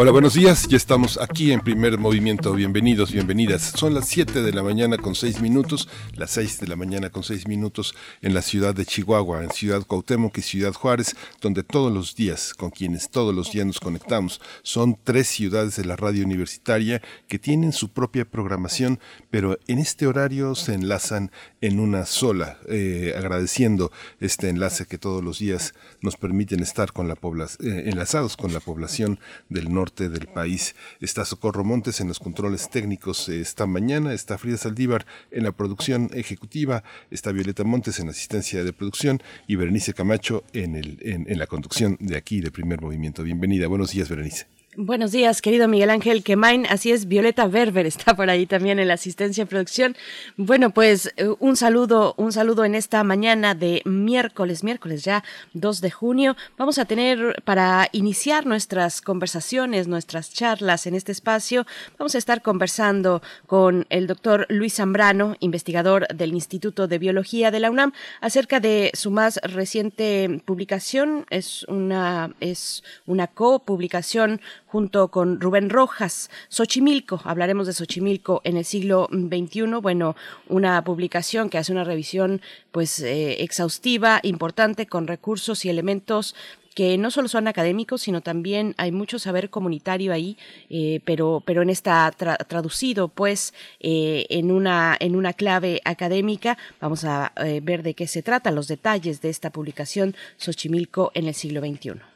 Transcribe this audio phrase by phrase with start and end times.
[0.00, 0.68] Hola, buenos días.
[0.68, 2.52] Ya estamos aquí en primer movimiento.
[2.52, 3.72] Bienvenidos, bienvenidas.
[3.74, 7.24] Son las 7 de la mañana con 6 minutos, las 6 de la mañana con
[7.24, 11.92] 6 minutos en la ciudad de Chihuahua, en Ciudad Cuauhtémoc y Ciudad Juárez, donde todos
[11.92, 16.24] los días, con quienes todos los días nos conectamos, son tres ciudades de la radio
[16.24, 19.00] universitaria que tienen su propia programación,
[19.32, 23.90] pero en este horario se enlazan en una sola, eh, agradeciendo
[24.20, 28.60] este enlace que todos los días nos permiten estar con la eh, enlazados con la
[28.60, 29.18] población
[29.48, 30.74] del norte del país.
[31.00, 36.10] Está Socorro Montes en los controles técnicos esta mañana, está Frida Saldívar en la producción
[36.14, 41.46] ejecutiva, está Violeta Montes en asistencia de producción y Berenice Camacho en, el, en la
[41.46, 43.22] conducción de aquí de primer movimiento.
[43.22, 43.66] Bienvenida.
[43.66, 44.57] Buenos días, Berenice.
[44.80, 46.64] Buenos días, querido Miguel Ángel Quemain.
[46.66, 49.96] Así es, Violeta Berber está por ahí también en la asistencia de producción.
[50.36, 55.80] Bueno, pues eh, un saludo, un saludo en esta mañana de miércoles, miércoles ya 2
[55.80, 56.36] de junio.
[56.56, 61.66] Vamos a tener para iniciar nuestras conversaciones, nuestras charlas en este espacio.
[61.98, 67.58] Vamos a estar conversando con el doctor Luis Zambrano, investigador del Instituto de Biología de
[67.58, 71.26] la UNAM, acerca de su más reciente publicación.
[71.30, 77.20] Es una, es una copublicación junto con Rubén Rojas, Xochimilco.
[77.24, 79.80] Hablaremos de Xochimilco en el siglo XXI.
[79.80, 80.14] Bueno,
[80.48, 86.34] una publicación que hace una revisión pues eh, exhaustiva, importante, con recursos y elementos
[86.74, 90.36] que no solo son académicos, sino también hay mucho saber comunitario ahí,
[90.70, 96.56] eh, pero, pero en esta traducido pues eh, en, una, en una clave académica.
[96.80, 101.34] Vamos a ver de qué se trata, los detalles de esta publicación Xochimilco en el
[101.34, 102.07] siglo XXI.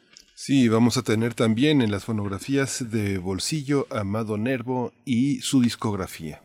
[0.45, 6.43] Sí, vamos a tener también en las fonografías de Bolsillo Amado Nervo y su discografía.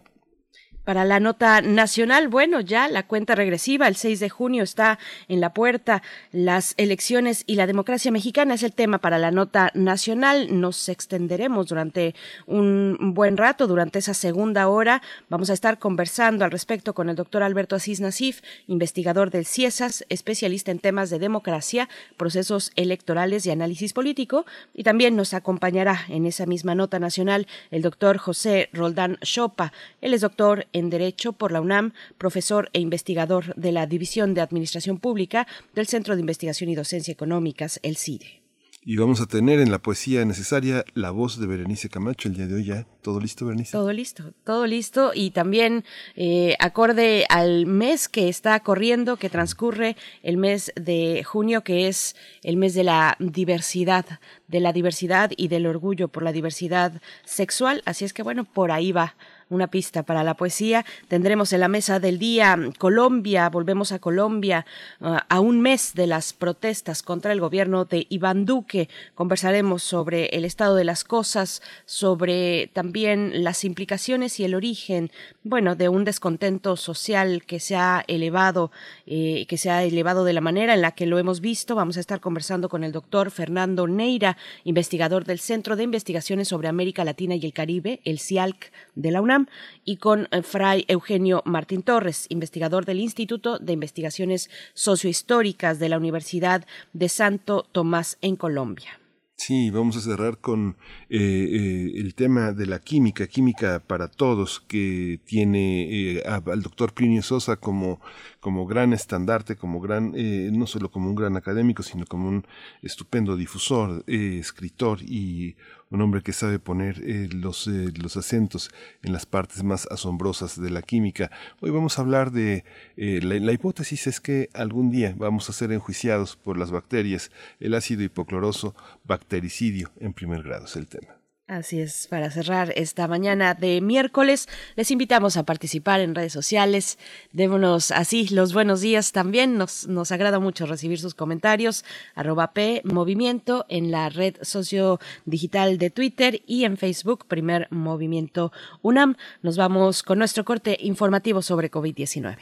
[0.87, 5.41] Para la nota nacional, bueno, ya la cuenta regresiva, el 6 de junio está en
[5.41, 6.01] la puerta.
[6.31, 10.61] Las elecciones y la democracia mexicana es el tema para la nota nacional.
[10.61, 12.15] Nos extenderemos durante
[12.45, 15.01] un buen rato, durante esa segunda hora.
[15.27, 20.05] Vamos a estar conversando al respecto con el doctor Alberto Asís Nasif, investigador del CIESAS,
[20.07, 24.45] especialista en temas de democracia, procesos electorales y análisis político.
[24.73, 29.73] Y también nos acompañará en esa misma nota nacional el doctor José Roldán Chopa.
[29.99, 34.99] Él es doctor Derecho por la UNAM, profesor e investigador de la División de Administración
[34.99, 38.47] Pública del Centro de Investigación y Docencia Económicas, el CIDE.
[38.89, 42.47] Y vamos a tener en la poesía necesaria la voz de Berenice Camacho el día
[42.47, 42.87] de hoy ya.
[43.01, 43.73] ¿Todo listo, Berenice?
[43.73, 45.11] Todo listo, todo listo.
[45.13, 45.83] Y también
[46.15, 52.15] eh, acorde al mes que está corriendo, que transcurre el mes de junio, que es
[52.43, 54.05] el mes de la diversidad,
[54.47, 57.81] de la diversidad y del orgullo por la diversidad sexual.
[57.83, 59.17] Así es que bueno, por ahí va
[59.49, 60.85] una pista para la poesía.
[61.07, 64.65] Tendremos en la mesa del día Colombia, volvemos a Colombia,
[64.99, 68.89] uh, a un mes de las protestas contra el gobierno de Iván Duque.
[69.15, 75.11] Conversaremos sobre el estado de las cosas, sobre también las implicaciones y el origen,
[75.43, 78.71] bueno, de un descontento social que se ha elevado,
[79.05, 81.75] eh, que se ha elevado de la manera en la que lo hemos visto.
[81.75, 86.67] Vamos a estar conversando con el doctor Fernando Neira, investigador del Centro de Investigaciones sobre
[86.67, 89.36] América Latina y el Caribe, el CIALC de la UNAM
[89.83, 95.97] y con eh, Fray Eugenio Martín Torres, investigador del Instituto de Investigaciones Sociohistóricas de la
[95.97, 98.99] Universidad de Santo Tomás en Colombia.
[99.39, 100.77] Sí, vamos a cerrar con
[101.09, 107.21] eh, eh, el tema de la química, química para todos, que tiene al doctor Plinio
[107.21, 108.01] Sosa como,
[108.39, 110.13] como gran estandarte, como gran,
[110.57, 112.47] no solo como un gran académico, sino como un
[112.81, 115.55] estupendo difusor, escritor y
[115.89, 118.69] un hombre que sabe poner eh, los, eh, los acentos
[119.03, 121.31] en las partes más asombrosas de la química.
[121.61, 122.63] Hoy vamos a hablar de
[122.97, 127.31] eh, la, la, hipótesis es que algún día vamos a ser enjuiciados por las bacterias,
[127.59, 131.16] el ácido hipocloroso, bactericidio en primer grado es el tema.
[131.47, 136.99] Así es, para cerrar esta mañana de miércoles, les invitamos a participar en redes sociales.
[137.31, 139.57] Démonos así los buenos días también.
[139.57, 141.85] Nos, nos agrada mucho recibir sus comentarios.
[142.15, 142.51] Arroba
[142.83, 148.51] Movimiento en la red sociodigital de Twitter y en Facebook, Primer Movimiento
[148.81, 149.15] UNAM.
[149.41, 152.39] Nos vamos con nuestro corte informativo sobre COVID-19.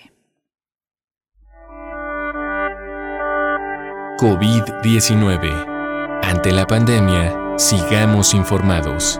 [4.18, 6.22] COVID-19.
[6.24, 9.18] Ante la pandemia, Sigamos informados.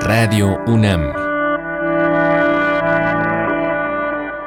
[0.00, 1.12] Radio UNAM.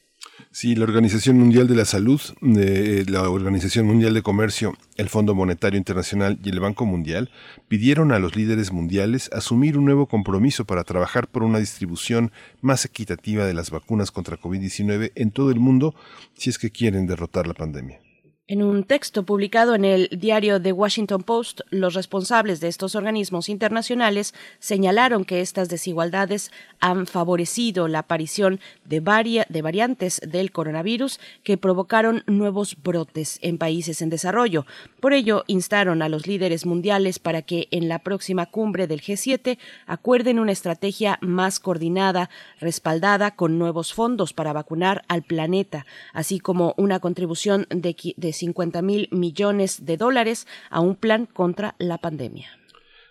[0.55, 5.33] Sí, la Organización Mundial de la Salud, eh, la Organización Mundial de Comercio, el Fondo
[5.33, 7.31] Monetario Internacional y el Banco Mundial
[7.67, 12.85] pidieron a los líderes mundiales asumir un nuevo compromiso para trabajar por una distribución más
[12.85, 15.95] equitativa de las vacunas contra COVID-19 en todo el mundo
[16.35, 17.99] si es que quieren derrotar la pandemia.
[18.45, 23.47] En un texto publicado en el diario The Washington Post, los responsables de estos organismos
[23.47, 26.51] internacionales señalaron que estas desigualdades
[26.81, 28.99] han favorecido la aparición de,
[29.47, 34.65] de variantes del coronavirus que provocaron nuevos brotes en países en desarrollo.
[34.99, 39.57] Por ello, instaron a los líderes mundiales para que en la próxima cumbre del G7
[39.85, 42.29] acuerden una estrategia más coordinada,
[42.59, 48.81] respaldada con nuevos fondos para vacunar al planeta, así como una contribución de, de 50
[48.81, 52.47] mil millones de dólares a un plan contra la pandemia.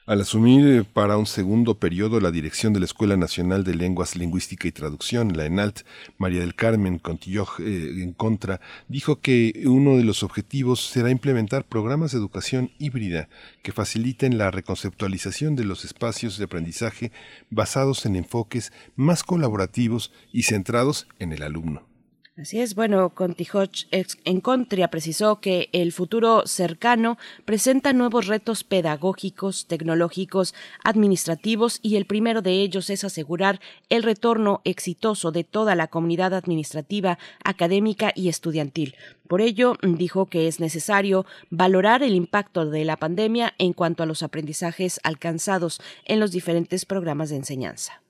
[0.05, 4.17] Al asumir eh, para un segundo periodo la dirección de la Escuela Nacional de Lenguas,
[4.17, 5.87] Lingüística y Traducción, la ENALT,
[6.19, 11.65] María del Carmen Contilloj eh, en contra, dijo que uno de los objetivos será implementar
[11.65, 13.29] programas de educación híbrida
[13.63, 17.13] que faciliten la reconceptualización de los espacios de aprendizaje
[17.49, 21.92] basados en enfoques más colaborativos y centrados en el alumno.
[22.35, 29.67] Así es, bueno, Contijoch en Contria precisó que el futuro cercano presenta nuevos retos pedagógicos,
[29.67, 35.89] tecnológicos, administrativos y el primero de ellos es asegurar el retorno exitoso de toda la
[35.89, 38.97] comunidad administrativa, académica y estudiantil.
[39.29, 44.07] Por ello, dijo que es necesario valorar el impacto de la pandemia en cuanto a
[44.07, 48.01] los aprendizajes alcanzados en los diferentes programas de enseñanza.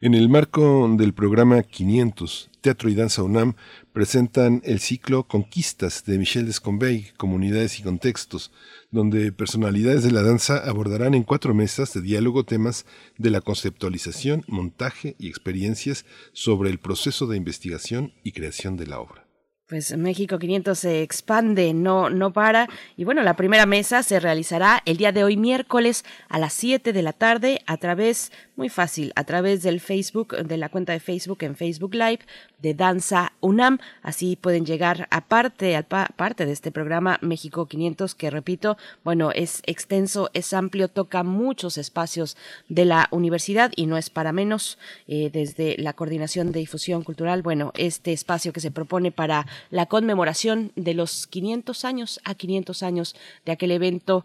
[0.00, 3.54] En el marco del programa 500, Teatro y Danza UNAM
[3.92, 8.52] presentan el ciclo Conquistas de Michel Descombey, Comunidades y Contextos,
[8.92, 12.86] donde personalidades de la danza abordarán en cuatro mesas de diálogo temas
[13.16, 19.00] de la conceptualización, montaje y experiencias sobre el proceso de investigación y creación de la
[19.00, 19.27] obra.
[19.68, 22.68] Pues México 500 se expande, no, no para.
[22.96, 26.94] Y bueno, la primera mesa se realizará el día de hoy, miércoles, a las 7
[26.94, 31.00] de la tarde, a través, muy fácil, a través del Facebook, de la cuenta de
[31.00, 32.20] Facebook en Facebook Live
[32.62, 33.78] de Danza UNAM.
[34.02, 39.30] Así pueden llegar a parte, a parte de este programa México 500, que repito, bueno,
[39.32, 42.36] es extenso, es amplio, toca muchos espacios
[42.68, 44.78] de la universidad y no es para menos.
[45.06, 49.86] Eh, desde la Coordinación de Difusión Cultural, bueno, este espacio que se propone para la
[49.86, 54.24] conmemoración de los 500 años a 500 años de aquel evento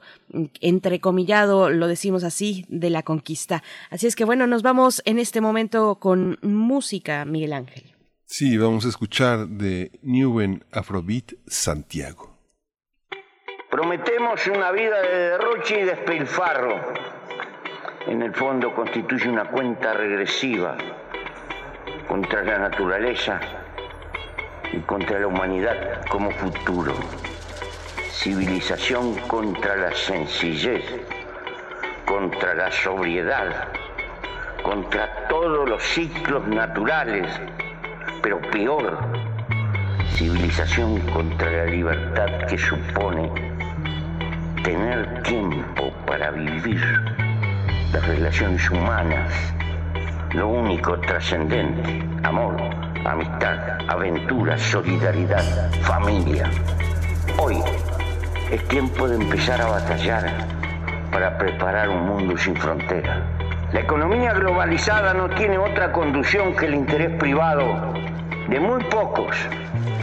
[0.62, 3.64] entrecomillado, lo decimos así, de la conquista.
[3.90, 7.93] Así es que bueno, nos vamos en este momento con música, Miguel Ángel.
[8.36, 12.36] Sí, vamos a escuchar de Newen Afrobeat Santiago.
[13.70, 16.82] Prometemos una vida de derroche y despilfarro.
[18.08, 20.76] En el fondo constituye una cuenta regresiva
[22.08, 23.40] contra la naturaleza
[24.72, 26.96] y contra la humanidad como futuro.
[28.10, 30.84] Civilización contra la sencillez,
[32.08, 33.68] contra la sobriedad,
[34.64, 37.30] contra todos los ciclos naturales,
[38.22, 38.98] pero peor,
[40.16, 43.30] civilización contra la libertad que supone
[44.64, 46.82] tener tiempo para vivir
[47.92, 49.34] las relaciones humanas,
[50.34, 52.56] lo único trascendente, amor,
[53.06, 56.50] amistad, aventura, solidaridad, familia.
[57.38, 57.58] Hoy
[58.52, 60.32] es tiempo de empezar a batallar
[61.12, 63.43] para preparar un mundo sin fronteras.
[63.74, 67.92] La economía globalizada no tiene otra conducción que el interés privado
[68.48, 69.36] de muy pocos.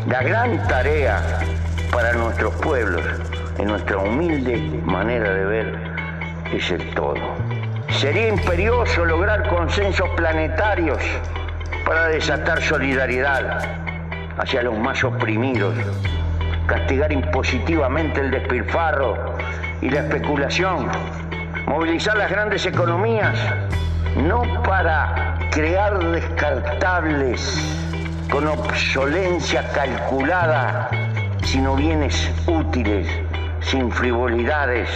[0.09, 1.39] La gran tarea
[1.93, 3.05] para nuestros pueblos,
[3.59, 5.79] en nuestra humilde manera de ver,
[6.53, 7.21] es el todo.
[7.91, 10.99] Sería imperioso lograr consensos planetarios
[11.87, 13.61] para desatar solidaridad
[14.37, 15.77] hacia los más oprimidos,
[16.67, 19.37] castigar impositivamente el despilfarro
[19.81, 20.89] y la especulación,
[21.71, 23.39] movilizar las grandes economías,
[24.17, 27.41] no para crear descartables
[28.29, 30.91] con obsolencia calculada,
[31.45, 33.07] sino bienes útiles,
[33.61, 34.89] sin frivolidades,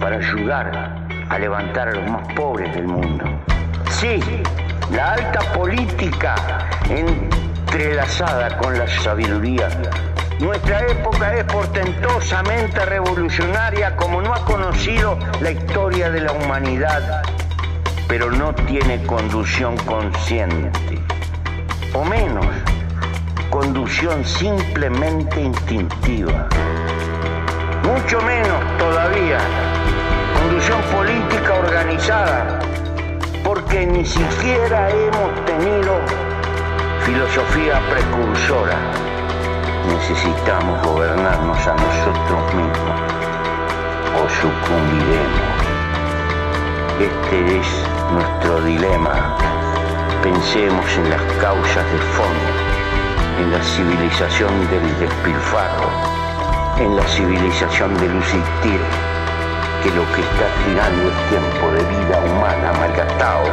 [0.00, 0.98] para ayudar
[1.28, 3.24] a levantar a los más pobres del mundo.
[3.90, 4.20] Sí,
[4.90, 6.34] la alta política
[6.88, 9.68] entrelazada con la sabiduría
[10.40, 17.22] Nuestra época es portentosamente revolucionaria como no ha conocido la historia de la humanidad,
[18.08, 20.98] pero no tiene conducción consciente,
[21.92, 22.46] o menos,
[23.50, 26.48] conducción simplemente instintiva.
[27.82, 29.40] Mucho menos todavía,
[30.40, 32.60] conducción política organizada,
[33.44, 36.00] porque ni siquiera hemos tenido
[37.04, 39.09] filosofía precursora.
[39.88, 43.00] Necesitamos gobernarnos a nosotros mismos
[44.14, 45.60] o sucumbiremos.
[47.00, 47.66] Este es
[48.12, 49.34] nuestro dilema.
[50.22, 52.50] Pensemos en las causas de fondo,
[53.40, 55.88] en la civilización del despilfarro,
[56.78, 58.80] en la civilización del existir,
[59.82, 63.48] que lo que está tirando es tiempo de vida humana malgastado,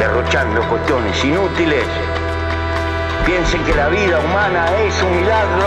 [0.00, 1.86] derrochando cuestiones inútiles
[3.26, 5.66] piensen que la vida humana es un milagro,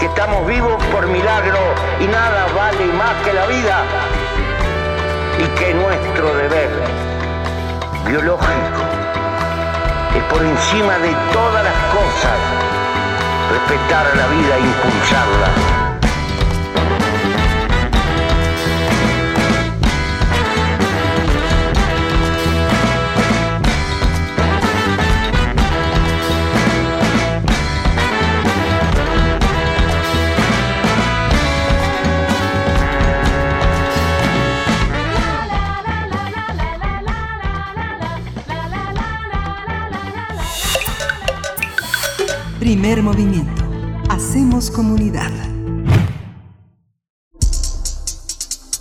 [0.00, 1.58] que estamos vivos por milagro
[2.00, 3.84] y nada vale más que la vida
[5.38, 6.70] y que nuestro deber
[8.06, 8.82] biológico
[10.16, 12.38] es por encima de todas las cosas
[13.52, 15.85] respetar la vida e impulsarla.
[42.66, 43.62] Primer movimiento.
[44.10, 45.30] Hacemos comunidad.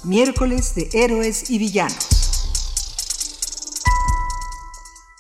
[0.04, 2.50] Miércoles de Héroes y Villanos.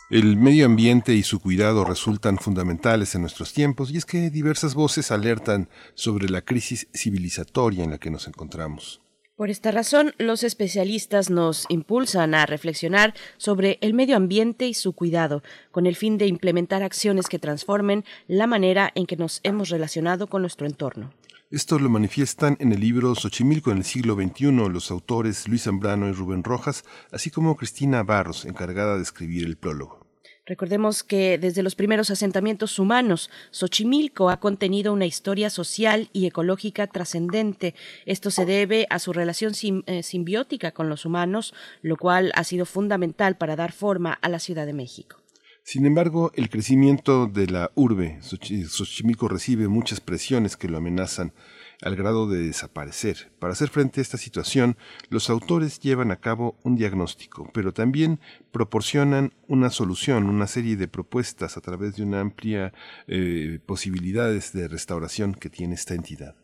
[0.09, 4.73] El medio ambiente y su cuidado resultan fundamentales en nuestros tiempos y es que diversas
[4.73, 9.04] voces alertan sobre la crisis civilizatoria en la que nos encontramos.
[9.35, 14.93] Por esta razón, los especialistas nos impulsan a reflexionar sobre el medio ambiente y su
[14.93, 19.67] cuidado, con el fin de implementar acciones que transformen la manera en que nos hemos
[19.67, 21.11] relacionado con nuestro entorno.
[21.51, 26.07] Esto lo manifiestan en el libro Xochimilco en el siglo XXI los autores Luis Zambrano
[26.07, 30.04] y Rubén Rojas, así como Cristina Barros, encargada de escribir el prólogo.
[30.45, 36.85] Recordemos que desde los primeros asentamientos humanos, Xochimilco ha contenido una historia social y ecológica
[36.85, 37.73] trascendente.
[38.05, 39.53] Esto se debe a su relación
[39.87, 44.37] eh, simbiótica con los humanos, lo cual ha sido fundamental para dar forma a la
[44.37, 45.17] Ciudad de México.
[45.63, 51.33] Sin embargo, el crecimiento de la urbe, Xochimilco recibe muchas presiones que lo amenazan
[51.81, 53.31] al grado de desaparecer.
[53.39, 54.77] Para hacer frente a esta situación,
[55.09, 58.19] los autores llevan a cabo un diagnóstico, pero también
[58.51, 62.73] proporcionan una solución, una serie de propuestas a través de una amplia
[63.07, 66.35] eh, posibilidades de restauración que tiene esta entidad.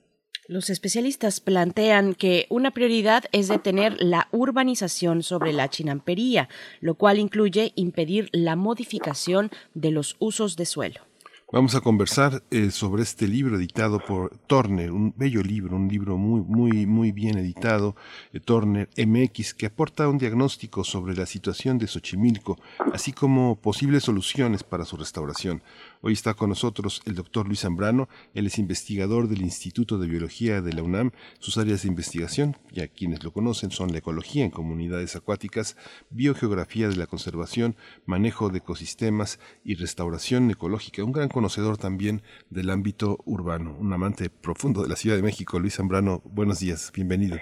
[0.48, 6.50] Los especialistas plantean que una prioridad es detener la urbanización sobre la chinampería,
[6.82, 11.11] lo cual incluye impedir la modificación de los usos de suelo.
[11.54, 16.16] Vamos a conversar eh, sobre este libro editado por Turner, un bello libro, un libro
[16.18, 17.94] muy, muy, muy bien editado,
[18.32, 22.58] eh, Turner MX, que aporta un diagnóstico sobre la situación de Xochimilco,
[22.94, 25.62] así como posibles soluciones para su restauración.
[26.04, 30.60] Hoy está con nosotros el doctor Luis Zambrano, él es investigador del Instituto de Biología
[30.60, 31.12] de la UNAM.
[31.38, 35.78] Sus áreas de investigación, ya quienes lo conocen, son la ecología en comunidades acuáticas,
[36.10, 37.76] biogeografía de la conservación,
[38.08, 41.04] manejo de ecosistemas y restauración ecológica.
[41.04, 45.60] Un gran conocedor también del ámbito urbano, un amante profundo de la Ciudad de México.
[45.60, 47.38] Luis Zambrano, buenos días, bienvenido.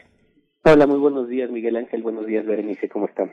[0.66, 2.04] Hola, muy buenos días, Miguel Ángel.
[2.04, 2.90] Buenos días, Berenice.
[2.90, 3.32] ¿Cómo están?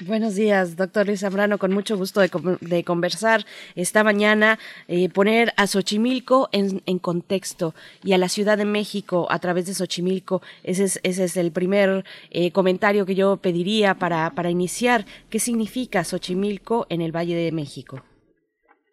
[0.00, 3.42] Buenos días, doctor Luis Zambrano, con mucho gusto de, conversar
[3.76, 4.58] esta mañana,
[4.88, 9.74] eh, poner a Xochimilco en, contexto y a la Ciudad de México a través de
[9.74, 10.40] Xochimilco.
[10.64, 15.04] Ese es, ese es el primer eh, comentario que yo pediría para, para iniciar.
[15.28, 18.02] ¿Qué significa Xochimilco en el Valle de México?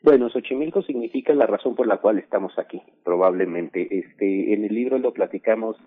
[0.01, 3.88] Bueno, Xochimilco significa la razón por la cual estamos aquí, probablemente.
[3.89, 5.77] Este, en el libro lo platicamos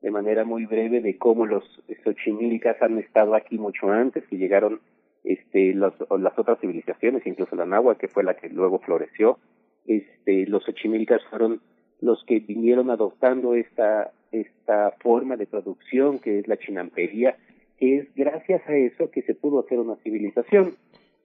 [0.00, 1.64] de manera muy breve de cómo los
[2.04, 4.80] Xochimilcas han estado aquí mucho antes, que llegaron
[5.24, 5.92] este, las
[6.38, 9.38] otras civilizaciones, incluso la náhuatl, que fue la que luego floreció.
[9.86, 11.60] Este, los Xochimilcas fueron
[12.00, 17.36] los que vinieron adoptando esta, esta forma de producción que es la chinampería,
[17.78, 20.74] que es gracias a eso que se pudo hacer una civilización,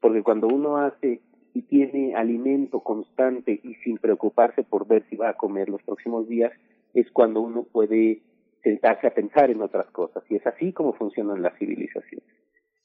[0.02, 1.22] porque cuando uno hace
[1.54, 6.28] y tiene alimento constante y sin preocuparse por ver si va a comer los próximos
[6.28, 6.52] días,
[6.94, 8.20] es cuando uno puede
[8.66, 10.24] sentarse a pensar en otras cosas.
[10.30, 12.28] Y es así como funcionan las civilizaciones.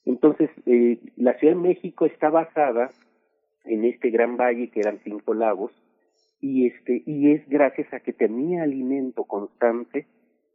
[0.05, 2.91] Entonces, eh, la Ciudad de México está basada
[3.65, 5.73] en este gran valle que eran cinco lagos,
[6.41, 10.07] y este y es gracias a que tenía alimento constante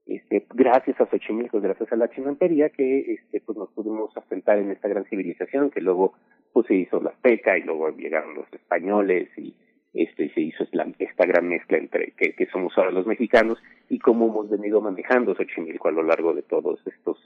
[0.07, 4.71] este gracias a Xochimilco gracias a la chinampería que este pues nos pudimos asentar en
[4.71, 6.13] esta gran civilización que luego
[6.53, 9.53] pues se hizo la azteca y luego llegaron los españoles y
[9.95, 13.57] este se hizo esta gran mezcla entre que, que somos ahora los mexicanos
[13.89, 17.17] y cómo hemos venido manejando Xochimilco a lo largo de todos estos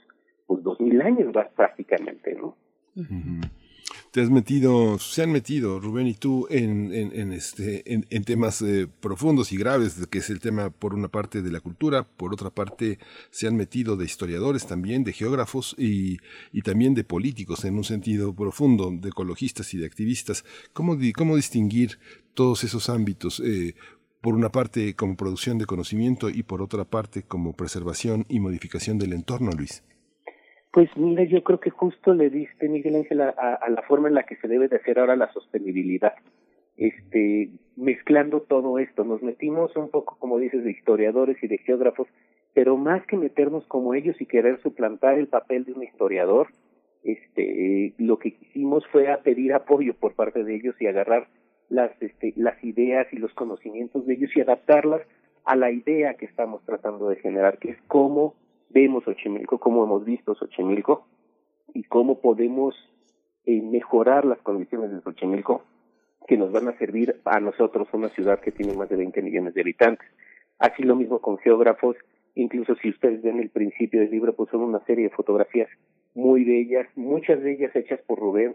[0.46, 2.56] pues dos mil años prácticamente no
[4.10, 8.88] te has metido, se han metido, Rubén y tú, en, en, este, en, temas eh,
[9.00, 12.50] profundos y graves, que es el tema, por una parte, de la cultura, por otra
[12.50, 12.98] parte,
[13.30, 16.18] se han metido de historiadores también, de geógrafos y,
[16.52, 20.44] y también de políticos, en un sentido profundo, de ecologistas y de activistas.
[20.72, 21.98] ¿Cómo, cómo distinguir
[22.34, 23.40] todos esos ámbitos?
[23.44, 23.74] Eh,
[24.20, 28.98] por una parte como producción de conocimiento y por otra parte como preservación y modificación
[28.98, 29.82] del entorno, Luis.
[30.72, 34.14] Pues mira, yo creo que justo le diste, Miguel Ángel, a, a, la forma en
[34.14, 36.14] la que se debe de hacer ahora la sostenibilidad.
[36.76, 42.06] Este, mezclando todo esto, nos metimos un poco, como dices, de historiadores y de geógrafos,
[42.54, 46.48] pero más que meternos como ellos y querer suplantar el papel de un historiador,
[47.02, 51.28] este, lo que hicimos fue a pedir apoyo por parte de ellos y agarrar
[51.68, 55.02] las, este, las ideas y los conocimientos de ellos y adaptarlas
[55.44, 58.34] a la idea que estamos tratando de generar, que es cómo
[58.70, 61.06] vemos Xochimilco, cómo hemos visto Xochimilco
[61.74, 62.74] y cómo podemos
[63.44, 65.62] eh, mejorar las condiciones de Xochimilco
[66.26, 69.54] que nos van a servir a nosotros, una ciudad que tiene más de 20 millones
[69.54, 70.06] de habitantes.
[70.58, 71.96] Así lo mismo con geógrafos,
[72.34, 75.68] incluso si ustedes ven el principio del libro, pues son una serie de fotografías
[76.14, 78.54] muy bellas, muchas de ellas hechas por Rubén,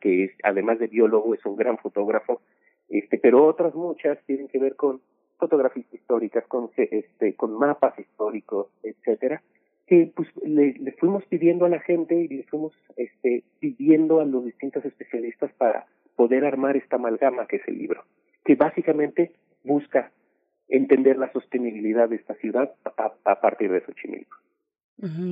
[0.00, 2.40] que es, además de biólogo es un gran fotógrafo,
[2.88, 5.00] este, pero otras muchas tienen que ver con
[5.40, 9.42] fotografías históricas, con, este, con mapas históricos, etcétera,
[9.86, 14.44] que pues le, fuimos pidiendo a la gente y le fuimos este, pidiendo a los
[14.44, 18.04] distintos especialistas para poder armar esta amalgama que es el libro,
[18.44, 19.32] que básicamente
[19.64, 20.12] busca
[20.68, 24.36] entender la sostenibilidad de esta ciudad a, a partir de Xochimilco.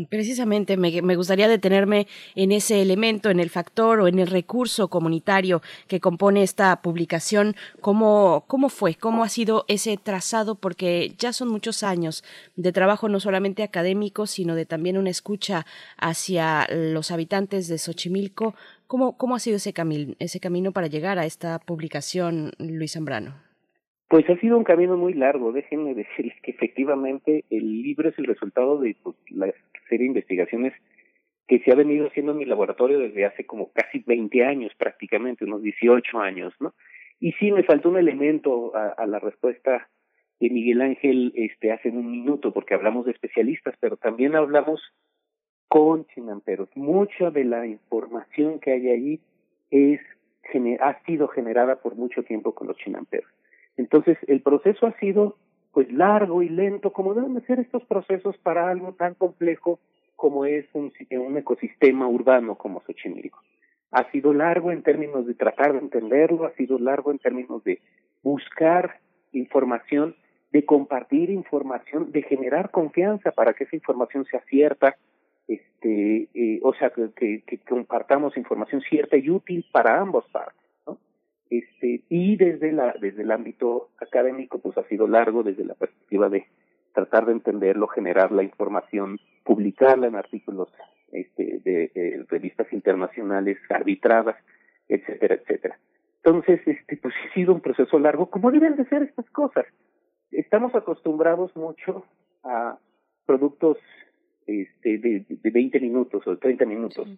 [0.09, 5.61] Precisamente me, gustaría detenerme en ese elemento, en el factor o en el recurso comunitario
[5.89, 7.55] que compone esta publicación.
[7.81, 8.95] ¿Cómo, cómo fue?
[8.95, 10.55] ¿Cómo ha sido ese trazado?
[10.55, 12.25] Porque ya son muchos años
[12.57, 15.67] de trabajo no solamente académico, sino de también una escucha
[15.99, 18.55] hacia los habitantes de Xochimilco.
[18.87, 23.48] ¿Cómo, cómo ha sido ese, camino, ese camino para llegar a esta publicación, Luis Zambrano?
[24.09, 25.53] Pues ha sido un camino muy largo.
[25.53, 29.53] Déjenme decirles que efectivamente el libro es el resultado de pues, la
[29.89, 30.73] serie de investigaciones
[31.47, 35.47] que se ha venido haciendo en mi laboratorio desde hace como casi 20 años prácticamente,
[35.47, 36.75] unos 18 años, ¿no?
[37.21, 39.89] Y sí, me faltó un elemento a, la respuesta
[40.39, 44.81] de Miguel Ángel este, hace un minuto, porque hablamos de especialistas, pero también hablamos
[45.67, 46.69] con chinamperos.
[46.77, 49.21] Mucha de la información que hay ahí
[49.71, 50.01] es,
[50.81, 53.29] ha sido generada por mucho tiempo con los chinamperos.
[53.79, 55.37] Entonces, el proceso ha sido
[55.73, 59.79] pues largo y lento, como deben ser estos procesos para algo tan complejo
[60.17, 63.41] como es un, un ecosistema urbano como Xochimilco.
[63.93, 67.81] Ha sido largo en términos de tratar de entenderlo, ha sido largo en términos de
[68.23, 68.99] buscar
[69.33, 70.17] información,
[70.51, 74.97] de compartir información, de generar confianza para que esa información sea cierta,
[75.47, 80.68] este, eh, o sea, que, que compartamos información cierta y útil para ambos partes
[81.51, 86.29] este y desde la desde el ámbito académico pues ha sido largo desde la perspectiva
[86.29, 86.47] de
[86.93, 90.69] tratar de entenderlo generar la información publicarla en artículos
[91.13, 94.37] este de, revistas internacionales arbitradas
[94.89, 95.79] etcétera etcétera.
[96.23, 99.67] Entonces este pues ha sido un proceso largo como deben de ser estas cosas.
[100.31, 102.05] Estamos acostumbrados mucho
[102.45, 102.79] a
[103.25, 103.79] productos
[104.47, 107.09] este de, de 20 minutos o de 30 minutos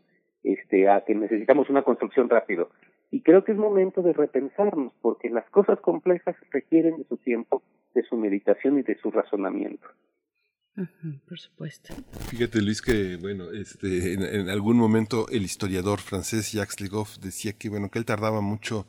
[0.43, 2.71] este a que necesitamos una construcción rápido
[3.11, 7.63] y creo que es momento de repensarnos, porque las cosas complejas requieren de su tiempo,
[7.95, 9.87] de su meditación y de su razonamiento.
[11.29, 11.95] por supuesto.
[12.29, 17.69] Fíjate Luis que bueno, este, en, algún momento el historiador francés Jacques Legoff decía que
[17.69, 18.87] bueno que él tardaba mucho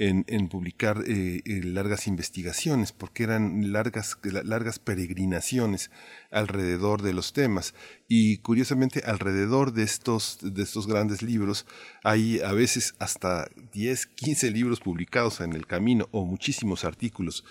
[0.00, 5.90] en, publicar eh, eh, largas investigaciones, porque eran largas, largas peregrinaciones
[6.30, 7.74] alrededor de los temas.
[8.08, 11.66] Y curiosamente, alrededor de estos, de estos grandes libros,
[12.02, 17.44] hay a veces hasta 10, 15 libros publicados en el camino o muchísimos artículos.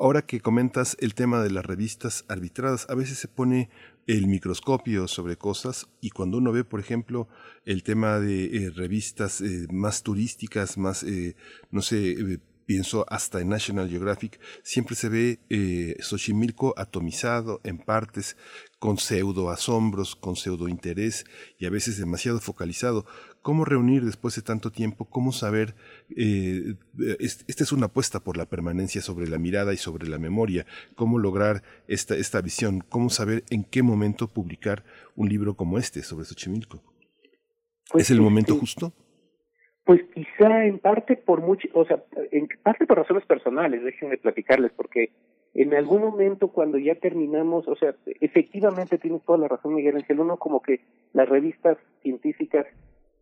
[0.00, 3.70] Ahora que comentas el tema de las revistas arbitradas, a veces se pone
[4.08, 7.28] el microscopio sobre cosas y cuando uno ve, por ejemplo,
[7.66, 11.36] el tema de eh, revistas eh, más turísticas, más, eh,
[11.70, 18.38] no sé, pienso hasta en National Geographic, siempre se ve Xochimilco atomizado en partes,
[18.78, 21.24] con pseudo asombros, con pseudo interés
[21.58, 23.04] y a veces demasiado focalizado.
[23.48, 25.06] ¿Cómo reunir después de tanto tiempo?
[25.06, 25.72] ¿Cómo saber?
[26.14, 26.74] Eh,
[27.18, 30.66] esta es una apuesta por la permanencia sobre la mirada y sobre la memoria.
[30.96, 32.84] ¿Cómo lograr esta, esta visión?
[32.90, 34.84] ¿Cómo saber en qué momento publicar
[35.16, 36.82] un libro como este sobre Xochimilco?
[37.90, 38.92] Pues ¿Es el momento este, justo?
[39.82, 44.72] Pues quizá en parte por mucho, o sea, en parte por razones personales, déjenme platicarles,
[44.76, 45.12] porque
[45.54, 50.20] en algún momento cuando ya terminamos, o sea, efectivamente tienes toda la razón Miguel Ángel,
[50.20, 50.82] uno como que
[51.14, 52.66] las revistas científicas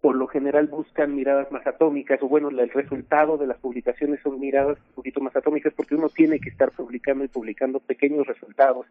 [0.06, 4.38] por lo general buscan miradas más atómicas, o bueno, el resultado de las publicaciones son
[4.38, 8.86] miradas un poquito más atómicas porque uno tiene que estar publicando y publicando pequeños resultados,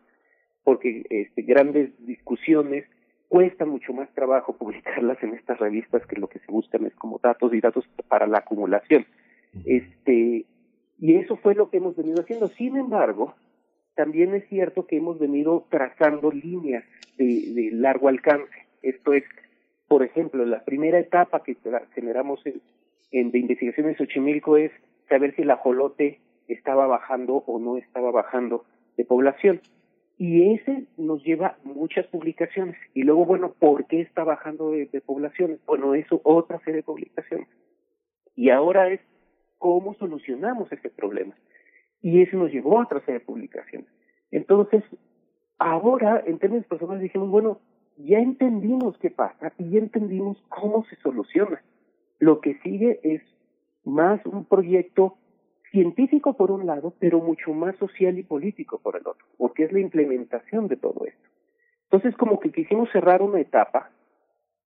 [0.65, 2.84] porque este, grandes discusiones
[3.30, 7.17] cuesta mucho más trabajo publicarlas en estas revistas que lo que se buscan es como
[7.23, 9.06] datos y datos para la acumulación.
[9.63, 10.45] Este,
[10.99, 12.49] y eso fue lo que hemos venido haciendo.
[12.49, 13.36] Sin embargo,
[13.95, 16.84] también es cierto que hemos venido trazando líneas
[17.17, 18.67] de, de largo alcance.
[18.82, 19.23] Esto es,
[19.95, 21.55] por ejemplo, la primera etapa que
[21.93, 22.62] generamos en,
[23.12, 24.73] en de investigación en Xochimilco es
[25.08, 28.65] saber si el ajolote estaba bajando o no estaba bajando
[28.97, 29.62] de población.
[30.17, 32.75] Y ese nos lleva muchas publicaciones.
[32.93, 35.65] Y luego, bueno, ¿por qué está bajando de, de poblaciones?
[35.65, 37.47] Bueno, eso, otra serie de publicaciones.
[38.36, 38.99] Y ahora es
[39.60, 41.36] cómo solucionamos ese problema.
[42.01, 43.88] Y eso nos llevó a otra serie de publicaciones.
[44.29, 44.84] Entonces,
[45.58, 47.62] ahora, en términos personales, dijimos, bueno,
[47.97, 51.62] ya entendimos qué pasa y ya entendimos cómo se soluciona.
[52.19, 53.21] Lo que sigue es
[53.84, 55.17] más un proyecto
[55.71, 59.73] científico por un lado, pero mucho más social y político por el otro, porque es
[59.73, 61.29] la implementación de todo esto.
[61.84, 63.91] Entonces, como que quisimos cerrar una etapa,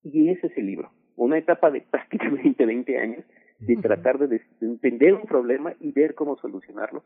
[0.03, 3.25] y ese es el libro, una etapa de prácticamente 20 años,
[3.59, 7.03] de tratar de, de entender un problema y ver cómo solucionarlo.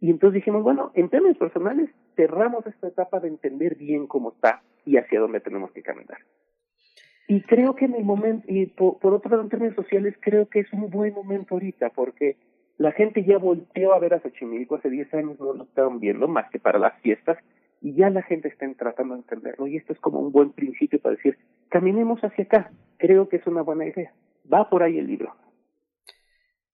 [0.00, 4.62] Y entonces dijimos, bueno, en términos personales, cerramos esta etapa de entender bien cómo está
[4.84, 6.18] y hacia dónde tenemos que caminar.
[7.28, 10.60] Y creo que en el momento, y por, otro lado, en términos sociales, creo que
[10.60, 12.36] es un buen momento ahorita, porque
[12.78, 16.28] la gente ya volteó a ver a Xochimilco, hace 10 años no lo estaban viendo
[16.28, 17.38] más que para las fiestas,
[17.80, 21.00] y ya la gente está tratando de entenderlo, y esto es como un buen principio
[21.00, 21.36] para decir,
[21.68, 24.12] caminemos hacia acá, creo que es una buena idea.
[24.52, 25.34] Va por ahí el libro.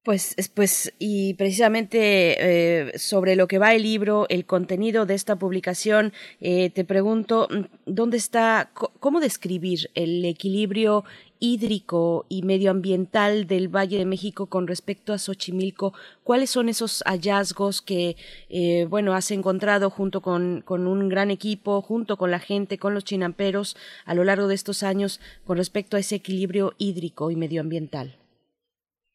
[0.05, 5.37] Pues, pues, y precisamente eh, sobre lo que va el libro, el contenido de esta
[5.37, 7.47] publicación, eh, te pregunto,
[7.87, 11.05] ¿dónde está, cómo describir el equilibrio
[11.39, 15.95] hídrico y medioambiental del Valle de México con respecto a Xochimilco?
[16.25, 18.17] ¿Cuáles son esos hallazgos que,
[18.49, 22.93] eh, bueno, has encontrado junto con, con un gran equipo, junto con la gente, con
[22.93, 27.37] los chinamperos a lo largo de estos años con respecto a ese equilibrio hídrico y
[27.37, 28.22] medioambiental?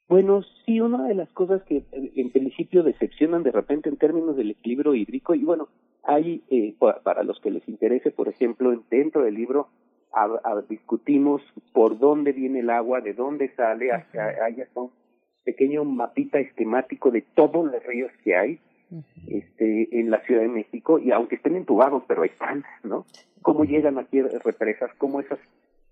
[0.07, 4.37] Bueno, sí, una de las cosas que eh, en principio decepcionan de repente en términos
[4.37, 5.67] del equilibrio hídrico, y bueno,
[6.03, 9.67] hay, eh, para los que les interese, por ejemplo, dentro del libro
[10.13, 11.41] a, a, discutimos
[11.73, 14.91] por dónde viene el agua, de dónde sale, hasta hay hasta un
[15.43, 18.59] pequeño mapita esquemático de todos los ríos que hay
[19.27, 23.05] este, en la Ciudad de México, y aunque estén entubados, pero ahí están, ¿no?
[23.41, 25.39] Cómo llegan aquí represas, cómo esas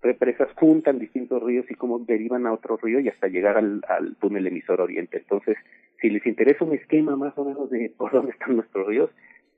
[0.06, 3.82] represas juntan distintos ríos y cómo derivan a otro río y hasta llegar al,
[4.20, 5.18] túnel emisor oriente.
[5.18, 5.56] Entonces,
[6.00, 9.10] si les interesa un esquema más o menos de por dónde están nuestros ríos,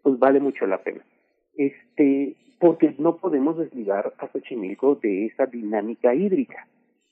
[0.03, 1.05] pues vale mucho la pena.
[1.57, 6.67] Este, porque no podemos desligar a Xochimilco de esa dinámica hídrica,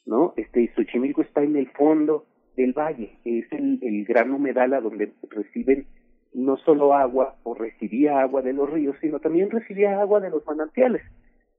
[0.07, 0.33] ¿no?
[0.37, 2.25] Este, Xochimilco está en el fondo
[2.57, 5.87] del valle, es el gran humedal a donde reciben
[6.33, 10.47] no solo agua o recibía agua de los ríos, sino también recibía agua de los
[10.47, 11.03] manantiales,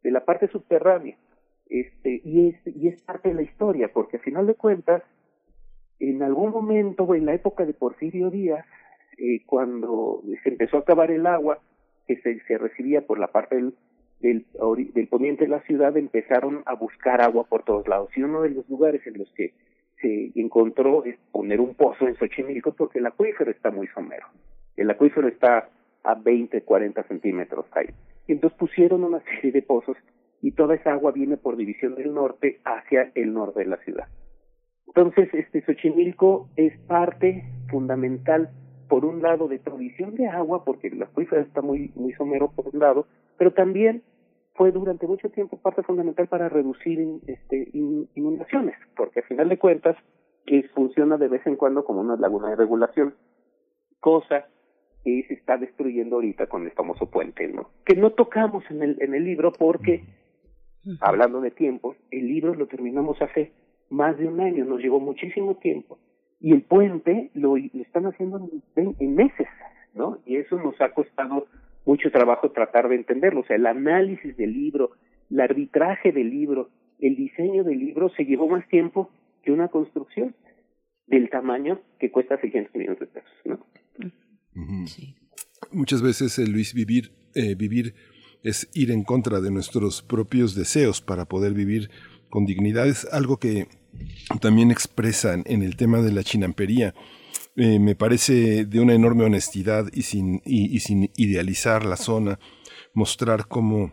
[0.01, 1.17] de la parte subterránea
[1.69, 5.03] este y es y es parte de la historia porque al final de cuentas
[5.99, 8.65] en algún momento en la época de Porfirio Díaz
[9.17, 11.59] eh, cuando se empezó a acabar el agua
[12.07, 13.73] que se, recibía por la parte del,
[14.19, 14.45] del,
[14.93, 18.09] del poniente de la ciudad empezaron a buscar agua por todos lados.
[18.15, 19.53] Y uno de los lugares en los que
[20.01, 24.27] se encontró es poner un pozo en Xochimilco porque el acuífero está muy somero.
[24.77, 25.69] El acuífero está
[26.03, 27.87] a 20, 40 centímetros ahí.
[28.27, 29.97] Y entonces pusieron una serie de pozos
[30.41, 34.07] y toda esa agua viene por división del norte hacia el norte de la ciudad.
[34.87, 38.49] Entonces, este Xochimilco es parte fundamental,
[38.87, 42.69] por un lado, de provisión de agua, porque la acuífero está muy, muy somero por
[42.73, 44.03] un lado, pero también
[44.55, 49.97] fue durante mucho tiempo parte fundamental para reducir este, inundaciones, porque al final de cuentas
[50.73, 53.15] funciona de vez en cuando como una laguna de regulación,
[53.99, 54.47] cosa
[55.03, 57.69] que se está destruyendo ahorita con el famoso puente, ¿no?
[57.85, 60.03] Que no tocamos en el, en el libro porque
[61.01, 63.51] Hablando de tiempos, el libro lo terminamos hace
[63.89, 65.97] más de un año, nos llevó muchísimo tiempo
[66.39, 69.47] y el puente lo, están haciendo en, meses,
[69.93, 70.19] ¿no?
[70.25, 71.47] Y eso nos ha costado
[71.85, 73.41] mucho trabajo tratar de entenderlo.
[73.41, 74.91] O sea, el análisis del libro,
[75.31, 76.69] el arbitraje del libro,
[76.99, 79.09] el diseño del libro se llevó más tiempo
[79.43, 80.35] que una construcción
[81.07, 83.59] del tamaño que cuesta 600 millones de pesos, ¿no?
[85.71, 87.93] Muchas veces, eh, Luis, vivir, eh, vivir
[88.43, 91.89] es ir en contra de nuestros propios deseos para poder vivir
[92.29, 92.87] con dignidad.
[92.87, 93.67] Es algo que
[94.41, 96.93] también expresan en el tema de la chinampería.
[97.55, 102.39] Eh, me parece de una enorme honestidad y sin, y, sin idealizar la zona,
[102.93, 103.91] mostrar cómo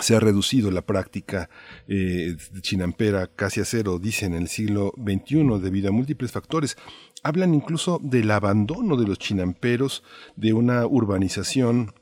[0.00, 1.50] se ha reducido la práctica
[1.88, 6.76] eh, chinampera casi a cero, dicen, en el siglo XXI, debido a múltiples factores.
[7.22, 10.04] Hablan incluso del abandono de los chinamperos,
[10.36, 11.92] de una urbanización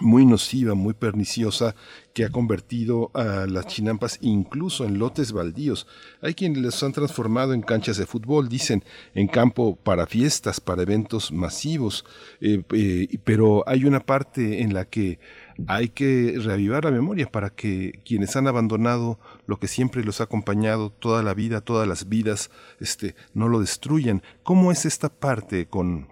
[0.00, 1.74] muy nociva, muy perniciosa,
[2.12, 5.86] que ha convertido a las chinampas incluso en lotes baldíos.
[6.20, 10.82] Hay quienes los han transformado en canchas de fútbol, dicen, en campo para fiestas, para
[10.82, 12.04] eventos masivos,
[12.40, 15.18] eh, eh, pero hay una parte en la que
[15.66, 20.24] hay que reavivar la memoria para que quienes han abandonado lo que siempre los ha
[20.24, 24.22] acompañado toda la vida, todas las vidas, este, no lo destruyan.
[24.44, 26.06] ¿Cómo es esta parte con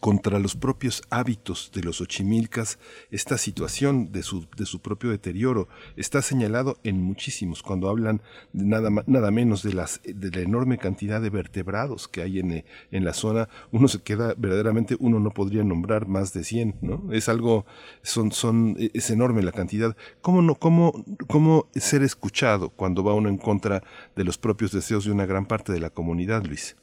[0.00, 2.78] contra los propios hábitos de los ochimilcas,
[3.10, 8.22] esta situación de su, de su propio deterioro está señalado en muchísimos cuando hablan
[8.54, 13.04] nada, nada menos de, las, de la enorme cantidad de vertebrados que hay en, en
[13.04, 13.50] la zona.
[13.72, 17.12] Uno se queda, verdaderamente, uno no podría nombrar más de 100, ¿no?
[17.12, 17.66] Es algo,
[18.02, 19.94] son, son, es enorme la cantidad.
[20.22, 23.82] ¿Cómo, no, cómo, ¿Cómo ser escuchado cuando va uno en contra
[24.16, 26.76] de los propios deseos de una gran parte de la comunidad, Luis?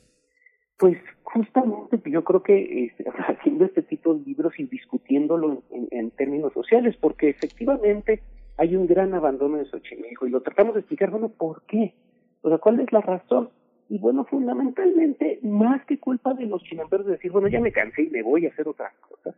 [0.78, 0.98] Pues
[1.34, 6.96] justamente yo creo que este, haciendo este tipo de libros y discutiéndolo en, términos sociales,
[7.00, 8.22] porque efectivamente
[8.58, 11.94] hay un gran abandono en Xochimilco y lo tratamos de explicar, bueno, ¿por qué?
[12.42, 13.50] O sea, ¿cuál es la razón?
[13.90, 18.04] Y bueno, fundamentalmente, más que culpa de los chinamperos de decir, bueno, ya me cansé
[18.04, 19.36] y me voy a hacer otras cosas,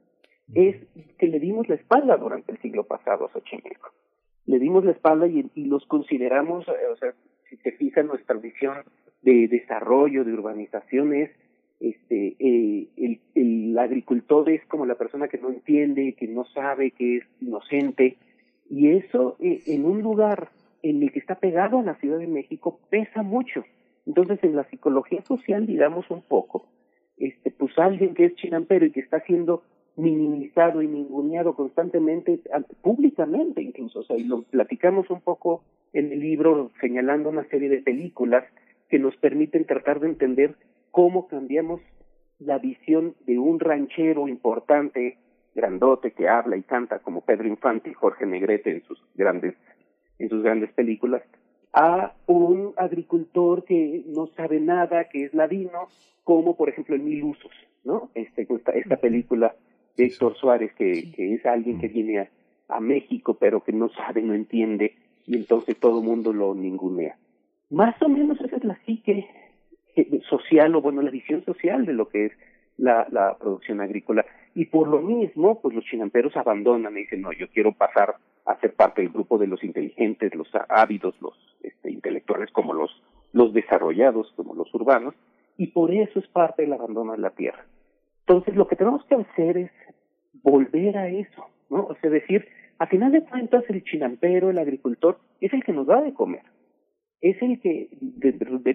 [0.54, 0.76] es
[1.18, 3.90] que le dimos la espalda durante el siglo pasado a Xochimilco.
[4.46, 7.14] Le dimos la espalda y, los consideramos, eh, o sea,
[7.50, 8.78] si se fija nuestra visión
[9.22, 11.32] de desarrollo, de urbanización, es
[11.84, 17.18] este el, el, agricultor es como la persona que no entiende, que no sabe, que
[17.18, 18.18] es inocente
[18.70, 20.50] y eso eh, en un lugar
[20.82, 23.64] en el que está pegado a la Ciudad de México pesa mucho.
[24.06, 26.68] Entonces en la psicología social, digamos un poco,
[27.18, 29.64] este pues alguien que es chinampero y que está siendo
[29.96, 32.40] minimizado y ninguneado constantemente,
[32.82, 37.70] públicamente incluso, o sea, y lo platicamos un poco en el libro señalando una serie
[37.70, 38.44] de películas
[38.90, 40.56] que nos permiten tratar de entender
[40.94, 41.82] cómo cambiamos
[42.38, 45.18] la visión de un ranchero importante,
[45.56, 49.56] grandote, que habla y canta como Pedro Infante y Jorge Negrete en sus grandes,
[50.20, 51.24] en sus grandes películas,
[51.74, 55.88] a un agricultor que no sabe nada, que es ladino,
[56.24, 57.52] como por ejemplo en Mil Usos,
[57.84, 58.12] ¿no?
[58.14, 59.56] Este, esta, película
[59.98, 62.30] de Héctor Suárez, que, que es alguien que viene a,
[62.68, 64.94] a México, pero que no sabe, no entiende,
[65.26, 67.18] y entonces todo el mundo lo ningunea.
[67.72, 69.28] Más o menos esa es la psique
[70.30, 72.32] social o bueno la visión social de lo que es
[72.78, 74.26] la, la producción agrícola.
[74.56, 78.60] Y por lo mismo pues los chinamperos abandonan y dicen no yo quiero pasar a
[78.60, 82.92] ser parte del grupo de los inteligentes los ávidos los este, intelectuales como los
[83.32, 85.16] los desarrollados como los urbanos
[85.58, 87.66] y por eso es parte del abandono de la tierra
[88.28, 89.72] entonces lo que tenemos que hacer es
[90.42, 92.48] volver a eso no o sea decir
[92.80, 96.44] a final de cuentas el chinampero el agricultor es el que nos da de comer
[97.24, 97.88] es el que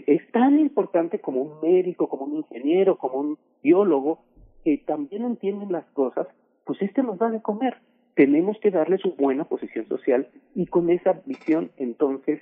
[0.06, 4.20] es tan importante como un médico, como un ingeniero, como un biólogo,
[4.64, 6.26] que también entienden las cosas,
[6.64, 7.76] pues este nos da de comer.
[8.14, 12.40] Tenemos que darle su buena posición social y con esa visión entonces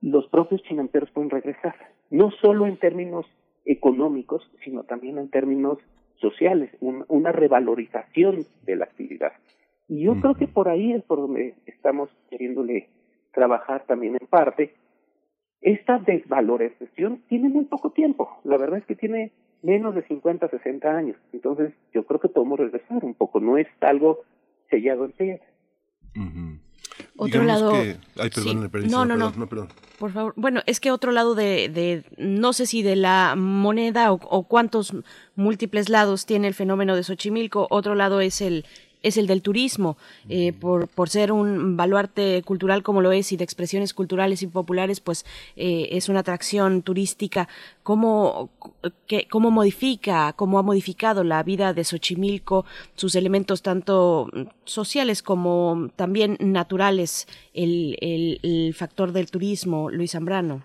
[0.00, 1.74] los propios chinamperos pueden regresar,
[2.10, 3.26] no solo en términos
[3.64, 5.78] económicos, sino también en términos
[6.20, 9.32] sociales, una revalorización de la actividad.
[9.88, 12.88] Y yo creo que por ahí es por donde estamos queriéndole
[13.32, 14.74] trabajar también en parte,
[15.64, 18.28] esta desvalorización tiene muy poco tiempo.
[18.44, 21.16] La verdad es que tiene menos de 50, 60 años.
[21.32, 23.40] Entonces, yo creo que podemos regresar un poco.
[23.40, 24.20] No es algo
[24.70, 25.44] sellado en piedra.
[27.16, 27.72] Otro lado.
[27.72, 29.32] Ay, perdón, no, no, no,
[29.98, 30.34] Por favor.
[30.36, 34.46] Bueno, es que otro lado de, de no sé si de la moneda o, o,
[34.46, 34.92] cuántos
[35.34, 38.64] múltiples lados tiene el fenómeno de Xochimilco, otro lado es el,
[39.04, 39.96] es el del turismo,
[40.28, 44.46] eh, por, por ser un baluarte cultural como lo es y de expresiones culturales y
[44.48, 45.24] populares, pues
[45.56, 47.48] eh, es una atracción turística.
[47.82, 48.48] ¿Cómo,
[49.06, 52.64] que, ¿Cómo modifica, cómo ha modificado la vida de Xochimilco,
[52.94, 54.30] sus elementos tanto
[54.64, 60.64] sociales como también naturales, el, el, el factor del turismo, Luis Zambrano?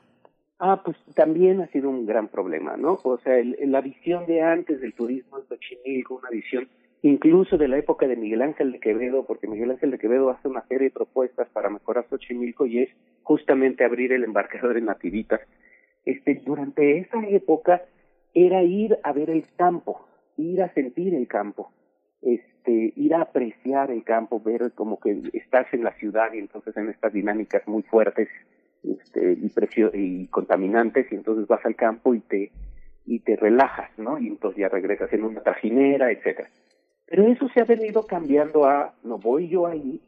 [0.59, 2.99] Ah, pues también ha sido un gran problema, ¿no?
[3.03, 3.33] O sea,
[3.65, 6.67] la visión de antes del turismo en Xochimilco, una visión
[7.01, 10.47] incluso de la época de Miguel Ángel de Quevedo, porque Miguel Ángel de Quevedo hace
[10.47, 12.89] una serie de propuestas para mejorar Xochimilco y es
[13.23, 15.41] justamente abrir el embarcador en Nativitas.
[16.05, 17.83] Este, durante esa época
[18.33, 20.07] era ir a ver el campo,
[20.37, 21.71] ir a sentir el campo,
[22.21, 26.75] este, ir a apreciar el campo, ver como que estás en la ciudad y entonces
[26.77, 28.27] en estas dinámicas muy fuertes
[28.83, 32.51] este, y, precio, y contaminantes y entonces vas al campo y te
[33.05, 34.19] y te relajas, ¿no?
[34.19, 36.47] Y entonces ya regresas en una trajinera, etcétera.
[37.09, 39.99] Pero eso se ha venido cambiando a no voy yo ahí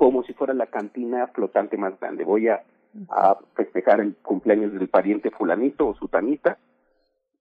[0.00, 2.64] como si fuera la cantina flotante más grande, voy a,
[3.54, 6.56] festejar el cumpleaños del pariente fulanito o sutanita,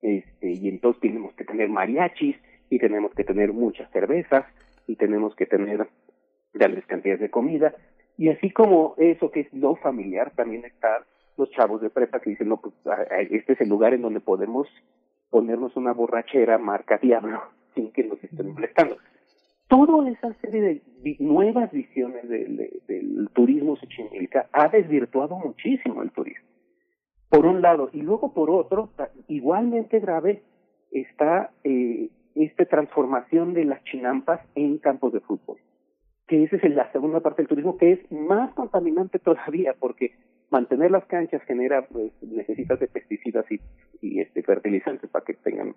[0.02, 2.36] este, y entonces tenemos que tener mariachis,
[2.70, 4.46] y tenemos que tener muchas cervezas,
[4.88, 5.88] y tenemos que tener
[6.54, 7.74] grandes cantidades de comida,
[8.18, 11.04] y así como eso que es no familiar, también están
[11.38, 12.74] los chavos de prepa que dicen, no, pues
[13.32, 14.68] este es el lugar en donde podemos
[15.30, 17.42] ponernos una borrachera marca diablo
[17.76, 18.98] sin que nos estén molestando.
[19.68, 26.48] Toda esa serie de nuevas visiones del, turismo Xochimilca ha desvirtuado muchísimo el turismo.
[27.30, 28.90] Por un lado, y luego por otro,
[29.28, 30.42] igualmente grave
[30.92, 35.60] está eh, esta transformación de las chinampas en campos de fútbol
[36.30, 40.14] que esa es la segunda parte del turismo, que es más contaminante todavía, porque
[40.52, 43.60] mantener las canchas genera, pues, necesitas de pesticidas y,
[44.00, 45.76] y este, fertilizantes para que tengan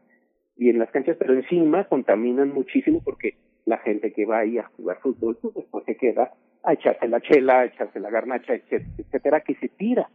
[0.57, 3.35] bien las canchas, pero encima contaminan muchísimo porque
[3.65, 6.33] la gente que va ahí a jugar fútbol, pues después se queda
[6.65, 10.09] a echarse la chela, a echarse la garnacha, etcétera, que se tira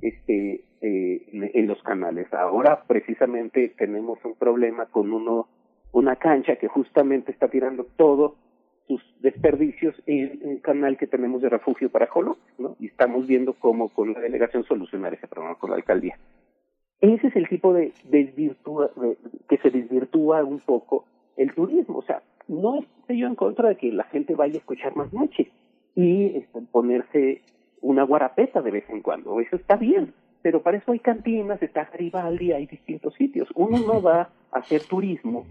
[0.00, 2.32] este eh, en los canales.
[2.32, 5.48] Ahora precisamente tenemos un problema con uno
[5.92, 8.36] una cancha que justamente está tirando todo
[8.88, 12.76] sus desperdicios en un canal que tenemos de refugio para Jolo, ¿no?
[12.80, 16.18] Y estamos viendo cómo con la delegación solucionar ese problema con la alcaldía.
[17.04, 18.90] Ese es el tipo de desvirtúa,
[19.46, 21.04] que se desvirtúa un poco
[21.36, 21.98] el turismo.
[21.98, 25.12] O sea, no estoy yo en contra de que la gente vaya a escuchar más
[25.12, 25.50] noche
[25.94, 27.42] y este, ponerse
[27.82, 29.38] una guarapeta de vez en cuando.
[29.38, 33.50] Eso está bien, pero para eso hay cantinas, está Garibaldi, hay distintos sitios.
[33.54, 35.44] Uno no va a hacer turismo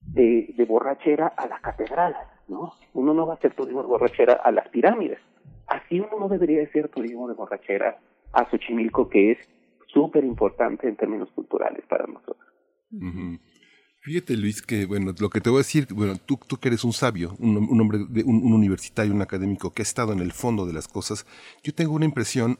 [0.00, 2.16] de, borrachera a la catedral
[2.48, 2.72] ¿no?
[2.94, 5.18] Uno no va a hacer turismo de borrachera a las pirámides.
[5.66, 7.98] Así uno no debería hacer turismo de borrachera
[8.32, 9.38] a Xochimilco, que es
[9.92, 12.46] súper importante en términos culturales para nosotros.
[14.00, 16.84] Fíjate, Luis, que bueno, lo que te voy a decir, bueno, tú, tú que eres
[16.84, 20.32] un sabio, un, hombre, de, un, un, universitario, un académico que ha estado en el
[20.32, 21.26] fondo de las cosas,
[21.62, 22.58] yo tengo una impresión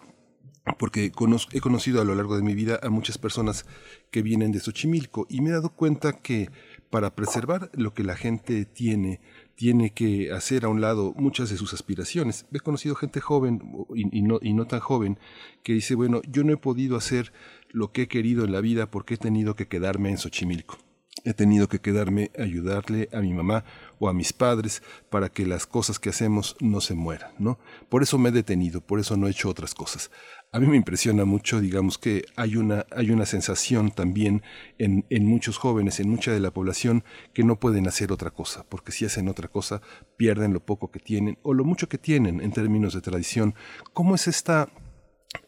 [0.76, 1.12] porque
[1.52, 3.64] he conocido a lo largo de mi vida a muchas personas
[4.10, 6.50] que vienen de Xochimilco y me he dado cuenta que
[6.90, 9.20] para preservar lo que la gente tiene,
[9.58, 12.46] tiene que hacer a un lado muchas de sus aspiraciones.
[12.52, 13.60] He conocido gente joven
[13.92, 15.18] y, no, y no tan joven
[15.64, 17.32] que dice, bueno, yo no he podido hacer
[17.70, 20.78] lo que he querido en la vida porque he tenido que quedarme en Xochimilco.
[21.28, 23.62] He tenido que quedarme ayudarle a mi mamá
[23.98, 27.58] o a mis padres para que las cosas que hacemos no se mueran, ¿no?
[27.90, 30.10] Por eso me he detenido, por eso no he hecho otras cosas.
[30.52, 34.42] A mí me impresiona mucho, digamos que hay una, hay una sensación también
[34.78, 38.64] en, en muchos jóvenes, en mucha de la población, que no pueden hacer otra cosa,
[38.66, 39.82] porque si hacen otra cosa
[40.16, 43.54] pierden lo poco que tienen o lo mucho que tienen en términos de tradición.
[43.92, 44.70] ¿Cómo es esta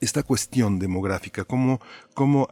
[0.01, 1.79] esta cuestión demográfica, cómo,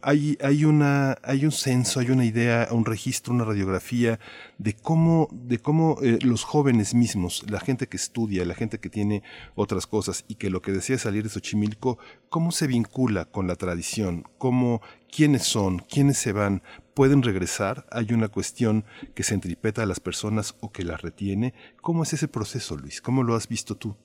[0.03, 4.19] hay, hay, una, hay un censo, hay una idea, un registro, una radiografía
[4.57, 8.89] de cómo, de cómo eh, los jóvenes mismos, la gente que estudia, la gente que
[8.89, 9.23] tiene
[9.55, 11.99] otras cosas y que lo que desea salir de Xochimilco,
[12.31, 14.81] cómo se vincula con la tradición, cómo,
[15.15, 16.63] quiénes son, quiénes se van,
[16.95, 21.53] pueden regresar, hay una cuestión que se entripeta a las personas o que las retiene.
[21.83, 23.03] ¿Cómo es ese proceso, Luis?
[23.03, 23.97] ¿Cómo lo has visto tú?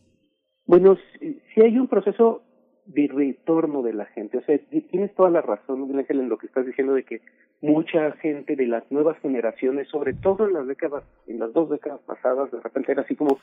[0.65, 2.43] Bueno, si hay un proceso
[2.85, 4.37] de retorno de la gente.
[4.37, 4.57] O sea,
[4.89, 7.21] tienes toda la razón, Ángel, en lo que estás diciendo de que
[7.61, 12.01] mucha gente de las nuevas generaciones, sobre todo en las décadas, en las dos décadas
[12.05, 13.39] pasadas, de repente era así como,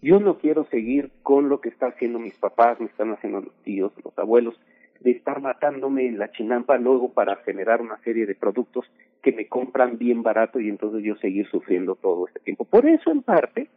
[0.00, 3.54] yo no quiero seguir con lo que están haciendo mis papás, me están haciendo los
[3.62, 4.58] tíos, los abuelos,
[5.00, 8.86] de estar matándome en la chinampa luego para generar una serie de productos
[9.22, 12.64] que me compran bien barato y entonces yo seguir sufriendo todo este tiempo.
[12.64, 13.68] Por eso, en parte,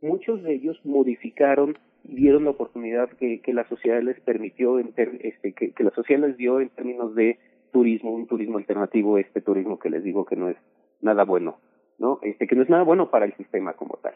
[0.00, 5.52] muchos de ellos modificaron dieron la oportunidad que, que la sociedad les permitió, en este,
[5.52, 7.38] que, que la sociedad les dio en términos de
[7.72, 10.56] turismo, un turismo alternativo, este turismo que les digo que no es
[11.00, 11.58] nada bueno,
[11.98, 12.18] ¿no?
[12.22, 14.14] Este, que no es nada bueno para el sistema como tal.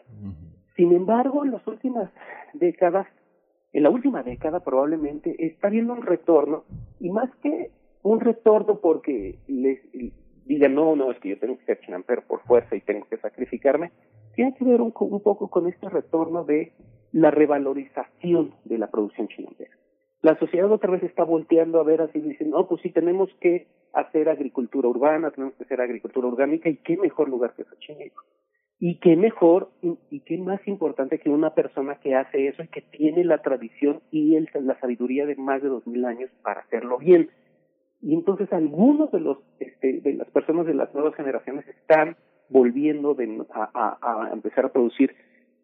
[0.75, 2.09] Sin embargo, en las últimas
[2.53, 3.07] décadas,
[3.73, 6.63] en la última década probablemente está habiendo un retorno,
[6.99, 7.69] y más que
[8.01, 9.79] un retorno porque les
[10.45, 13.17] digan, no, no, es que yo tengo que ser chinampero por fuerza y tengo que
[13.17, 13.91] sacrificarme,
[14.35, 16.73] tiene que ver un, un poco con este retorno de
[17.11, 19.71] la revalorización de la producción chinampera.
[20.21, 23.67] la sociedad otra vez está volteando a ver así, dicen, no, pues sí, tenemos que
[23.93, 28.23] hacer agricultura urbana, tenemos que hacer agricultura orgánica, y qué mejor lugar que Xochimilco.
[28.79, 32.81] Y qué mejor y, qué más importante que una persona que hace eso y que
[32.81, 36.97] tiene la tradición y el, la sabiduría de más de dos mil años para hacerlo
[36.97, 37.29] bien.
[38.01, 42.17] Y entonces algunos de los este, de las personas de las nuevas generaciones están
[42.49, 43.15] volviendo
[43.53, 45.15] a, a, empezar a producir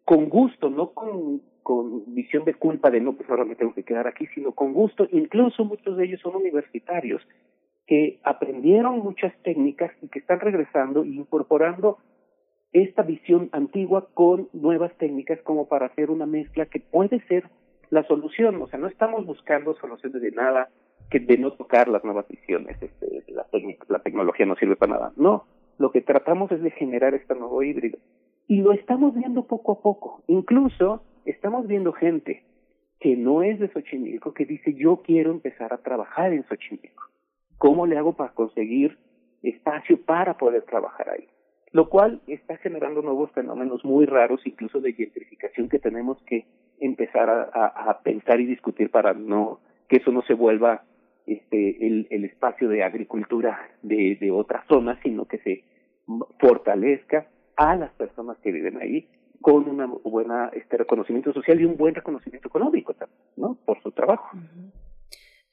[0.04, 3.84] con gusto, no con, con visión de culpa de no, pues ahora me tengo que
[3.84, 5.06] quedar aquí, sino con gusto.
[5.12, 7.22] Incluso muchos de ellos son universitarios
[7.86, 11.98] que aprendieron muchas técnicas y que están regresando e incorporando
[12.72, 17.44] esta visión antigua con nuevas técnicas como para hacer una mezcla que puede ser
[17.90, 18.62] la solución.
[18.62, 20.68] O sea, no estamos buscando soluciones de nada
[21.10, 23.44] que de no tocar las nuevas visiones, este, la,
[23.88, 25.12] la tecnología no sirve para nada.
[25.16, 25.46] No,
[25.80, 27.98] lo que tratamos es de generar este nuevo híbrido.
[28.46, 30.22] Y lo estamos viendo poco a poco.
[30.26, 32.44] Incluso estamos viendo gente
[33.00, 37.04] que no es de Xochimilco que dice yo quiero empezar a trabajar en Xochimilco.
[37.56, 38.98] ¿Cómo le hago para conseguir
[39.42, 41.26] espacio para poder trabajar ahí?
[41.72, 46.46] lo cual está generando nuevos fenómenos muy raros, incluso de gentrificación que tenemos que
[46.80, 50.82] empezar a, pensar y discutir para no que eso no se vuelva
[51.26, 55.64] este el, el espacio de agricultura de, de otras zonas, sino que se
[56.38, 59.08] fortalezca a las personas que viven ahí
[59.40, 62.94] con un buena este reconocimiento social y un buen reconocimiento económico,
[63.36, 63.56] ¿no?
[63.64, 64.36] Por su trabajo.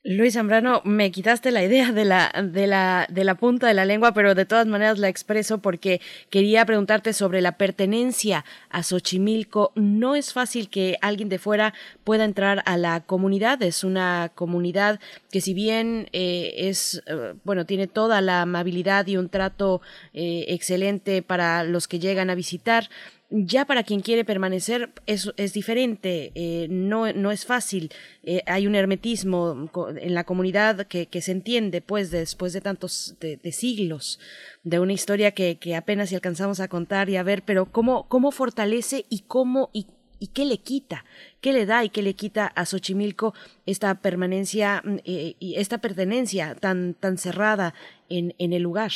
[0.04, 3.84] Luis Zambrano, me quitaste la idea de la, de, la, de la punta de la
[3.84, 9.74] lengua, pero de todas maneras la expreso porque quería preguntarte sobre la pertenencia a Xochimilco.
[9.76, 11.74] No es fácil que alguien de fuera
[12.06, 13.62] pueda entrar a la comunidad.
[13.64, 19.18] Es una comunidad que si bien eh, es, eh, bueno, tiene toda la amabilidad y
[19.18, 19.82] un trato
[20.14, 22.90] eh, excelente para los que llegan a visitar,
[23.30, 27.92] ya para quien quiere permanecer es, es diferente, eh, no, no es fácil,
[28.24, 29.70] eh, hay un hermetismo
[30.00, 33.16] en la comunidad que, se entiende pues después de tantos
[33.52, 34.20] siglos
[34.64, 38.32] de una historia que, apenas si alcanzamos a contar y a ver, pero cómo, cómo
[38.32, 39.88] fortalece y cómo y,
[40.20, 41.04] y qué le quita,
[41.42, 43.34] qué le da y qué le quita a Xochimilco
[43.66, 47.74] esta permanencia eh, y esta pertenencia tan, tan cerrada
[48.10, 48.92] en, en el lugar.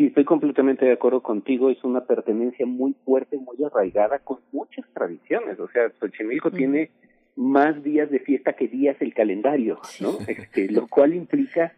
[0.00, 1.68] Sí, estoy completamente de acuerdo contigo.
[1.68, 5.60] Es una pertenencia muy fuerte, muy arraigada, con muchas tradiciones.
[5.60, 6.90] O sea, Xochimilco tiene
[7.36, 10.16] más días de fiesta que días el calendario, ¿no?
[10.26, 11.74] Este, lo cual implica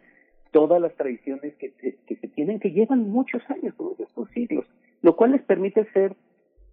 [0.51, 4.65] todas las tradiciones que, que se tienen, que llevan muchos años, estos siglos,
[5.01, 6.15] lo cual les permite ser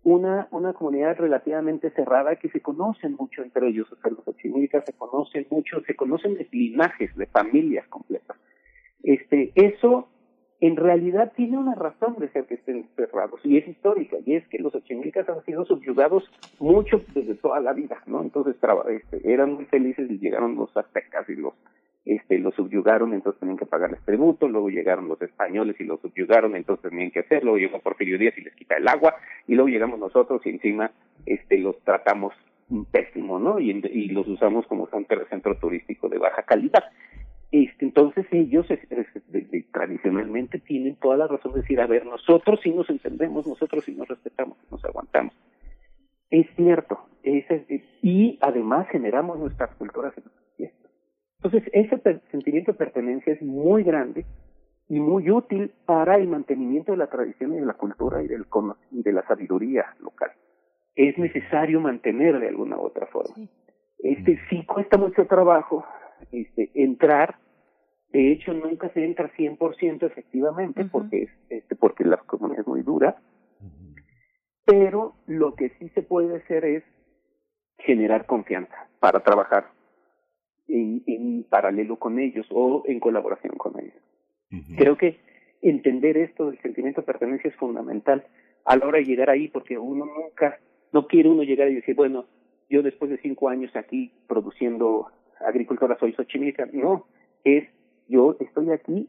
[0.05, 3.91] una, una comunidad relativamente cerrada que se conocen mucho entre ellos.
[3.91, 8.37] O sea, los xochimilcas se conocen mucho, se conocen de linajes, de familias completas.
[9.03, 10.07] Este, eso
[10.61, 14.47] en realidad tiene una razón de ser que estén cerrados y es histórica y es
[14.49, 18.23] que los ochimilcas han sido subyugados mucho desde toda la vida, ¿no?
[18.23, 18.57] Entonces
[18.91, 21.55] este, eran muy felices y llegaron los aztecas y los
[22.05, 26.57] este los subyugaron, entonces tenían que pagarles tributo, luego llegaron los españoles y los subyugaron,
[26.57, 29.15] entonces tenían que hacerlo, llegó Porfirio Díaz y les quita el agua
[29.47, 30.91] y luego llegamos nosotros y encima
[31.27, 32.35] este los tratamos
[32.91, 33.59] pésimo, ¿no?
[33.59, 34.89] Y, y los usamos como
[35.29, 36.85] centro turístico de baja calidad.
[37.51, 38.67] Este, entonces ellos
[39.73, 43.95] tradicionalmente tienen toda la razón de decir, a ver, nosotros sí nos entendemos, nosotros sí
[43.95, 45.35] nos respetamos, nos aguantamos.
[46.31, 47.01] Es cierto,
[48.03, 50.91] y además generamos nuestras culturas en nuestras fiestas.
[51.43, 54.25] Entonces ese sentimiento de pertenencia es muy grande
[54.89, 58.45] y muy útil para el mantenimiento de la tradición y de la cultura y, del,
[58.91, 60.31] y de la sabiduría local.
[60.95, 63.35] Es necesario mantener de alguna u otra forma.
[63.99, 65.85] Este sí cuesta mucho trabajo,
[66.33, 67.37] este, entrar.
[68.13, 72.83] De hecho, nunca se entra 100% efectivamente porque, es, este, porque la comunidad es muy
[72.83, 73.17] dura.
[74.65, 76.85] Pero lo que sí se puede hacer es
[77.79, 79.69] generar confianza para trabajar
[80.69, 84.03] en, en paralelo con ellos o en colaboración con ellos.
[84.77, 85.21] Creo que
[85.63, 88.27] entender esto del sentimiento de pertenencia es fundamental
[88.65, 90.59] a la hora de llegar ahí, porque uno nunca,
[90.93, 92.27] no quiere uno llegar y decir, bueno,
[92.69, 95.09] yo después de cinco años aquí produciendo
[95.47, 97.07] agricultora soy Xochimilca, no,
[97.45, 97.69] es
[98.09, 99.09] yo estoy aquí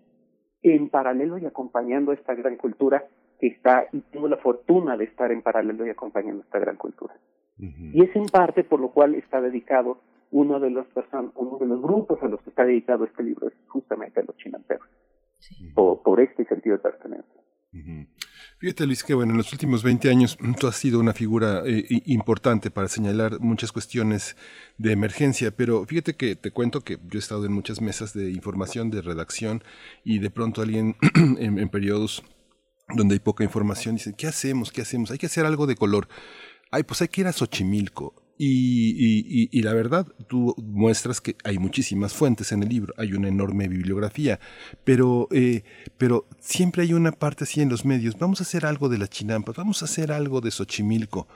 [0.61, 3.05] en paralelo y acompañando esta gran cultura
[3.39, 7.15] que está, y tengo la fortuna de estar en paralelo y acompañando esta gran cultura.
[7.57, 9.99] Y es en parte por lo cual está dedicado
[10.31, 13.47] uno de los personas, uno de los grupos a los que está dedicado este libro
[13.47, 14.87] es justamente a los chinanteros,
[15.75, 17.41] por, por este sentido de pertenencia.
[18.57, 21.85] Fíjate Luis que bueno, en los últimos 20 años tú has sido una figura eh,
[22.05, 24.35] importante para señalar muchas cuestiones
[24.77, 28.29] de emergencia, pero fíjate que te cuento que yo he estado en muchas mesas de
[28.31, 29.63] información, de redacción,
[30.03, 30.97] y de pronto alguien
[31.39, 32.23] en, periodos
[32.89, 34.71] donde hay poca información dice, ¿qué hacemos?
[34.71, 35.11] ¿Qué hacemos?
[35.11, 36.09] Hay que hacer algo de color.
[36.71, 38.20] Ay, pues hay que ir a Xochimilco.
[38.43, 43.27] Y, y, la verdad, tú muestras que hay muchísimas fuentes en el libro, hay una
[43.27, 44.39] enorme bibliografía,
[44.83, 45.61] pero, eh,
[45.99, 49.11] pero siempre hay una parte así en los medios, vamos a hacer algo de las
[49.11, 51.27] chinampas, vamos a hacer algo de Xochimilco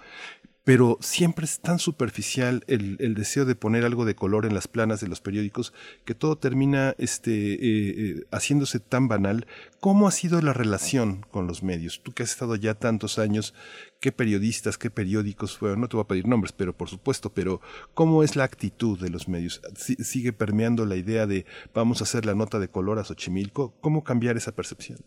[0.65, 4.99] pero siempre es tan superficial el, deseo de poner algo de color en las planas
[4.99, 5.73] de los periódicos
[6.05, 9.45] que todo termina este, eh, eh, haciéndose tan banal.
[9.79, 12.01] ¿Cómo ha sido la relación con los medios?
[12.01, 13.53] Tú que has estado ya tantos años,
[14.01, 15.81] ¿qué periodistas, qué periódicos fueron?
[15.81, 17.61] No te voy a pedir nombres, pero por supuesto, pero
[17.93, 19.61] ¿cómo es la actitud de los medios?
[19.75, 21.45] ¿Sigue permeando la idea de
[21.75, 23.75] vamos a hacer la nota de color a Xochimilco?
[23.81, 24.97] ¿Cómo cambiar esa percepción?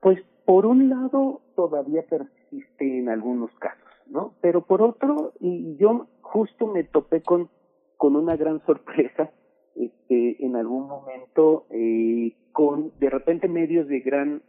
[0.00, 4.34] Pues por un lado todavía persiste en algunos casos ¿no?
[4.40, 7.48] Pero por otro, y yo justo me topé con,
[7.96, 9.30] con una gran sorpresa,
[9.74, 14.42] este, en algún momento, eh, con de repente medios de gran,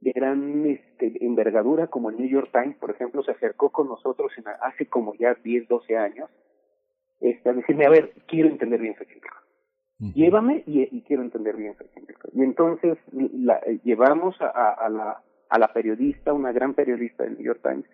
[0.00, 4.30] de gran este, envergadura, como el New York Times, por ejemplo, se acercó con nosotros
[4.36, 6.30] en, hace como ya 10, 12 años,
[7.20, 9.36] este, a decirme, a ver, quiero entender bien Xochimilco.
[10.14, 12.28] Llévame y, quiero entender bien Xochimilco.
[12.32, 17.44] Y entonces la, llevamos a, a, la, a la periodista, una gran periodista del New
[17.44, 17.86] York Times,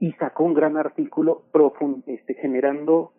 [0.00, 3.12] y sacó un gran artículo profund, este, generando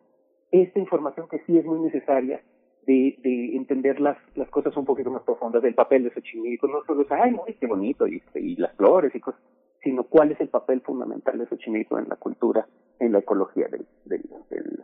[0.51, 2.41] esta información que sí es muy necesaria
[2.87, 6.83] de, de entender las, las cosas un poquito más profundas del papel de Xochimilco, no
[6.85, 9.39] solo es, ay, muy qué bonito, y, este, y las flores y cosas,
[9.83, 12.67] sino cuál es el papel fundamental de Xochimilco en la cultura,
[12.99, 14.83] en la ecología del, del, del,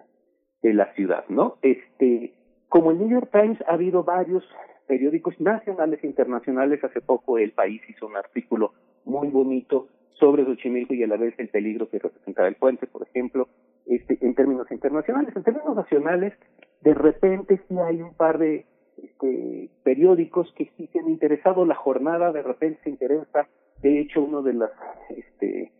[0.62, 1.58] de la ciudad, ¿no?
[1.64, 2.36] Este,
[2.70, 4.44] como el New York Times ha habido varios
[4.86, 8.74] periódicos nacionales e internacionales, hace poco El País hizo un artículo
[9.04, 9.88] muy bonito
[10.20, 13.48] sobre Xochimilco y a la vez el peligro que representaba el puente, por ejemplo,
[13.86, 15.36] este, en términos internacionales.
[15.36, 16.34] En términos nacionales,
[16.82, 18.66] de repente sí hay un par de
[19.02, 23.48] este, periódicos que sí se han interesado, la jornada de repente se interesa,
[23.82, 24.72] de hecho una de las
[25.16, 25.72] este,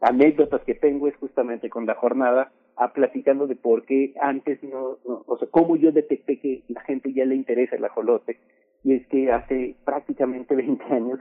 [0.00, 4.98] anécdotas que tengo es justamente con la jornada, a platicando de por qué antes no,
[5.06, 8.38] no, o sea, cómo yo detecté que la gente ya le interesa el ajolote,
[8.82, 11.20] y es que hace prácticamente 20 años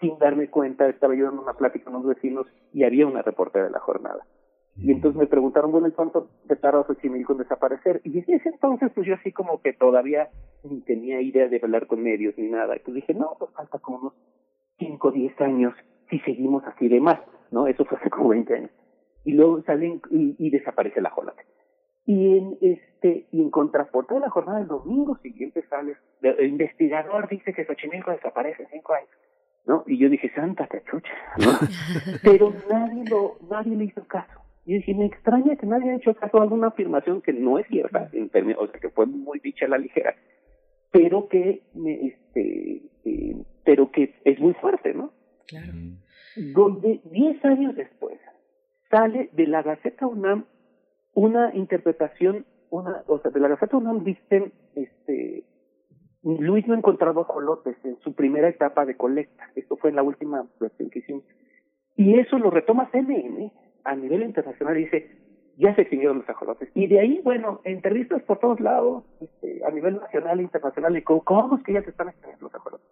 [0.00, 3.64] sin darme cuenta, estaba yo en una plática con unos vecinos y había una reportera
[3.64, 4.24] de la jornada.
[4.76, 8.00] Y entonces me preguntaron, bueno, ¿y cuánto te tardó Xochimilco en desaparecer?
[8.04, 10.28] Y en ese entonces, pues yo así como que todavía
[10.62, 12.76] ni tenía idea de hablar con medios ni nada.
[12.76, 14.12] Y pues dije, no, pues falta como unos
[14.78, 15.74] 5 o 10 años
[16.08, 17.18] si seguimos así de más,
[17.50, 17.66] ¿no?
[17.66, 18.70] Eso fue hace como 20 años.
[19.24, 21.42] Y luego salen y, y desaparece la jornada.
[22.06, 27.28] Y en este, y en contraporte de la jornada del domingo siguiente sale, el investigador
[27.28, 29.10] dice que Xochimilco desaparece en 5 años.
[29.68, 29.84] ¿No?
[29.86, 31.52] Y yo dije, santa cachucha, ¿no?
[32.22, 34.40] Pero nadie lo, nadie le hizo caso.
[34.64, 37.66] Y dije, me extraña que nadie haya hecho caso a alguna afirmación que no es
[37.68, 40.14] cierta, en términos, o sea, que fue muy dicha a la ligera,
[40.90, 45.12] pero que, me, este, eh, pero que es muy fuerte, ¿no?
[45.46, 45.72] Claro.
[46.36, 48.18] Donde diez años después
[48.90, 50.46] sale de la Gaceta UNAM
[51.14, 55.44] una interpretación, una, o sea, de la Gaceta UNAM dicen, este,
[56.22, 59.50] Luis no encontraba ajolotes en su primera etapa de colecta.
[59.54, 61.24] Esto fue en la última versión que hicimos.
[61.96, 63.52] Y eso lo retoma CNN
[63.84, 65.10] a nivel internacional y dice,
[65.56, 66.70] ya se extinguieron los ajolotes.
[66.74, 71.02] Y de ahí, bueno, entrevistas por todos lados, este, a nivel nacional e internacional, y
[71.02, 72.86] cómo, cómo es que ya se están extinguiendo los ajolotes.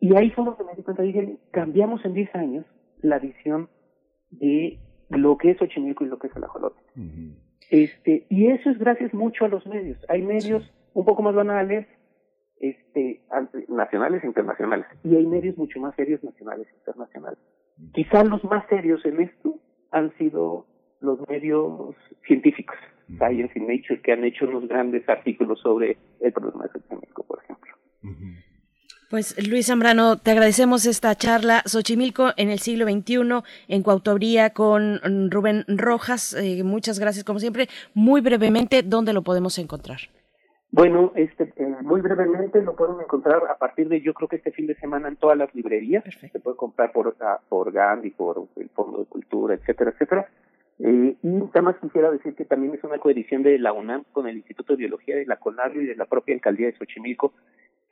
[0.00, 2.66] Y ahí fue donde me di cuenta, dije, cambiamos en 10 años
[3.00, 3.68] la visión
[4.30, 4.78] de
[5.10, 6.80] lo que es Xochimilco y lo que es el ajolote.
[7.70, 9.98] este, y eso es gracias mucho a los medios.
[10.08, 10.62] Hay medios
[10.94, 11.86] un poco más banales,
[12.64, 13.20] este,
[13.68, 14.86] nacionales e internacionales.
[15.02, 17.38] Y hay medios mucho más serios nacionales e internacionales.
[17.92, 19.58] Quizás los más serios en esto
[19.90, 20.66] han sido
[21.00, 21.94] los medios
[22.26, 22.76] científicos,
[23.18, 27.42] Science y Nature, que han hecho unos grandes artículos sobre el problema de Xochimilco, por
[27.44, 27.72] ejemplo.
[29.10, 31.62] Pues Luis Zambrano, te agradecemos esta charla.
[31.66, 35.00] Xochimilco en el siglo XXI, en coautoría con
[35.30, 36.32] Rubén Rojas.
[36.32, 37.68] Eh, muchas gracias, como siempre.
[37.92, 40.00] Muy brevemente, ¿dónde lo podemos encontrar?
[40.74, 44.50] Bueno, este, eh, muy brevemente lo pueden encontrar a partir de, yo creo que este
[44.50, 46.02] fin de semana en todas las librerías.
[46.32, 50.26] Se puede comprar por, ah, por Gandhi, por el Fondo de Cultura, etcétera, etcétera.
[50.80, 54.36] Eh, y además quisiera decir que también es una coedición de la UNAM con el
[54.38, 57.32] Instituto de Biología de la CONABIO y de la propia Alcaldía de Xochimilco,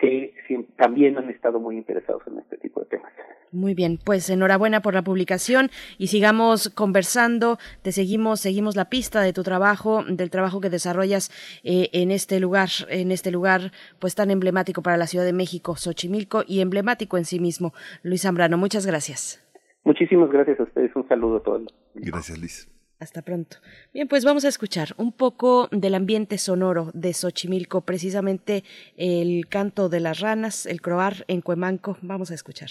[0.03, 0.35] que
[0.77, 3.13] también han estado muy interesados en este tipo de temas.
[3.53, 9.21] Muy bien, pues enhorabuena por la publicación y sigamos conversando, te seguimos, seguimos la pista
[9.21, 11.31] de tu trabajo, del trabajo que desarrollas
[11.63, 15.77] eh, en este lugar, en este lugar pues tan emblemático para la Ciudad de México,
[15.77, 17.73] Xochimilco, y emblemático en sí mismo.
[18.03, 19.39] Luis Zambrano, muchas gracias.
[19.85, 21.63] Muchísimas gracias a ustedes, un saludo a todos.
[21.95, 22.82] Gracias, Luis.
[23.03, 23.57] Hasta pronto.
[23.93, 28.63] Bien, pues vamos a escuchar un poco del ambiente sonoro de Xochimilco, precisamente
[28.97, 31.99] el canto de las ranas, el croar en Cuemanco.
[32.01, 32.71] Vamos a escuchar.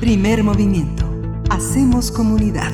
[0.00, 1.04] Primer movimiento.
[1.50, 2.72] Hacemos comunidad.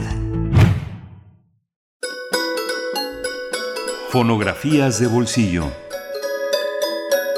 [4.11, 5.65] Fonografías de bolsillo.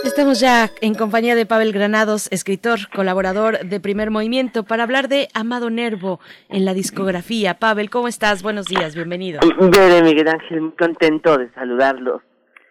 [0.04, 5.28] Estamos ya en compañía de Pavel Granados, escritor, colaborador de Primer Movimiento, para hablar de
[5.32, 6.20] Amado Nervo
[6.50, 7.54] en la discografía.
[7.58, 8.42] Pavel, ¿cómo estás?
[8.42, 9.40] Buenos días, bienvenido.
[9.58, 12.20] Bere, Miguel Ángel, muy contento de saludarlos.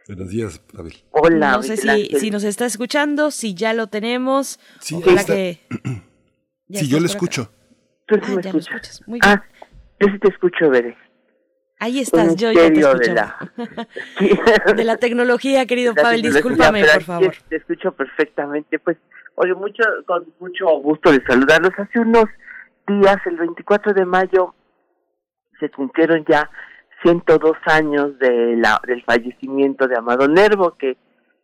[0.07, 0.93] Buenos días, Pavel.
[1.09, 4.59] Hola, No sé si, si nos está escuchando, si ya lo tenemos.
[4.82, 5.34] Sí, ojalá está.
[5.34, 5.61] que...
[6.68, 7.07] ya Sí, yo acá.
[7.07, 7.51] escucho.
[8.08, 8.68] ¿Tú sí Ah, me ya escuchas?
[8.68, 9.08] escuchas.
[9.08, 9.39] Muy bien.
[9.39, 9.43] Ah,
[9.99, 10.97] yo sí te escucho, Bere.
[11.80, 12.97] Ahí Un estás, yo ya te escucho.
[12.99, 13.51] de la...
[14.76, 17.36] De la tecnología, querido La Pavel, tecnología, discúlpame, por favor.
[17.49, 18.80] Te escucho perfectamente.
[18.80, 18.97] Pues,
[19.36, 21.72] oye, mucho, con mucho gusto de saludarlos.
[21.78, 22.26] Hace unos
[22.88, 24.53] días, el 24 de mayo,
[25.60, 26.49] se cumplieron ya
[27.03, 30.97] 102 años de la, del fallecimiento de Amado Nervo, que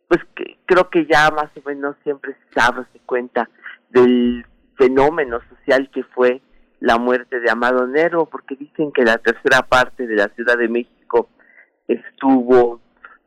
[0.08, 3.48] pues que creo que ya más o menos siempre se sabe, se cuenta
[3.90, 4.44] del
[4.76, 6.42] fenómeno social que fue
[6.82, 10.68] la muerte de Amado Nervo, porque dicen que la tercera parte de la Ciudad de
[10.68, 11.28] México
[11.86, 12.80] estuvo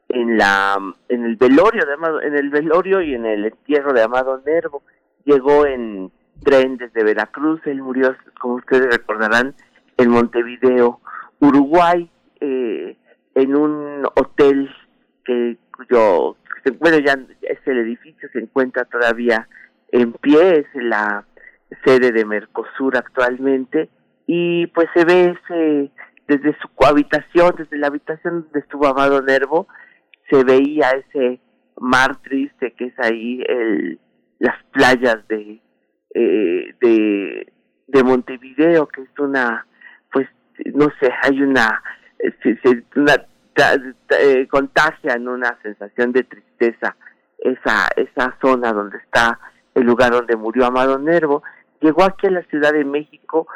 [0.09, 0.77] en la
[1.07, 4.83] en el velorio de Amado, en el velorio y en el entierro de Amado Nervo.
[5.23, 6.11] Llegó en
[6.43, 9.55] tren desde Veracruz, él murió, como ustedes recordarán,
[9.97, 10.99] en Montevideo,
[11.39, 12.97] Uruguay, eh,
[13.35, 14.69] en un hotel
[15.23, 16.35] que cuyo
[16.79, 19.47] bueno ya es el edificio se encuentra todavía
[19.93, 21.23] en pie, es la
[21.83, 23.89] sede de Mercosur actualmente
[24.27, 25.91] y pues se ve ese
[26.27, 29.67] desde su habitación, desde la habitación donde estuvo Amado Nervo,
[30.29, 31.39] se veía ese
[31.77, 33.99] mar triste que es ahí el
[34.39, 35.61] las playas de
[36.13, 37.53] eh, de
[37.87, 39.65] de Montevideo que es una
[40.11, 40.27] pues
[40.73, 41.81] no sé hay una
[42.41, 43.15] se, se- una
[43.53, 43.75] ta-
[44.19, 46.95] eh, una sensación de tristeza
[47.39, 49.39] esa esa zona donde está
[49.75, 51.43] el lugar donde murió Amado Nervo
[51.81, 53.47] llegó aquí a la Ciudad de México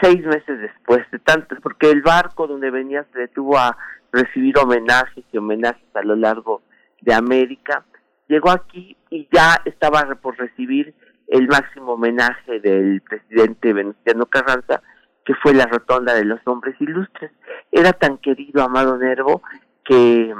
[0.00, 3.76] seis meses después de tanto porque el barco donde venía se detuvo a
[4.12, 6.62] recibir homenajes y homenajes a lo largo
[7.02, 7.84] de América.
[8.28, 10.94] Llegó aquí y ya estaba por recibir
[11.28, 14.82] el máximo homenaje del presidente Venustiano Carranza
[15.24, 17.30] que fue la rotonda de los hombres ilustres.
[17.70, 19.42] Era tan querido Amado Nervo
[19.84, 20.34] que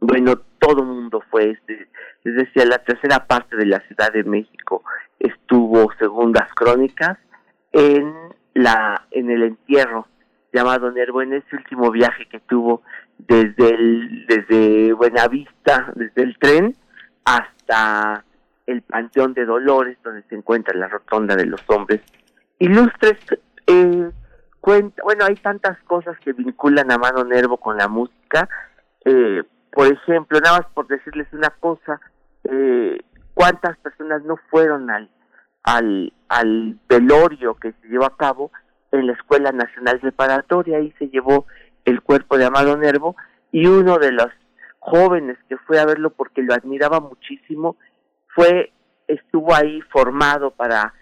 [0.00, 1.58] bueno todo mundo fue
[2.22, 4.84] les decía la tercera parte de la Ciudad de México
[5.18, 7.18] estuvo según las crónicas
[7.72, 8.14] en
[8.54, 10.06] la en el entierro
[10.52, 12.82] llamado Nervo en ese último viaje que tuvo
[13.18, 16.76] desde el desde Buenavista desde el tren
[17.24, 18.24] hasta
[18.66, 22.02] el Panteón de Dolores donde se encuentra la rotonda de los hombres
[22.60, 23.18] ilustres.
[23.66, 24.10] Eh,
[24.60, 28.48] cuenta bueno hay tantas cosas que vinculan a Mano Nervo con la música.
[29.04, 29.42] Eh,
[29.72, 32.00] por ejemplo nada más por decirles una cosa
[32.44, 32.98] eh,
[33.34, 35.10] cuántas personas no fueron al
[35.64, 38.52] al al velorio que se llevó a cabo
[38.92, 41.46] en la Escuela Nacional Preparatoria ahí se llevó
[41.84, 43.16] el cuerpo de Amado Nervo
[43.50, 44.28] y uno de los
[44.78, 47.76] jóvenes que fue a verlo porque lo admiraba muchísimo
[48.34, 48.72] fue
[49.08, 50.92] estuvo ahí formado para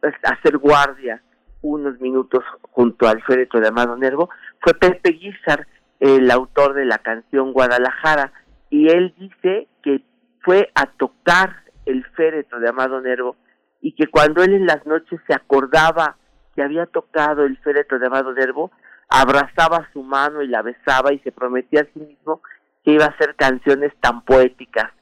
[0.00, 1.22] pues, hacer guardia
[1.60, 4.30] unos minutos junto al féretro de Amado Nervo
[4.60, 5.66] fue Pepe Guizar
[6.00, 8.32] el autor de la canción Guadalajara
[8.70, 10.02] y él dice que
[10.42, 13.36] fue a tocar el féretro de Amado Nervo
[13.80, 16.16] y que cuando él en las noches se acordaba
[16.54, 18.70] que había tocado el féretro de Amado Nervo,
[19.08, 22.42] abrazaba su mano y la besaba y se prometía a sí mismo
[22.84, 24.92] que iba a hacer canciones tan poéticas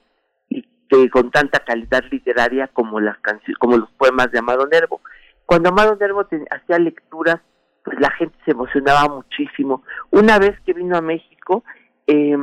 [0.49, 3.17] y que con tanta calidad literaria como las
[3.59, 5.01] como los poemas de Amado Nervo.
[5.45, 7.41] Cuando Amado Nervo hacía lecturas,
[7.87, 9.85] pues la gente se emocionaba muchísimo.
[10.11, 11.63] Una vez que vino a México,
[12.09, 12.37] eh,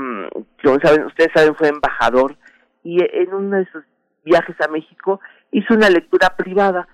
[0.64, 2.38] ustedes saben, fue embajador
[2.82, 3.84] y en uno de sus
[4.24, 5.20] viajes a México
[5.52, 6.88] hizo una lectura privada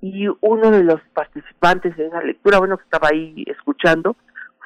[0.00, 4.16] y uno de los participantes en esa lectura, bueno, que estaba ahí escuchando,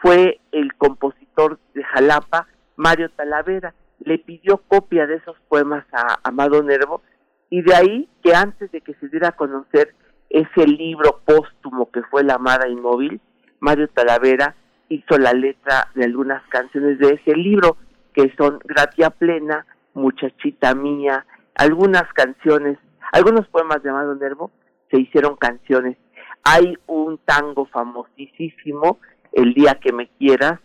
[0.03, 3.73] fue el compositor de Jalapa, Mario Talavera.
[4.01, 7.01] Le pidió copia de esos poemas a Amado Nervo
[7.49, 9.95] y de ahí que antes de que se diera a conocer
[10.29, 13.21] ese libro póstumo que fue La Amada Inmóvil,
[13.61, 14.55] Mario Talavera
[14.89, 17.77] hizo la letra de algunas canciones de ese libro,
[18.13, 22.79] que son Gratia Plena, Muchachita Mía, algunas canciones,
[23.13, 24.51] algunos poemas de Amado Nervo
[24.91, 25.97] se hicieron canciones.
[26.43, 28.99] Hay un tango famosísimo,
[29.33, 30.59] El día que me quieras,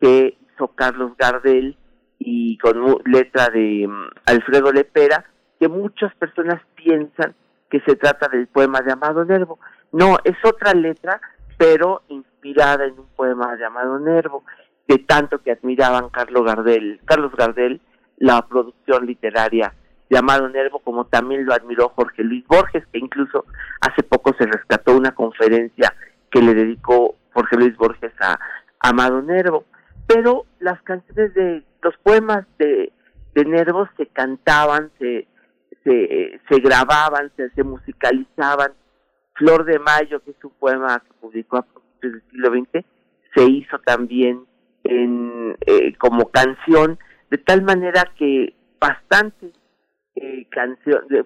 [0.00, 1.76] que hizo Carlos Gardel
[2.18, 5.24] y con letra de mm, Alfredo Lepera,
[5.60, 7.34] que muchas personas piensan
[7.70, 9.60] que se trata del poema de Amado Nervo.
[9.92, 11.20] No, es otra letra,
[11.56, 12.02] pero
[12.56, 14.44] en un poema de Amado Nervo,
[14.86, 17.80] de tanto que admiraban Carlos Gardel, Carlos Gardel,
[18.16, 19.74] la producción literaria
[20.08, 23.44] de Amado Nervo, como también lo admiró Jorge Luis Borges, que incluso
[23.80, 25.94] hace poco se rescató una conferencia
[26.30, 28.38] que le dedicó Jorge Luis Borges a,
[28.80, 29.64] Amado Nervo.
[30.06, 32.92] Pero las canciones de los poemas de,
[33.46, 35.28] Nervo se cantaban, se,
[35.84, 38.72] se, grababan, se, se musicalizaban.
[39.34, 41.58] Flor de Mayo, que es un poema que publicó
[42.00, 42.84] del siglo XX,
[43.34, 44.44] se hizo también
[44.84, 46.98] en, eh, como canción,
[47.30, 49.52] de tal manera que bastantes
[50.14, 50.46] eh,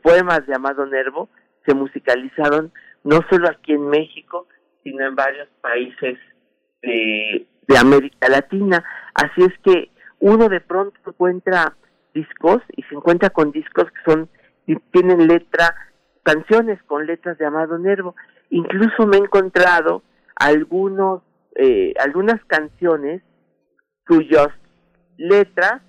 [0.02, 1.28] poemas de Amado Nervo
[1.64, 2.72] se musicalizaron
[3.04, 4.46] no solo aquí en México,
[4.82, 6.18] sino en varios países
[6.82, 8.84] de, de América Latina.
[9.14, 11.76] Así es que uno de pronto encuentra
[12.14, 14.28] discos y se encuentra con discos que son
[14.92, 15.74] tienen letra,
[16.22, 18.14] canciones con letras de Amado Nervo.
[18.50, 20.02] Incluso me he encontrado
[20.36, 21.22] algunos,
[21.56, 23.22] eh, algunas canciones
[24.06, 24.48] cuyas
[25.16, 25.82] letras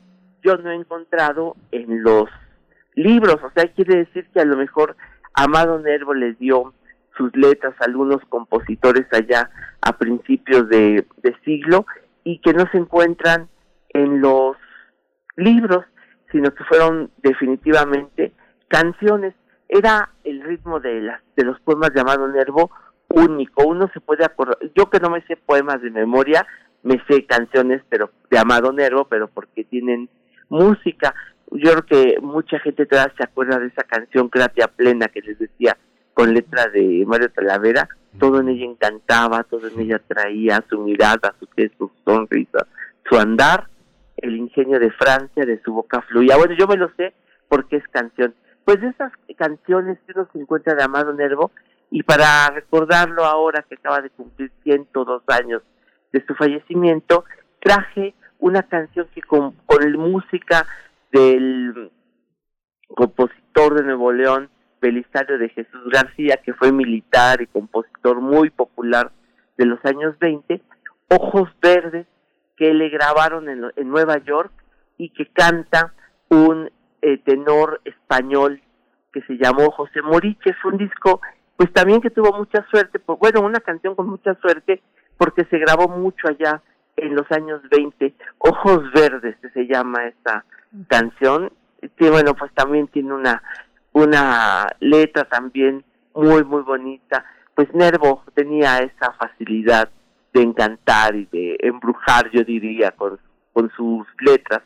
[0.43, 2.29] yo no he encontrado en los
[2.95, 4.95] libros, o sea, quiere decir que a lo mejor
[5.33, 6.73] Amado Nervo les dio
[7.17, 9.49] sus letras a algunos compositores allá
[9.81, 11.85] a principios de, de siglo
[12.23, 13.47] y que no se encuentran
[13.89, 14.57] en los
[15.35, 15.85] libros,
[16.31, 18.33] sino que fueron definitivamente
[18.67, 19.33] canciones.
[19.67, 22.71] Era el ritmo de las de los poemas de Amado Nervo
[23.13, 23.65] único.
[23.65, 24.57] Uno se puede acordar.
[24.75, 26.45] Yo que no me sé poemas de memoria,
[26.81, 30.09] me sé canciones, pero de Amado Nervo, pero porque tienen
[30.49, 31.13] música.
[31.51, 35.37] Yo creo que mucha gente todavía se acuerda de esa canción Gratia Plena que les
[35.39, 35.77] decía
[36.13, 37.87] con letra de Mario Talavera.
[38.19, 41.47] Todo en ella encantaba, todo en ella traía su mirada, su
[41.77, 42.67] su sonrisa,
[43.09, 43.67] su andar,
[44.17, 46.37] el ingenio de Francia, de su boca fluía.
[46.37, 47.13] Bueno, yo me lo sé
[47.47, 48.33] porque es canción.
[48.65, 51.51] Pues esas canciones que uno se encuentra de Amado Nervo,
[51.93, 55.61] y para recordarlo ahora que acaba de cumplir 102 años
[56.11, 57.23] de su fallecimiento,
[57.59, 60.65] traje una canción que con, con música
[61.11, 61.91] del
[62.87, 64.49] compositor de Nuevo León,
[64.81, 69.11] Belisario de Jesús García, que fue militar y compositor muy popular
[69.57, 70.63] de los años 20,
[71.09, 72.07] Ojos Verdes,
[72.57, 74.51] que le grabaron en, en Nueva York
[74.97, 75.93] y que canta
[76.29, 76.71] un
[77.03, 78.63] eh, tenor español
[79.13, 80.55] que se llamó José Moriche.
[80.59, 81.21] Fue un disco,
[81.63, 84.81] pues también que tuvo mucha suerte, pues, bueno, una canción con mucha suerte,
[85.15, 86.61] porque se grabó mucho allá
[86.97, 90.43] en los años 20, Ojos Verdes, que se llama esta
[90.89, 91.53] canción,
[91.95, 93.41] que bueno, pues también tiene una,
[93.93, 97.23] una letra también muy, muy bonita.
[97.55, 99.87] Pues Nervo tenía esa facilidad
[100.33, 103.17] de encantar y de embrujar, yo diría, con,
[103.53, 104.63] con sus letras,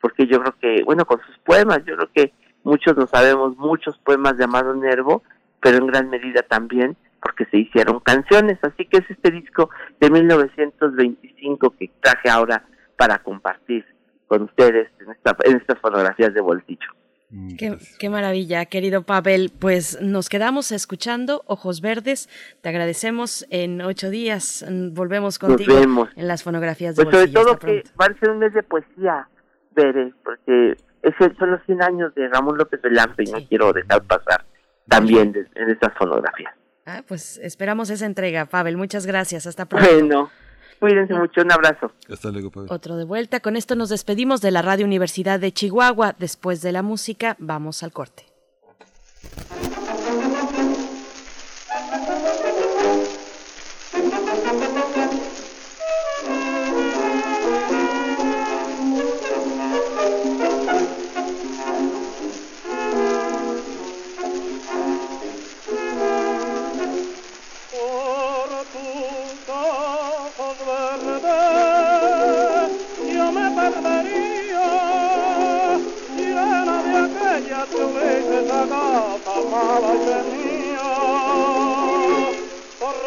[0.00, 2.32] porque yo creo que, bueno, con sus poemas, yo creo que
[2.62, 5.24] muchos no sabemos muchos poemas de Amado Nervo,
[5.60, 6.96] pero en gran medida también
[7.26, 12.64] porque se hicieron canciones, así que es este disco de 1925 que traje ahora
[12.96, 13.84] para compartir
[14.28, 16.88] con ustedes en, esta, en estas fotografías de bolsillo.
[17.30, 19.50] Mm, qué, qué, maravilla, querido Pavel.
[19.58, 22.28] Pues nos quedamos escuchando Ojos Verdes.
[22.60, 23.44] Te agradecemos.
[23.50, 25.76] En ocho días mm, volvemos contigo
[26.14, 29.28] en las fonografías de pues Sobre todo que va a ser un mes de poesía,
[29.74, 34.02] Bere, porque es son los 100 años de Ramón López Velampe y no quiero dejar
[34.04, 34.44] pasar
[34.88, 36.54] también en estas fonografías.
[36.86, 38.76] Ah, pues esperamos esa entrega, Pavel.
[38.76, 39.46] Muchas gracias.
[39.46, 39.88] Hasta pronto.
[39.90, 40.30] Bueno,
[40.78, 41.42] cuídense mucho.
[41.42, 41.92] Un abrazo.
[42.08, 42.70] Hasta luego, Pavel.
[42.70, 43.40] Otro de vuelta.
[43.40, 46.14] Con esto nos despedimos de la Radio Universidad de Chihuahua.
[46.18, 48.26] Después de la música, vamos al corte.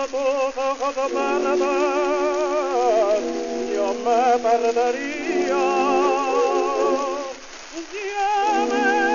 [0.08, 1.60] Tus ojos verdes
[3.74, 5.60] yo me perdería.
[8.04, 9.09] Yo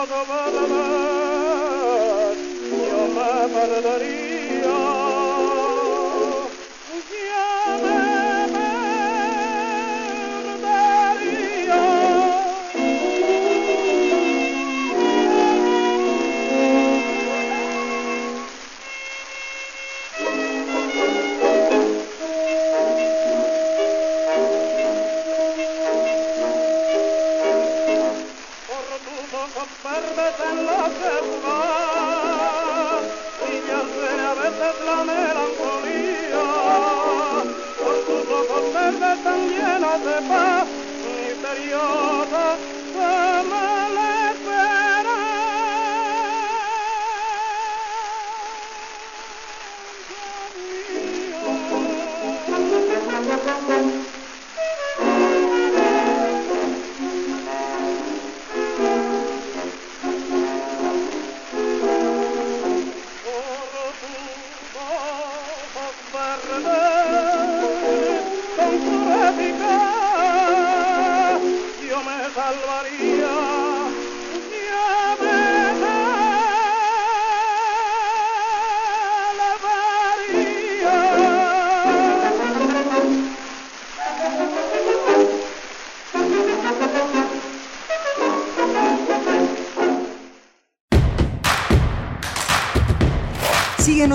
[0.00, 0.30] tus ojos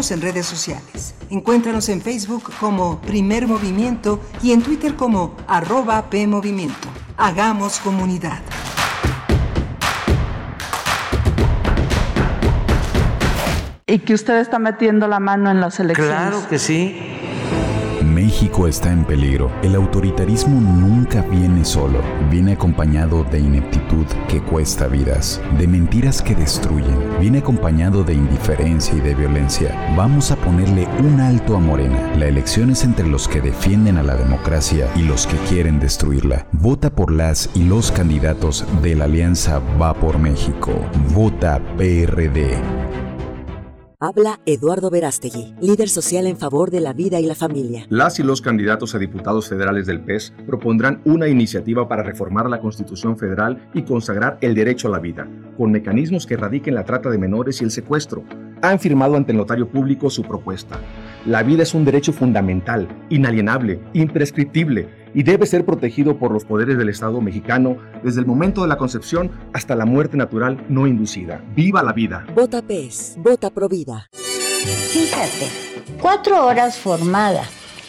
[0.05, 1.15] Síguenos en redes sociales.
[1.31, 6.89] Encuéntranos en Facebook como Primer Movimiento y en Twitter como arroba PMovimiento.
[7.17, 8.39] Hagamos comunidad.
[13.87, 16.13] Y que usted está metiendo la mano en las elecciones.
[16.13, 17.04] Claro que sí.
[18.35, 19.49] México está en peligro.
[19.63, 22.01] El autoritarismo nunca viene solo.
[22.29, 26.99] Viene acompañado de ineptitud que cuesta vidas, de mentiras que destruyen.
[27.21, 29.73] Viene acompañado de indiferencia y de violencia.
[29.95, 32.13] Vamos a ponerle un alto a Morena.
[32.17, 36.45] La elección es entre los que defienden a la democracia y los que quieren destruirla.
[36.51, 40.73] Vota por las y los candidatos de la alianza Va por México.
[41.13, 42.74] Vota PRD.
[44.17, 47.85] Habla Eduardo Verástegui, líder social en favor de la vida y la familia.
[47.89, 52.61] Las y los candidatos a diputados federales del PES propondrán una iniciativa para reformar la
[52.61, 57.09] Constitución federal y consagrar el derecho a la vida, con mecanismos que erradiquen la trata
[57.09, 58.23] de menores y el secuestro.
[58.61, 60.79] Han firmado ante el notario público su propuesta.
[61.25, 66.77] La vida es un derecho fundamental, inalienable, imprescriptible y debe ser protegido por los poderes
[66.77, 71.41] del Estado mexicano desde el momento de la concepción hasta la muerte natural no inducida.
[71.55, 72.25] ¡Viva la vida!
[72.35, 74.09] Vota PES, vota Provida.
[74.11, 75.47] Fíjate,
[76.01, 77.43] cuatro horas formada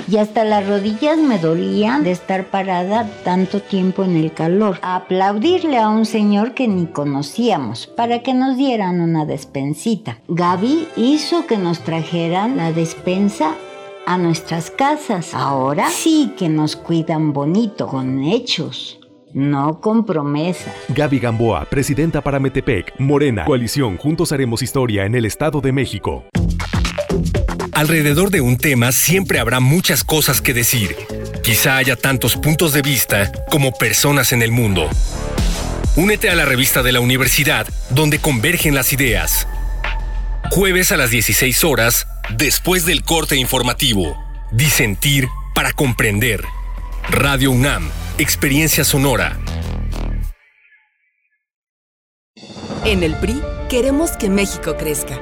[0.09, 4.79] y hasta las rodillas me dolían de estar parada tanto tiempo en el calor.
[4.83, 10.19] A aplaudirle a un señor que ni conocíamos para que nos dieran una despensita.
[10.29, 13.57] Gaby hizo que nos trajeran la despensa
[14.07, 15.35] a nuestras casas.
[15.35, 18.99] Ahora sí que nos cuidan bonito, con hechos.
[19.35, 20.73] No con promesas.
[20.89, 26.25] Gaby Gamboa, presidenta para Metepec, Morena, Coalición Juntos Haremos Historia en el Estado de México.
[27.73, 30.97] Alrededor de un tema siempre habrá muchas cosas que decir.
[31.43, 34.89] Quizá haya tantos puntos de vista como personas en el mundo.
[35.97, 39.47] Únete a la revista de la universidad donde convergen las ideas.
[40.51, 44.17] Jueves a las 16 horas, después del corte informativo.
[44.53, 46.43] Disentir para comprender.
[47.11, 49.39] Radio UNAM, Experiencia Sonora.
[52.85, 55.19] En el PRI queremos que México crezca,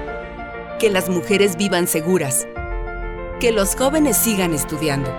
[0.78, 2.46] que las mujeres vivan seguras,
[3.40, 5.10] que los jóvenes sigan estudiando,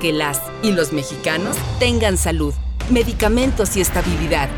[0.00, 2.54] que las y los mexicanos tengan salud,
[2.90, 4.48] medicamentos y estabilidad.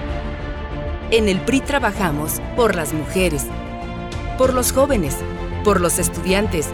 [1.11, 3.47] En el PRI trabajamos por las mujeres,
[4.41, 5.19] por los jóvenes,
[5.65, 6.69] por los estudiantes,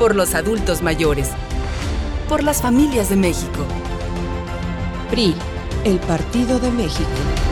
[0.00, 1.30] por los adultos mayores,
[2.28, 3.64] por las familias de México.
[5.08, 5.32] PRI,
[5.84, 7.51] el Partido de México.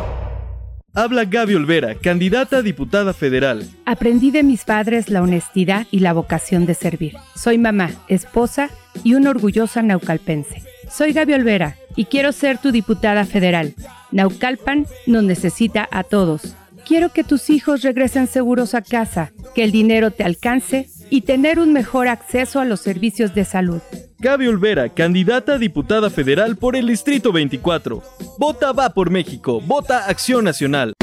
[0.93, 3.65] Habla Gaby Olvera, candidata a diputada federal.
[3.85, 7.13] Aprendí de mis padres la honestidad y la vocación de servir.
[7.33, 8.69] Soy mamá, esposa
[9.01, 10.63] y una orgullosa naucalpense.
[10.89, 13.73] Soy Gaby Olvera y quiero ser tu diputada federal.
[14.11, 16.57] Naucalpan nos necesita a todos.
[16.85, 21.59] Quiero que tus hijos regresen seguros a casa, que el dinero te alcance y tener
[21.59, 23.81] un mejor acceso a los servicios de salud.
[24.21, 28.03] Gaby Olvera, candidata a diputada federal por el Distrito 24.
[28.37, 30.93] Vota Va por México, vota Acción Nacional.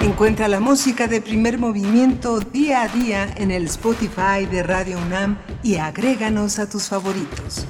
[0.00, 5.38] Encuentra la música de primer movimiento día a día en el Spotify de Radio UNAM
[5.62, 7.64] y agréganos a tus favoritos.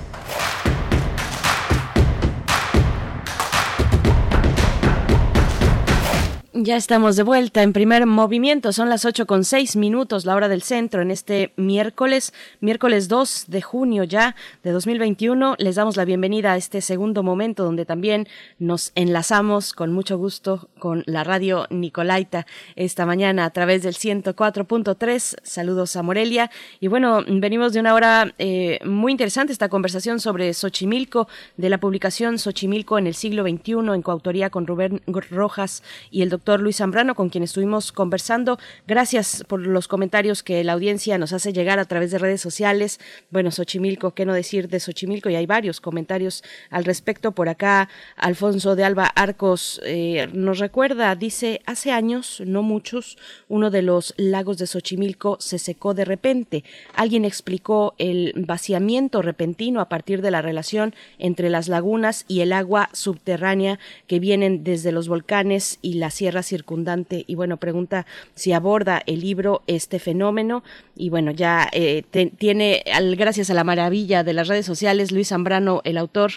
[6.56, 8.72] Ya estamos de vuelta en primer movimiento.
[8.72, 13.46] Son las 8 con 6 minutos, la hora del centro, en este miércoles, miércoles 2
[13.48, 15.56] de junio ya de 2021.
[15.58, 18.28] Les damos la bienvenida a este segundo momento donde también
[18.60, 22.46] nos enlazamos con mucho gusto con la radio Nicolaita
[22.76, 25.38] esta mañana a través del 104.3.
[25.42, 26.52] Saludos a Morelia.
[26.78, 31.26] Y bueno, venimos de una hora eh, muy interesante esta conversación sobre Xochimilco,
[31.56, 35.02] de la publicación Xochimilco en el siglo XXI, en coautoría con Rubén
[35.32, 35.82] Rojas
[36.12, 38.58] y el doctor Luis Zambrano, con quien estuvimos conversando.
[38.86, 43.00] Gracias por los comentarios que la audiencia nos hace llegar a través de redes sociales.
[43.30, 47.32] Bueno, Xochimilco, qué no decir de Xochimilco, y hay varios comentarios al respecto.
[47.32, 53.70] Por acá, Alfonso de Alba Arcos eh, nos recuerda, dice, hace años, no muchos, uno
[53.70, 56.64] de los lagos de Xochimilco se secó de repente.
[56.94, 62.52] Alguien explicó el vaciamiento repentino a partir de la relación entre las lagunas y el
[62.52, 67.24] agua subterránea que vienen desde los volcanes y la Sierra circundante.
[67.26, 70.64] Y bueno, pregunta si aborda el libro este fenómeno.
[70.96, 72.02] Y bueno, ya eh,
[72.38, 76.32] tiene, al, gracias a la maravilla de las redes sociales, Luis Zambrano, el autor,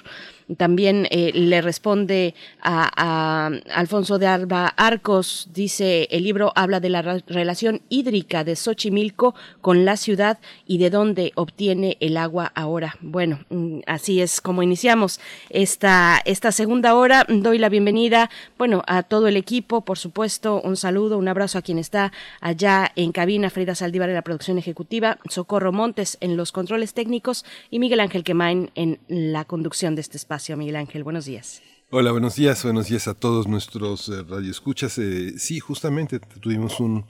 [0.55, 7.01] también eh, le responde a, Alfonso de Alba Arcos, dice, el libro habla de la
[7.01, 12.95] relación hídrica de Xochimilco con la ciudad y de dónde obtiene el agua ahora.
[13.01, 15.19] Bueno, mm, así es como iniciamos
[15.49, 17.25] esta, esta segunda hora.
[17.27, 21.61] Doy la bienvenida, bueno, a todo el equipo, por supuesto, un saludo, un abrazo a
[21.61, 26.51] quien está allá en cabina, Frida Saldívar en la producción ejecutiva, Socorro Montes en los
[26.51, 30.36] controles técnicos y Miguel Ángel Quemain en la conducción de este espacio.
[30.55, 31.03] Miguel Ángel.
[31.03, 31.61] Buenos días.
[31.89, 34.97] Hola, buenos días, buenos días a todos nuestros eh, radioescuchas.
[34.97, 37.05] Eh, sí, justamente tuvimos un,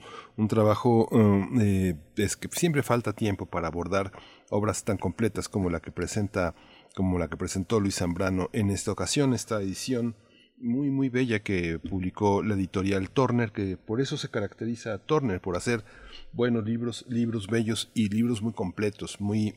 [0.48, 4.12] trabajo, um, eh, es que siempre falta tiempo para abordar
[4.50, 6.54] obras tan completas como la que presenta,
[6.96, 10.16] como la que presentó Luis Zambrano en esta ocasión, esta edición
[10.60, 15.42] muy muy bella que publicó la editorial Turner, que por eso se caracteriza a Turner,
[15.42, 15.84] por hacer
[16.34, 19.56] buenos libros, libros bellos y libros muy completos, muy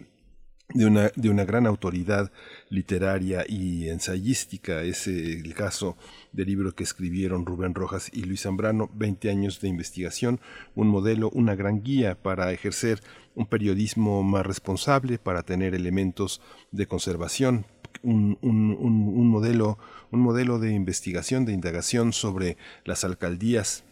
[0.74, 2.30] de una, de una gran autoridad
[2.68, 4.82] literaria y ensayística.
[4.82, 5.96] Es el caso
[6.32, 10.40] del libro que escribieron Rubén Rojas y Luis Zambrano, 20 años de investigación,
[10.74, 13.00] un modelo, una gran guía para ejercer
[13.34, 16.40] un periodismo más responsable, para tener elementos
[16.72, 17.64] de conservación,
[18.02, 19.78] un, un, un, modelo,
[20.10, 23.84] un modelo de investigación, de indagación sobre las alcaldías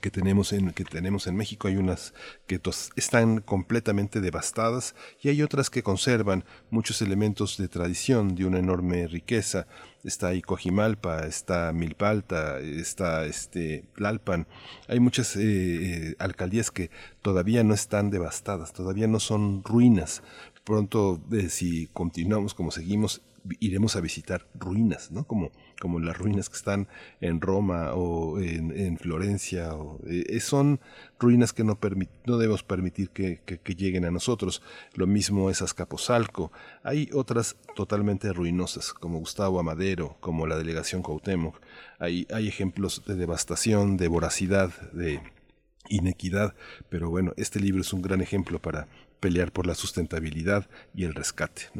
[0.00, 1.68] que tenemos en que tenemos en México.
[1.68, 2.12] Hay unas
[2.48, 2.60] que
[2.96, 9.06] están completamente devastadas y hay otras que conservan muchos elementos de tradición de una enorme
[9.06, 9.68] riqueza.
[10.02, 14.48] Está ahí Coajimalpa está Milpalta está este Tlalpan.
[14.88, 16.90] Hay muchas eh, eh, alcaldías que
[17.22, 20.22] todavía no están devastadas todavía no son ruinas.
[20.64, 23.22] Pronto eh, si continuamos como seguimos
[23.60, 26.88] iremos a visitar ruinas no como como las ruinas que están
[27.20, 29.74] en Roma o en, Florencia.
[29.74, 30.80] O, eh, son
[31.18, 31.78] ruinas que no,
[32.26, 33.40] no debemos permitir que,
[33.76, 34.62] lleguen a nosotros.
[34.94, 36.52] Lo mismo es Azcapotzalco.
[36.82, 41.60] Hay otras totalmente ruinosas, como Gustavo Amadero, como la delegación Cuauhtémoc.
[41.98, 45.20] Hay, hay ejemplos de devastación, de voracidad, de
[45.88, 46.54] inequidad,
[46.88, 48.88] pero bueno, este libro es un gran ejemplo para
[49.20, 51.70] pelear por la sustentabilidad y el rescate.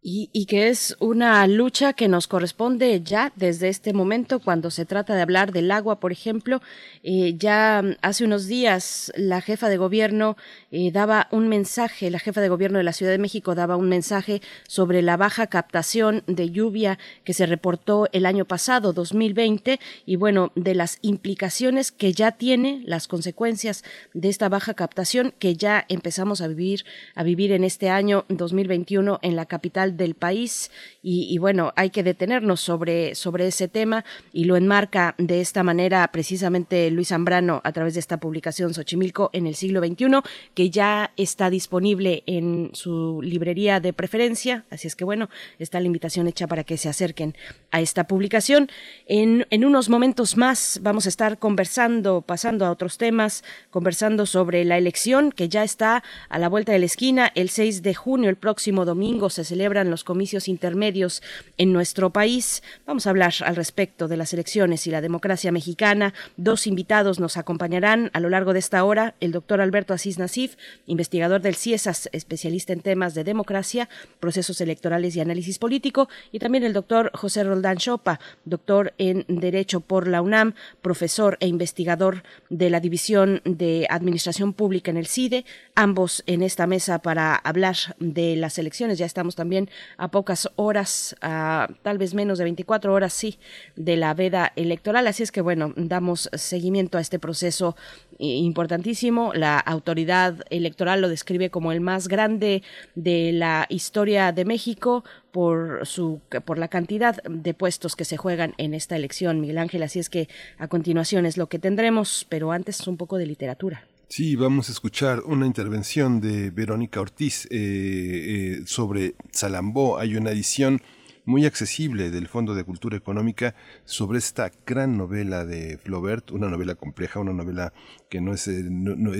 [0.00, 5.14] Y, que es una lucha que nos corresponde ya desde este momento cuando se trata
[5.16, 6.62] de hablar del agua, por ejemplo.
[7.02, 10.36] Eh, ya hace unos días la jefa de gobierno
[10.70, 13.88] eh, daba un mensaje, la jefa de gobierno de la Ciudad de México daba un
[13.88, 20.16] mensaje sobre la baja captación de lluvia que se reportó el año pasado, 2020, y
[20.16, 23.82] bueno, de las implicaciones que ya tiene, las consecuencias
[24.14, 26.84] de esta baja captación que ya empezamos a vivir,
[27.16, 30.70] a vivir en este año 2021 en la capital del país.
[31.02, 36.06] Y, bueno, hay que detenernos sobre, sobre ese tema y lo enmarca de esta manera
[36.12, 40.20] precisamente Luis Zambrano a través de esta publicación Xochimilco en el siglo XXI
[40.54, 45.86] que ya está disponible en su librería de preferencia, así es que bueno, está la
[45.86, 47.34] invitación hecha para que se acerquen
[47.70, 48.68] a esta publicación.
[49.06, 54.64] En, en unos momentos más vamos a estar conversando, pasando a otros temas, conversando sobre
[54.64, 58.30] la elección que ya está a la vuelta de la esquina, el 6 de junio,
[58.30, 61.22] el próximo domingo se celebra los comicios intermedios
[61.56, 62.62] en nuestro país.
[62.86, 66.14] Vamos a hablar al respecto de las elecciones y la democracia mexicana.
[66.36, 69.14] Dos invitados nos acompañarán a lo largo de esta hora.
[69.20, 70.56] El doctor Alberto Asís Nasif,
[70.86, 73.88] investigador del CIESAS, especialista en temas de democracia,
[74.20, 76.08] procesos electorales y análisis político.
[76.32, 81.46] Y también el doctor José Roldán Chopa, doctor en Derecho por la UNAM, profesor e
[81.46, 85.44] investigador de la División de Administración Pública en el CIDE.
[85.74, 88.98] Ambos en esta mesa para hablar de las elecciones.
[88.98, 93.38] Ya estamos también a pocas horas, a tal vez menos de 24 horas, sí,
[93.76, 95.06] de la veda electoral.
[95.06, 97.76] Así es que, bueno, damos seguimiento a este proceso
[98.18, 99.32] eh, importantísimo.
[99.34, 102.62] La autoridad electoral lo describe como el más grande
[102.94, 108.54] de la historia de México por su por la cantidad de puestos que se juegan
[108.58, 109.82] en esta elección, Miguel Ángel.
[109.82, 113.84] Así es que a continuación es lo que tendremos, pero antes un poco de literatura.
[114.10, 119.98] Sí, vamos a escuchar una intervención de Verónica Ortiz eh, eh, sobre Salambó.
[119.98, 120.80] Hay una edición
[121.28, 123.54] muy accesible del Fondo de Cultura Económica
[123.84, 127.74] sobre esta gran novela de Flaubert, una novela compleja, una novela
[128.08, 128.64] que no es, eh,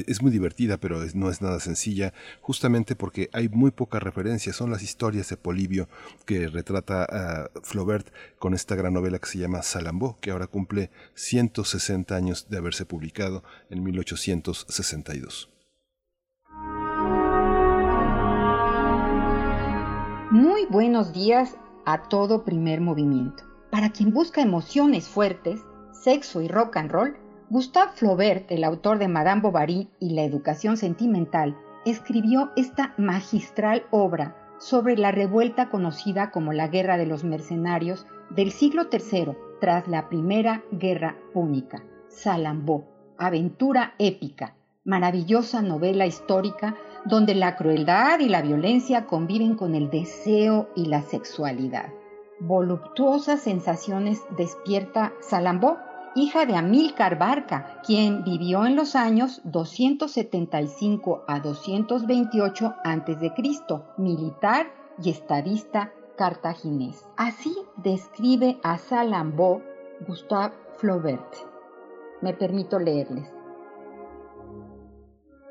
[0.07, 4.71] es muy divertida, pero no es nada sencilla, justamente porque hay muy pocas referencias, son
[4.71, 5.87] las historias de Polibio
[6.25, 10.91] que retrata a Flaubert con esta gran novela que se llama Salambó, que ahora cumple
[11.13, 15.51] 160 años de haberse publicado en 1862.
[20.31, 21.55] Muy buenos días
[21.91, 23.45] a todo primer movimiento.
[23.71, 27.17] Para quien busca emociones fuertes, Sexo y Rock and Roll,
[27.49, 34.37] Gustave Flaubert, el autor de Madame Bovary y la educación sentimental, escribió esta magistral obra
[34.59, 40.11] sobre la revuelta conocida como la Guerra de los Mercenarios del siglo III tras la
[40.11, 41.83] Primera Guerra Púnica.
[42.09, 42.85] Salambó,
[43.17, 46.77] aventura épica, maravillosa novela histórica
[47.09, 51.93] donde la crueldad y la violencia conviven con el deseo y la sexualidad.
[52.41, 55.79] Voluptuosas sensaciones despierta Salambó,
[56.15, 63.33] hija de Amílcar Barca, quien vivió en los años 275 a 228 a.C.,
[63.97, 64.67] militar
[65.03, 67.05] y estadista cartaginés.
[67.17, 69.63] Así describe a Salambó
[70.07, 71.35] Gustave Flaubert.
[72.21, 73.38] Me permito leerles.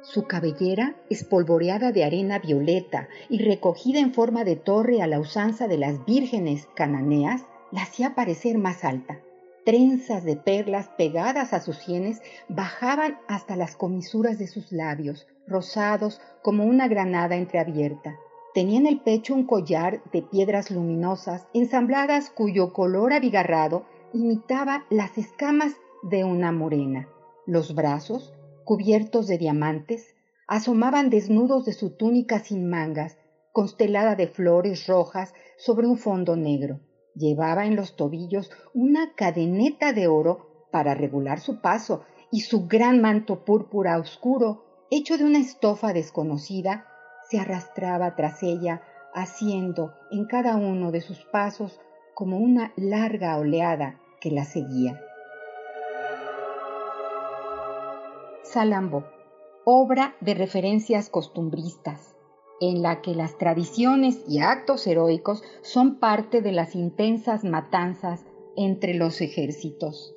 [0.09, 5.67] Su cabellera, espolvoreada de arena violeta y recogida en forma de torre a la usanza
[5.67, 9.19] de las vírgenes cananeas, la hacía parecer más alta.
[9.65, 16.21] Trenzas de perlas pegadas a sus sienes bajaban hasta las comisuras de sus labios, rosados
[16.41, 18.15] como una granada entreabierta.
[18.53, 25.17] Tenía en el pecho un collar de piedras luminosas, ensambladas cuyo color abigarrado imitaba las
[25.17, 27.09] escamas de una morena.
[27.45, 28.33] Los brazos,
[28.67, 30.13] cubiertos de diamantes,
[30.45, 33.17] asomaban desnudos de su túnica sin mangas,
[33.53, 36.81] constelada de flores rojas sobre un fondo negro.
[37.15, 42.99] Llevaba en los tobillos una cadeneta de oro para regular su paso y su gran
[42.99, 46.87] manto púrpura oscuro, hecho de una estofa desconocida,
[47.29, 48.81] se arrastraba tras ella,
[49.13, 51.79] haciendo en cada uno de sus pasos
[52.13, 55.06] como una larga oleada que la seguía.
[58.51, 59.03] Salambo,
[59.65, 62.15] obra de referencias costumbristas,
[62.61, 68.25] en la que las tradiciones y actos heroicos son parte de las intensas matanzas
[68.55, 70.15] entre los ejércitos.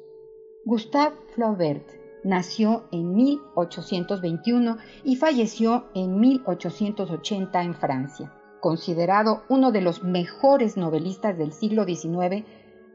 [0.64, 1.84] Gustave Flaubert
[2.22, 8.32] nació en 1821 y falleció en 1880 en Francia.
[8.60, 12.44] Considerado uno de los mejores novelistas del siglo XIX,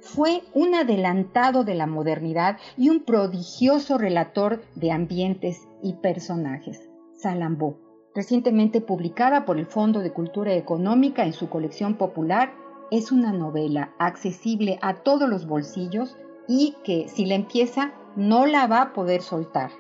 [0.01, 6.89] fue un adelantado de la modernidad y un prodigioso relator de ambientes y personajes.
[7.15, 7.77] Salambó,
[8.13, 12.53] recientemente publicada por el Fondo de Cultura Económica en su colección popular,
[12.91, 16.17] es una novela accesible a todos los bolsillos
[16.47, 19.71] y que, si la empieza, no la va a poder soltar.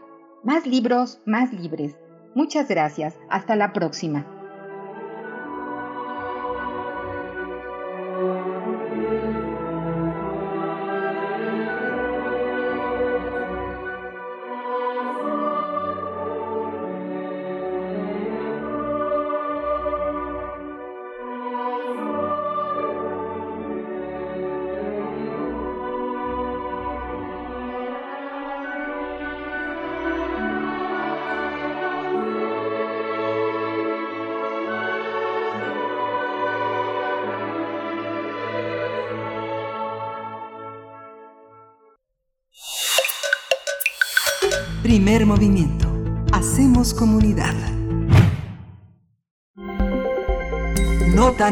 [0.43, 1.95] Más libros, más libres.
[2.33, 3.17] Muchas gracias.
[3.29, 4.34] Hasta la próxima.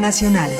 [0.00, 0.50] Nacional.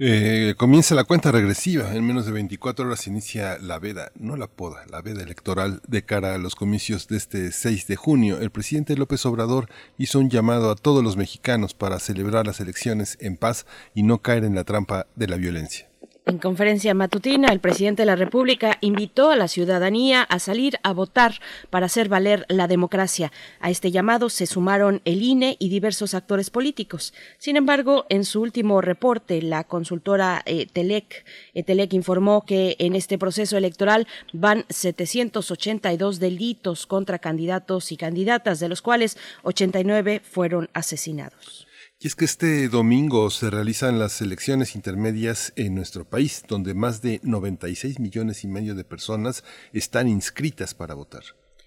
[0.00, 1.92] Eh, comienza la cuenta regresiva.
[1.92, 6.04] En menos de 24 horas inicia la veda, no la poda, la veda electoral de
[6.04, 8.38] cara a los comicios de este 6 de junio.
[8.40, 13.18] El presidente López Obrador hizo un llamado a todos los mexicanos para celebrar las elecciones
[13.20, 15.87] en paz y no caer en la trampa de la violencia.
[16.28, 20.92] En conferencia matutina, el presidente de la República invitó a la ciudadanía a salir a
[20.92, 21.40] votar
[21.70, 23.32] para hacer valer la democracia.
[23.60, 27.14] A este llamado se sumaron el INE y diversos actores políticos.
[27.38, 31.24] Sin embargo, en su último reporte, la consultora eh, Telec,
[31.54, 38.60] eh, Telec informó que en este proceso electoral van 782 delitos contra candidatos y candidatas,
[38.60, 41.67] de los cuales 89 fueron asesinados.
[42.00, 47.02] Y es que este domingo se realizan las elecciones intermedias en nuestro país, donde más
[47.02, 49.42] de 96 millones y medio de personas
[49.72, 51.24] están inscritas para votar.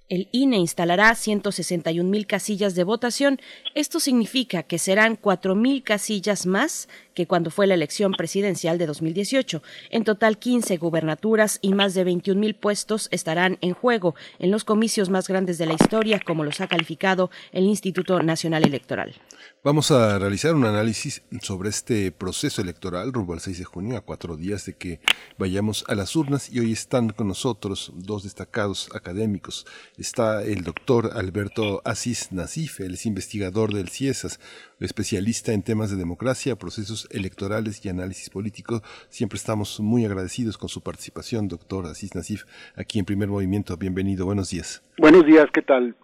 [0.07, 3.41] El INE instalará 161 mil casillas de votación.
[3.75, 8.85] Esto significa que serán 4 mil casillas más que cuando fue la elección presidencial de
[8.85, 9.61] 2018.
[9.89, 14.63] En total, 15 gubernaturas y más de 21 mil puestos estarán en juego en los
[14.63, 19.15] comicios más grandes de la historia, como los ha calificado el Instituto Nacional Electoral.
[19.63, 24.01] Vamos a realizar un análisis sobre este proceso electoral rumbo al 6 de junio, a
[24.01, 24.99] cuatro días de que
[25.37, 29.67] vayamos a las urnas y hoy están con nosotros dos destacados académicos.
[29.97, 34.39] Está el doctor Alberto Asís Nasif, él es investigador del CIESAS,
[34.79, 38.81] especialista en temas de democracia, procesos electorales y análisis político.
[39.09, 42.43] Siempre estamos muy agradecidos con su participación, doctor Asís Nasif,
[42.75, 43.77] aquí en Primer Movimiento.
[43.77, 44.83] Bienvenido, buenos días.
[44.97, 45.95] Buenos días, ¿qué tal?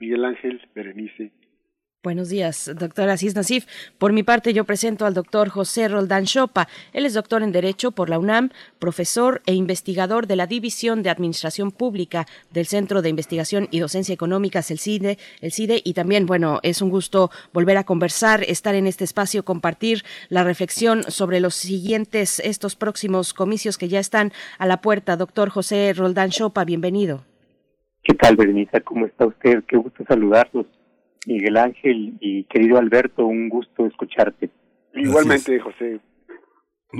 [0.00, 1.30] Miguel Ángel, Berenice,
[2.04, 3.64] Buenos días, doctora Asís Nasif.
[3.96, 6.66] Por mi parte, yo presento al doctor José Roldán Chopa.
[6.92, 8.50] Él es doctor en Derecho por la UNAM,
[8.80, 14.12] profesor e investigador de la División de Administración Pública del Centro de Investigación y Docencia
[14.12, 18.74] Económicas, el CIDE, el CIDE, y también, bueno, es un gusto volver a conversar, estar
[18.74, 24.32] en este espacio, compartir la reflexión sobre los siguientes, estos próximos comicios que ya están
[24.58, 25.16] a la puerta.
[25.16, 27.22] Doctor José Roldán Chopa, bienvenido.
[28.02, 28.80] ¿Qué tal, Berenice?
[28.80, 29.62] ¿Cómo está usted?
[29.68, 30.66] Qué gusto saludarlos.
[31.26, 34.50] Miguel Ángel y querido Alberto, un gusto escucharte.
[34.94, 36.00] Igualmente, José.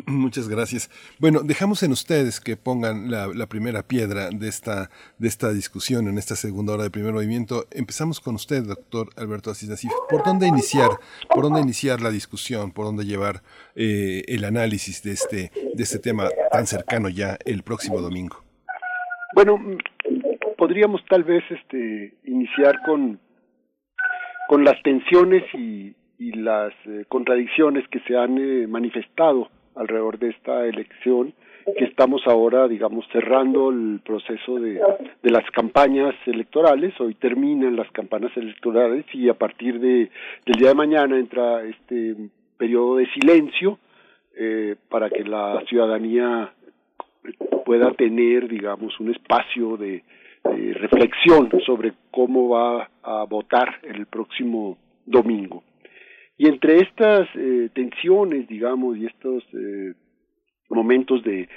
[0.06, 0.90] Muchas gracias.
[1.18, 4.88] Bueno, dejamos en ustedes que pongan la, la, primera piedra de esta,
[5.18, 7.66] de esta discusión en esta segunda hora de primer movimiento.
[7.70, 9.92] Empezamos con usted, doctor Alberto Asís Nasif.
[10.08, 10.88] ¿Por dónde iniciar?
[11.28, 12.72] ¿Por dónde iniciar la discusión?
[12.72, 13.42] ¿Por dónde llevar
[13.76, 18.42] eh, el análisis de este, de este tema tan cercano ya el próximo domingo?
[19.34, 19.58] Bueno,
[20.56, 23.20] podríamos tal vez este, iniciar con
[24.48, 30.64] con las tensiones y, las eh, contradicciones que se han eh, manifestado alrededor de esta
[30.66, 31.34] elección
[31.76, 34.80] que estamos ahora, digamos, cerrando el proceso de,
[35.22, 36.98] de las campañas electorales.
[37.00, 40.10] Hoy terminan las campañas electorales y a partir de,
[40.46, 42.16] del día de mañana entra este
[42.56, 43.78] periodo de silencio
[44.36, 46.52] eh, para que la ciudadanía
[47.64, 50.02] pueda tener, digamos, un espacio de,
[50.44, 55.62] de reflexión sobre cómo va a votar el próximo domingo.
[56.38, 59.94] Y entre estas eh, tensiones, digamos, y estos eh,
[60.70, 61.48] momentos de,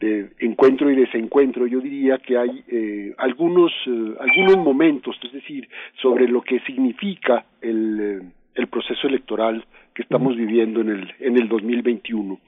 [0.00, 5.68] de, encuentro y desencuentro, yo diría que hay eh, algunos, eh, algunos momentos, es decir,
[6.00, 8.20] sobre lo que significa el, eh,
[8.54, 12.38] el proceso electoral que estamos viviendo en el, en el 2021.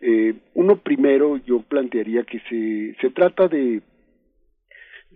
[0.00, 3.82] Eh, uno primero, yo plantearía que se, se trata de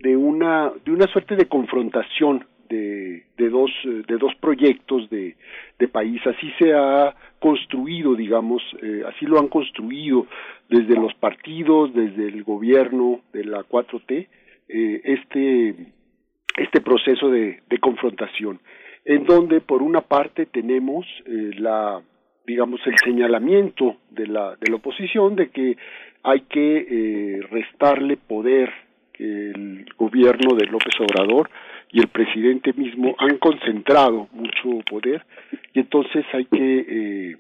[0.00, 5.36] de una de una suerte de confrontación de, de dos de dos proyectos de,
[5.78, 6.20] de país.
[6.26, 10.26] Así se ha construido digamos eh, así lo han construido
[10.68, 14.28] desde los partidos desde el gobierno de la 4T
[14.68, 15.74] eh, este
[16.56, 18.60] este proceso de, de confrontación
[19.04, 22.02] en donde por una parte tenemos eh, la
[22.46, 25.76] digamos el señalamiento de la de la oposición de que
[26.22, 28.70] hay que eh, restarle poder
[29.20, 31.50] el gobierno de López Obrador
[31.92, 35.24] y el presidente mismo han concentrado mucho poder.
[35.74, 37.36] Y entonces hay que eh,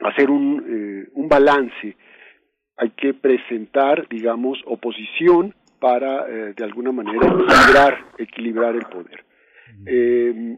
[0.00, 1.96] hacer un, eh, un balance,
[2.76, 9.24] hay que presentar, digamos, oposición para eh, de alguna manera equilibrar, equilibrar el poder.
[9.86, 10.56] Eh,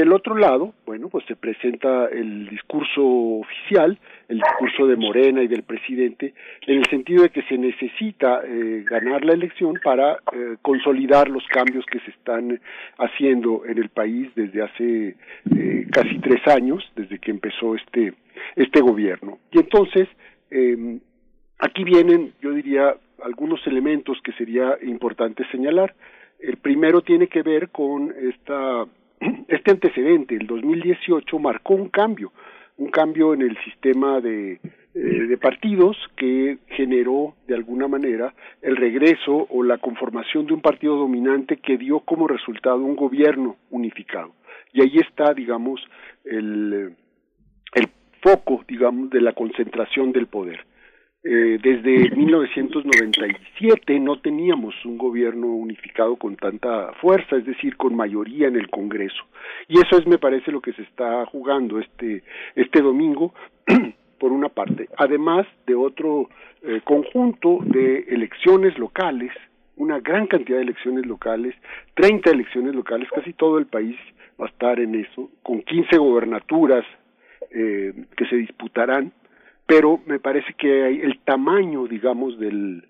[0.00, 3.98] del otro lado, bueno, pues se presenta el discurso oficial,
[4.28, 6.34] el discurso de Morena y del presidente,
[6.66, 11.46] en el sentido de que se necesita eh, ganar la elección para eh, consolidar los
[11.48, 12.60] cambios que se están
[12.98, 15.16] haciendo en el país desde hace
[15.54, 18.14] eh, casi tres años, desde que empezó este
[18.56, 19.38] este gobierno.
[19.52, 20.08] Y entonces
[20.50, 20.98] eh,
[21.58, 25.94] aquí vienen, yo diría, algunos elementos que sería importante señalar.
[26.38, 28.86] El primero tiene que ver con esta
[29.48, 32.32] este antecedente, el 2018, marcó un cambio,
[32.78, 34.60] un cambio en el sistema de,
[34.94, 40.60] eh, de partidos que generó de alguna manera el regreso o la conformación de un
[40.60, 44.32] partido dominante que dio como resultado un gobierno unificado.
[44.72, 45.80] Y ahí está, digamos,
[46.24, 46.94] el,
[47.74, 47.88] el
[48.22, 50.64] foco, digamos, de la concentración del poder.
[51.22, 58.48] Eh, desde 1997 no teníamos un gobierno unificado con tanta fuerza, es decir, con mayoría
[58.48, 59.22] en el Congreso.
[59.68, 62.22] Y eso es, me parece, lo que se está jugando este,
[62.54, 63.34] este domingo,
[64.18, 64.88] por una parte.
[64.96, 66.28] Además de otro
[66.62, 69.32] eh, conjunto de elecciones locales,
[69.76, 71.54] una gran cantidad de elecciones locales,
[71.94, 73.96] 30 elecciones locales, casi todo el país
[74.38, 76.84] va a estar en eso, con 15 gobernaturas
[77.50, 79.12] eh, que se disputarán
[79.70, 82.88] pero me parece que el tamaño, digamos, del,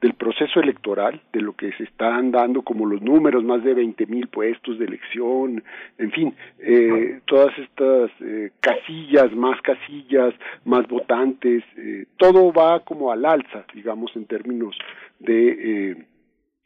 [0.00, 4.06] del proceso electoral, de lo que se están dando como los números, más de veinte
[4.06, 5.62] mil puestos de elección,
[5.98, 10.32] en fin, eh, todas estas eh, casillas, más casillas,
[10.64, 14.74] más votantes, eh, todo va como al alza, digamos, en términos
[15.18, 16.06] de, eh,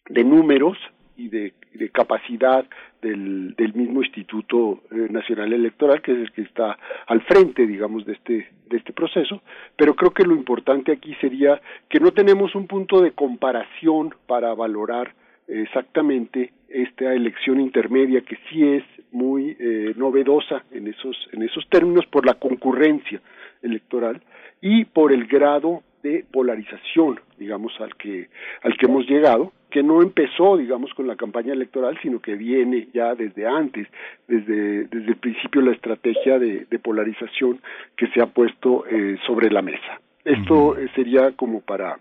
[0.09, 0.79] de números
[1.17, 2.65] y de, de capacidad
[3.03, 8.05] del, del mismo Instituto eh, Nacional Electoral, que es el que está al frente, digamos,
[8.07, 9.43] de este, de este proceso.
[9.77, 14.55] Pero creo que lo importante aquí sería que no tenemos un punto de comparación para
[14.55, 15.15] valorar
[15.49, 22.05] exactamente esta elección intermedia que sí es muy eh, novedosa en esos en esos términos
[22.07, 23.23] por la concurrencia
[23.63, 24.21] electoral
[24.61, 28.29] y por el grado de polarización digamos al que
[28.63, 32.89] al que hemos llegado que no empezó digamos con la campaña electoral sino que viene
[32.93, 33.87] ya desde antes
[34.27, 37.61] desde desde el principio la estrategia de, de polarización
[37.97, 41.99] que se ha puesto eh, sobre la mesa esto eh, sería como para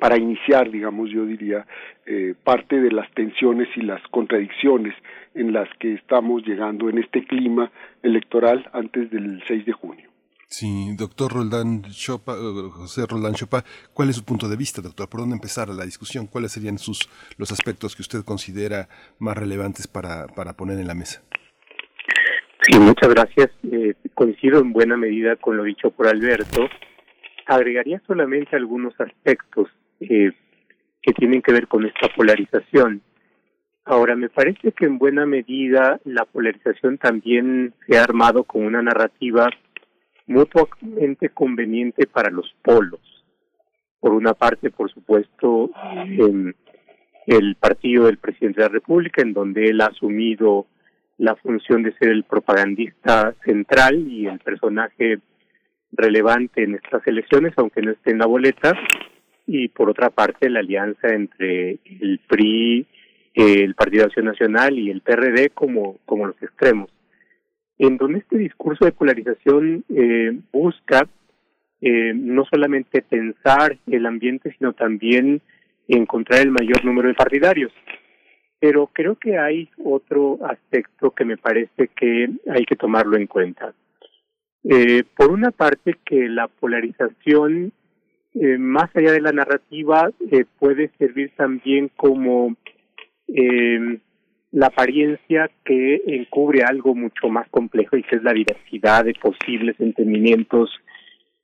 [0.00, 1.66] para iniciar, digamos, yo diría,
[2.06, 4.94] eh, parte de las tensiones y las contradicciones
[5.34, 7.70] en las que estamos llegando en este clima
[8.02, 10.13] electoral antes del 6 de junio.
[10.56, 15.08] Sí, doctor Roldán Chopa, eh, José Roldán Chopa, ¿cuál es su punto de vista, doctor?
[15.08, 16.28] ¿Por dónde empezar la discusión?
[16.28, 17.08] ¿Cuáles serían sus,
[17.38, 21.22] los aspectos que usted considera más relevantes para, para poner en la mesa?
[22.62, 23.50] Sí, muchas gracias.
[23.64, 26.68] Eh, coincido en buena medida con lo dicho por Alberto.
[27.46, 30.30] Agregaría solamente algunos aspectos eh,
[31.02, 33.02] que tienen que ver con esta polarización.
[33.84, 38.82] Ahora, me parece que en buena medida la polarización también se ha armado con una
[38.82, 39.50] narrativa
[40.26, 43.00] mutuamente conveniente para los polos.
[44.00, 45.70] Por una parte, por supuesto,
[47.26, 50.66] el partido del presidente de la República, en donde él ha asumido
[51.16, 55.20] la función de ser el propagandista central y el personaje
[55.92, 58.74] relevante en estas elecciones, aunque no esté en la boleta,
[59.46, 62.86] y por otra parte la alianza entre el PRI,
[63.34, 66.90] el Partido Acción Nacional y el PRD como, como los extremos,
[67.78, 71.08] en donde este discurso de polarización eh, busca
[71.80, 75.42] eh, no solamente pensar el ambiente, sino también
[75.88, 77.72] encontrar el mayor número de partidarios.
[78.58, 83.74] Pero creo que hay otro aspecto que me parece que hay que tomarlo en cuenta.
[84.62, 87.72] Eh, por una parte, que la polarización
[88.34, 92.56] eh, más allá de la narrativa, eh, puede servir también como
[93.28, 93.98] eh,
[94.54, 99.74] la apariencia que encubre algo mucho más complejo y que es la diversidad de posibles
[99.80, 100.70] entendimientos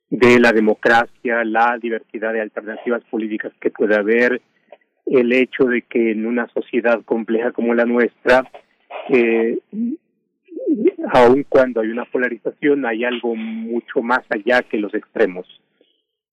[0.09, 4.41] de la democracia, la diversidad de alternativas políticas que puede haber,
[5.05, 8.49] el hecho de que en una sociedad compleja como la nuestra,
[9.09, 9.59] eh,
[11.11, 15.45] aun cuando hay una polarización, hay algo mucho más allá que los extremos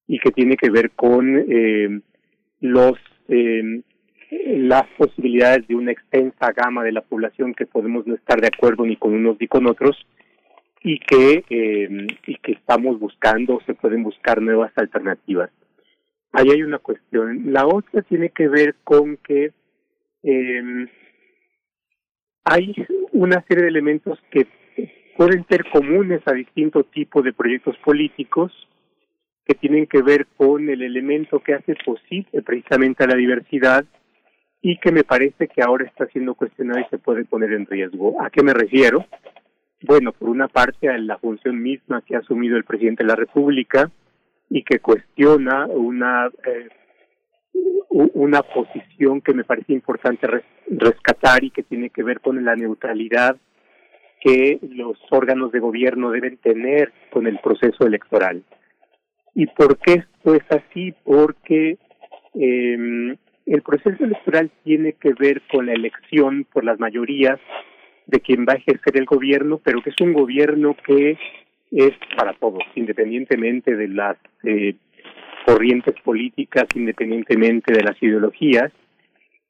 [0.07, 2.01] y que tiene que ver con eh,
[2.61, 3.83] los eh,
[4.31, 8.85] las posibilidades de una extensa gama de la población que podemos no estar de acuerdo
[8.85, 9.97] ni con unos ni con otros
[10.83, 15.51] y que eh, y que estamos buscando se pueden buscar nuevas alternativas.
[16.33, 17.53] Ahí hay una cuestión.
[17.53, 19.53] La otra tiene que ver con que
[20.23, 20.87] eh,
[22.45, 22.75] hay
[23.13, 24.47] una serie de elementos que
[25.17, 28.53] pueden ser comunes a distintos tipos de proyectos políticos
[29.45, 33.85] que tienen que ver con el elemento que hace posible precisamente a la diversidad
[34.61, 38.21] y que me parece que ahora está siendo cuestionado y se puede poner en riesgo.
[38.21, 39.07] ¿A qué me refiero?
[39.83, 43.17] Bueno, por una parte a la función misma que ha asumido el presidente de la
[43.17, 43.91] República
[44.51, 46.69] y que cuestiona una eh,
[47.91, 50.27] una posición que me parece importante
[50.69, 53.37] rescatar y que tiene que ver con la neutralidad
[54.21, 58.43] que los órganos de gobierno deben tener con el proceso electoral.
[59.35, 60.93] ¿Y por qué esto es así?
[61.05, 61.79] Porque
[62.35, 63.17] eh,
[63.55, 67.41] el proceso electoral tiene que ver con la elección por las mayorías
[68.07, 71.19] de quien va a ejercer el gobierno, pero que es un gobierno que
[71.71, 74.75] es para todos, independientemente de las eh,
[75.47, 78.73] corrientes políticas, independientemente de las ideologías,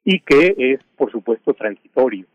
[0.05, 2.27] y que es, por supuesto, transitorio.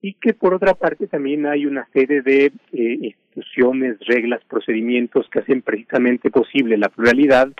[0.00, 5.38] Y que por otra parte también hay una serie de eh, instituciones, reglas, procedimientos que
[5.38, 7.52] hacen precisamente posible la pluralidad,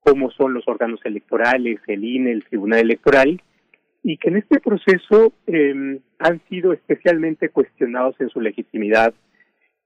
[0.00, 3.40] como son los órganos electorales, el INE, el Tribunal Electoral,
[4.02, 9.12] y que en este proceso eh, han sido especialmente cuestionados en su legitimidad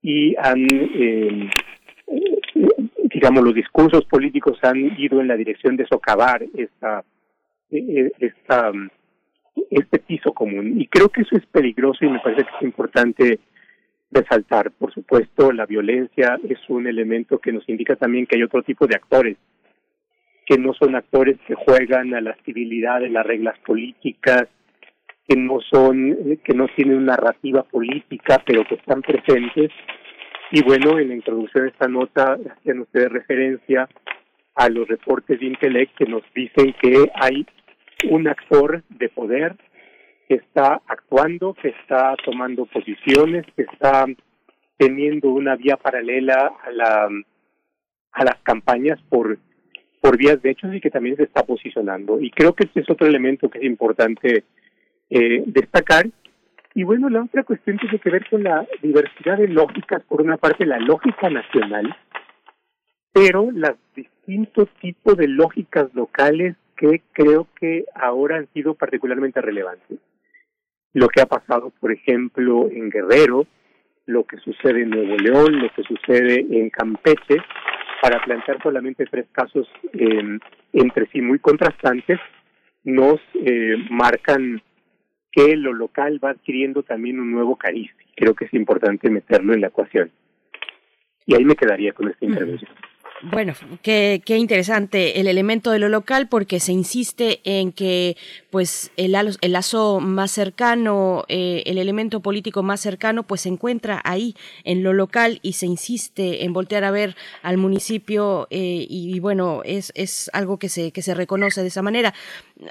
[0.03, 1.51] y han, eh,
[3.13, 7.05] digamos, los discursos políticos han ido en la dirección de socavar esta,
[7.71, 8.73] eh, esta
[9.71, 10.81] este piso común.
[10.81, 13.41] Y creo que eso es peligroso y me parece que es importante
[14.11, 14.71] resaltar.
[14.73, 18.87] Por supuesto, la violencia es un elemento que nos indica también que hay otro tipo
[18.87, 19.37] de actores,
[20.47, 24.49] que no son actores que juegan a la civilidad de las reglas políticas,
[25.27, 29.71] que no son, que no tienen narrativa política, pero que están presentes.
[30.51, 33.89] Y bueno, en la introducción de esta nota hacían ustedes referencia
[34.55, 37.47] a los reportes de Intelect que nos dicen que hay
[38.11, 39.57] un actor de poder
[40.29, 44.07] que está actuando, que está tomando posiciones, que está
[44.77, 47.09] teniendo una vía paralela a la
[48.13, 49.39] a las campañas por
[50.05, 52.21] por vías de hechos y que también se está posicionando.
[52.21, 54.45] Y creo que este es otro elemento que es importante
[55.09, 56.07] eh, destacar.
[56.75, 60.37] Y bueno, la otra cuestión tiene que ver con la diversidad de lógicas, por una
[60.37, 61.97] parte la lógica nacional,
[63.15, 70.01] pero los distintos tipos de lógicas locales que creo que ahora han sido particularmente relevantes.
[70.93, 73.47] Lo que ha pasado, por ejemplo, en Guerrero,
[74.05, 77.39] lo que sucede en Nuevo León, lo que sucede en Campeche,
[78.05, 80.39] para plantear solamente tres casos eh,
[80.75, 82.21] entre sí muy contrastantes,
[82.83, 84.61] nos eh, marcan
[85.33, 87.91] que lo local va adquiriendo también un nuevo cariz.
[88.15, 90.11] Creo que es importante meterlo en la ecuación.
[91.25, 92.71] Y ahí me quedaría con esta intervención.
[93.31, 98.19] Bueno, qué, qué, interesante el elemento de lo local porque se insiste en que
[98.51, 104.03] pues el, el lazo más cercano, eh, el elemento político más cercano pues se encuentra
[104.05, 109.15] ahí en lo local y se insiste en voltear a ver al municipio eh, y,
[109.17, 112.13] y, bueno, es, es algo que se, que se reconoce de esa manera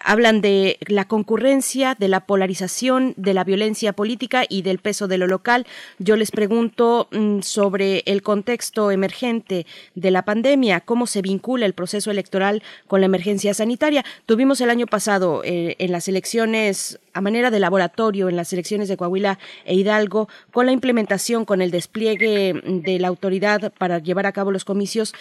[0.04, 5.18] hablan de la concurrencia, de la polarización, de la violencia política y del peso de
[5.18, 5.66] lo local.
[6.00, 9.66] Yo les pregunto mm, sobre el contexto emergente
[9.96, 14.06] de la pandemia, cómo se vincula el proceso electoral con la emergencia sanitaria.
[14.26, 18.88] Tuvimos el año pasado eh, en las elecciones a manera de laboratorio en las elecciones
[18.88, 24.26] de Coahuila e Hidalgo, con la implementación, con el despliegue de la autoridad para llevar
[24.26, 25.14] a cabo los comicios,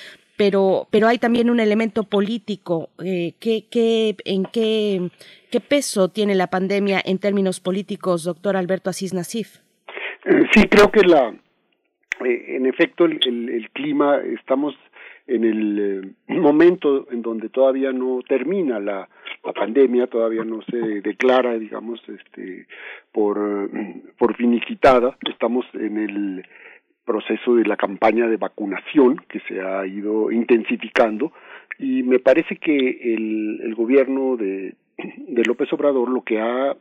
[0.43, 2.89] pero, pero hay también un elemento político.
[2.99, 5.09] Eh, ¿qué, ¿En qué,
[5.53, 9.59] qué peso tiene la pandemia en términos políticos, doctor Alberto Asís Nasif?
[10.25, 14.75] Eh, sí, creo que la, eh, en efecto, el, clima, estamos
[15.29, 19.09] en el eh, momento en donde todavía no termina la,
[19.45, 22.67] la pandemia, todavía no se declara, digamos, este,
[23.13, 23.71] por,
[24.19, 26.45] por finicitada, estamos en el
[27.05, 31.33] proceso de la campaña de vacunación que se ha ido intensificando.
[31.79, 36.77] Y me parece que el, el gobierno de, de López Obrador lo que ha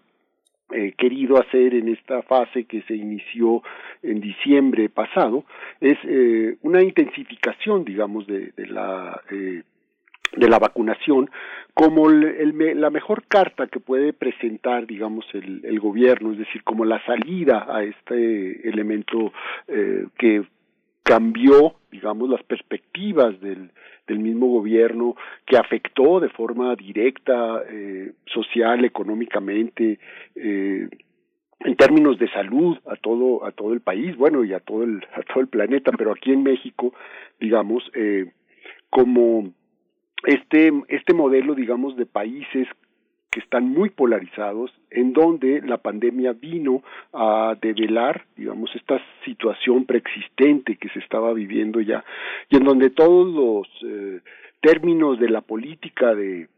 [0.74, 3.62] eh, querido hacer en esta fase que se inició
[4.04, 5.44] en diciembre pasado
[5.82, 9.64] es eh, una intensificación digamos de, de la eh,
[10.36, 11.30] de la vacunación
[11.74, 16.86] como el, la mejor carta que puede presentar, digamos, el, el, gobierno, es decir, como
[16.86, 19.32] la salida a este elemento
[19.68, 20.44] eh, que
[21.04, 23.72] cambió, digamos, las perspectivas del,
[24.08, 30.00] del mismo gobierno, que afectó de forma directa, eh, social, económicamente,
[30.36, 30.90] eh,
[31.64, 35.06] en términos de salud a todo a todo el país, bueno, y a todo el
[35.14, 36.94] a todo el planeta, pero aquí en México,
[37.40, 38.32] digamos, eh,
[38.90, 39.54] como
[40.26, 42.68] este, este modelo, digamos, de países
[43.32, 46.84] que están muy polarizados, en donde la pandemia vino
[47.14, 52.04] a develar, digamos, esta situación preexistente que se estaba viviendo ya,
[52.50, 54.20] y en donde todos los eh,
[54.60, 56.50] términos de la política de,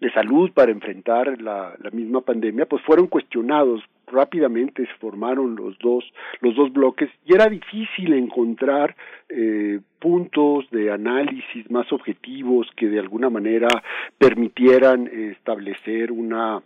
[0.00, 5.78] de salud para enfrentar la, la misma pandemia, pues fueron cuestionados rápidamente se formaron los
[5.78, 6.04] dos
[6.40, 8.96] los dos bloques y era difícil encontrar
[9.28, 13.68] eh, puntos de análisis más objetivos que de alguna manera
[14.16, 16.62] permitieran establecer una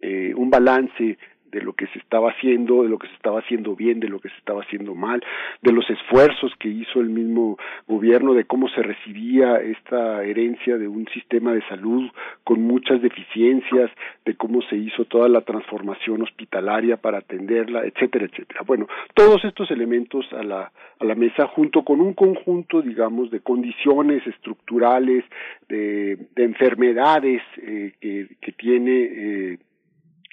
[0.00, 1.18] eh, un balance
[1.52, 4.18] de lo que se estaba haciendo, de lo que se estaba haciendo bien, de lo
[4.18, 5.22] que se estaba haciendo mal,
[5.60, 10.88] de los esfuerzos que hizo el mismo gobierno, de cómo se recibía esta herencia de
[10.88, 12.10] un sistema de salud
[12.42, 13.90] con muchas deficiencias,
[14.24, 18.62] de cómo se hizo toda la transformación hospitalaria para atenderla, etcétera, etcétera.
[18.66, 23.40] Bueno, todos estos elementos a la, a la mesa junto con un conjunto, digamos, de
[23.40, 25.24] condiciones estructurales,
[25.68, 29.58] de, de enfermedades eh, que, que tiene eh,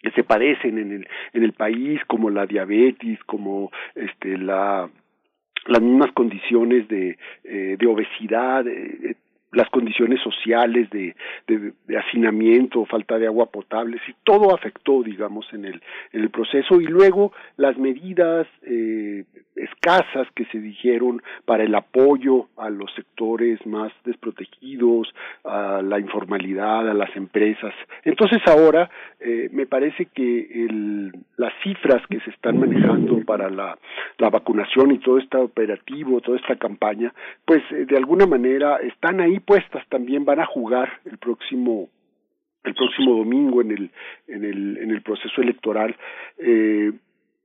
[0.01, 4.89] que se padecen en el en el país como la diabetes como este la
[5.65, 9.15] las mismas condiciones de eh, de obesidad eh,
[9.51, 11.15] las condiciones sociales de,
[11.47, 15.81] de, de, hacinamiento, falta de agua potable, si todo afectó, digamos, en el,
[16.13, 19.23] en el proceso y luego las medidas eh,
[19.55, 25.13] escasas que se dijeron para el apoyo a los sectores más desprotegidos,
[25.43, 27.73] a la informalidad, a las empresas.
[28.03, 28.89] Entonces ahora
[29.19, 33.77] eh, me parece que el, las cifras que se están manejando para la,
[34.17, 37.13] la vacunación y todo este operativo, toda esta campaña,
[37.45, 41.89] pues eh, de alguna manera están ahí puestas también van a jugar el próximo
[42.63, 43.91] el próximo domingo en el
[44.27, 45.95] en el en el proceso electoral
[46.37, 46.91] eh,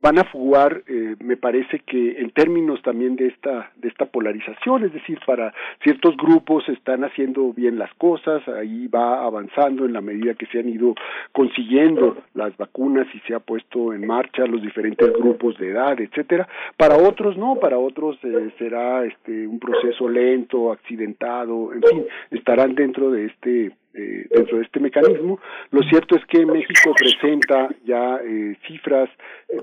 [0.05, 4.85] van a jugar, eh, me parece que en términos también de esta de esta polarización,
[4.85, 10.02] es decir, para ciertos grupos están haciendo bien las cosas, ahí va avanzando en la
[10.02, 10.94] medida que se han ido
[11.32, 16.47] consiguiendo las vacunas y se ha puesto en marcha los diferentes grupos de edad, etcétera.
[16.76, 22.74] Para otros no, para otros eh, será este un proceso lento, accidentado, en fin, estarán
[22.74, 25.38] dentro de este eh, dentro de este mecanismo.
[25.70, 29.08] Lo cierto es que México presenta ya eh, cifras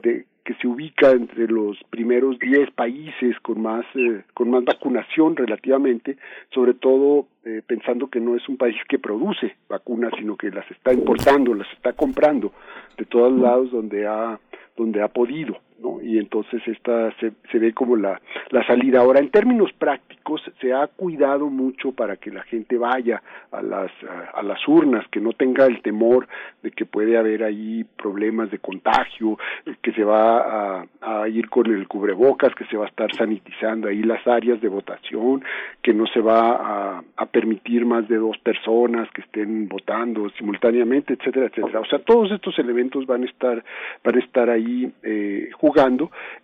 [0.04, 5.36] de que se ubica entre los primeros 10 países con más eh, con más vacunación
[5.36, 6.18] relativamente,
[6.54, 10.70] sobre todo eh, pensando que no es un país que produce vacunas, sino que las
[10.72, 12.52] está importando, las está comprando
[12.98, 14.40] de todos lados donde ha
[14.76, 16.02] donde ha podido, ¿no?
[16.02, 19.00] Y entonces esta se, se ve como la, la salida.
[19.00, 23.22] Ahora, en términos prácticos, se ha cuidado mucho para que la gente vaya
[23.52, 26.28] a las, a, a las urnas, que no tenga el temor
[26.62, 29.38] de que puede haber ahí problemas de contagio,
[29.82, 33.88] que se va a, a ir con el cubrebocas, que se va a estar sanitizando
[33.88, 35.44] ahí las áreas de votación,
[35.82, 41.14] que no se va a, a permitir más de dos personas que estén votando simultáneamente,
[41.14, 41.80] etcétera, etcétera.
[41.80, 43.64] O sea, todos estos elementos van a estar,
[44.04, 45.71] van a estar ahí eh, jugando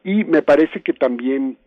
[0.03, 1.57] y me parece que también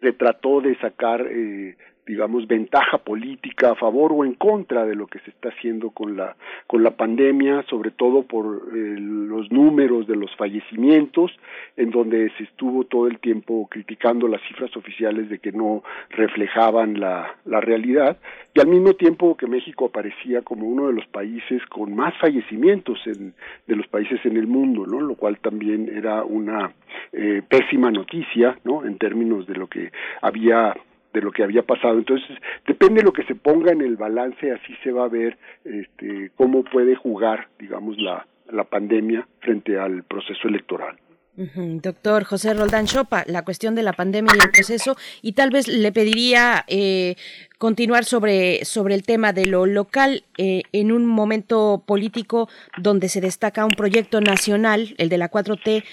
[0.00, 5.06] se trató de sacar eh, digamos ventaja política a favor o en contra de lo
[5.06, 10.06] que se está haciendo con la con la pandemia sobre todo por eh, los números
[10.06, 11.32] de los fallecimientos
[11.76, 17.00] en donde se estuvo todo el tiempo criticando las cifras oficiales de que no reflejaban
[17.00, 18.18] la la realidad
[18.56, 22.98] y al mismo tiempo que México aparecía como uno de los países con más fallecimientos
[23.06, 23.34] en,
[23.66, 25.00] de los países en el mundo, ¿no?
[25.00, 26.72] Lo cual también era una
[27.12, 28.86] eh, pésima noticia, ¿no?
[28.86, 29.90] En términos de lo que
[30.22, 30.74] había
[31.12, 31.98] de lo que había pasado.
[31.98, 35.36] Entonces, depende de lo que se ponga en el balance, así se va a ver
[35.64, 40.96] este, cómo puede jugar, digamos, la, la pandemia frente al proceso electoral.
[41.36, 45.68] Doctor José Roldán Chopa, la cuestión de la pandemia y el proceso, y tal vez
[45.68, 47.16] le pediría eh,
[47.58, 53.20] continuar sobre, sobre el tema de lo local eh, en un momento político donde se
[53.20, 55.84] destaca un proyecto nacional, el de la 4T,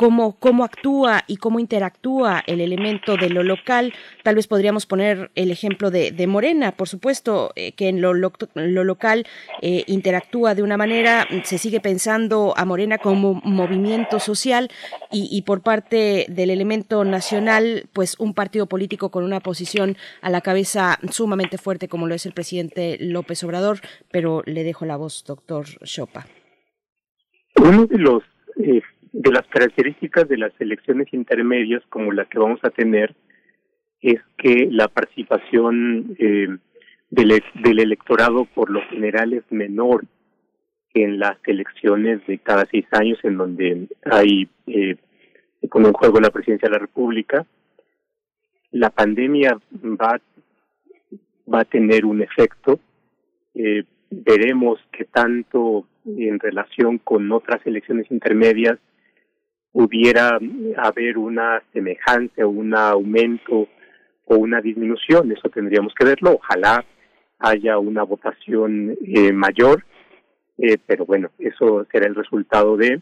[0.00, 3.92] cómo, cómo actúa y cómo interactúa el elemento de lo local.
[4.22, 8.32] Tal vez podríamos poner el ejemplo de, Morena, por supuesto, eh, que en lo, lo,
[8.54, 9.26] lo local
[9.60, 14.70] eh, interactúa de una manera, se sigue pensando a Morena como movimiento social
[15.12, 20.30] y, y por parte del elemento nacional, pues un partido político con una posición a
[20.30, 24.96] la cabeza sumamente fuerte como lo es el presidente López Obrador, pero le dejo la
[24.96, 26.26] voz, doctor Chopa.
[27.56, 28.22] Uno de los
[28.64, 28.80] eh,
[29.12, 33.14] de las características de las elecciones intermedias como la que vamos a tener
[34.00, 36.48] es que la participación eh,
[37.10, 40.04] del, del electorado por lo general es menor
[40.94, 44.96] que en las elecciones de cada seis años en donde hay eh,
[45.68, 47.46] con un juego la presidencia de la República.
[48.70, 50.20] La pandemia va,
[51.52, 52.80] va a tener un efecto.
[53.54, 58.78] Eh, veremos que tanto en relación con otras elecciones intermedias
[59.72, 60.38] pudiera
[60.76, 63.68] haber una semejanza un aumento
[64.26, 66.84] o una disminución, eso tendríamos que verlo, ojalá
[67.38, 69.84] haya una votación eh, mayor,
[70.58, 73.00] eh, pero bueno, eso será el resultado de.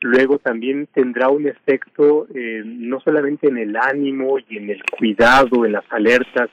[0.00, 5.64] Luego también tendrá un efecto eh, no solamente en el ánimo y en el cuidado,
[5.64, 6.50] en las alertas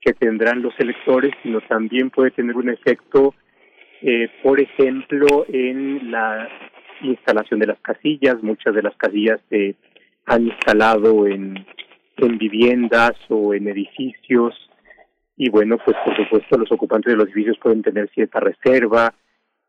[0.00, 3.34] que tendrán los electores, sino también puede tener un efecto,
[4.00, 6.48] eh, por ejemplo, en la
[7.02, 8.42] instalación de las casillas.
[8.42, 9.76] Muchas de las casillas se
[10.26, 11.66] han instalado en,
[12.16, 14.54] en viviendas o en edificios
[15.42, 19.14] y bueno, pues por supuesto los ocupantes de los edificios pueden tener cierta reserva.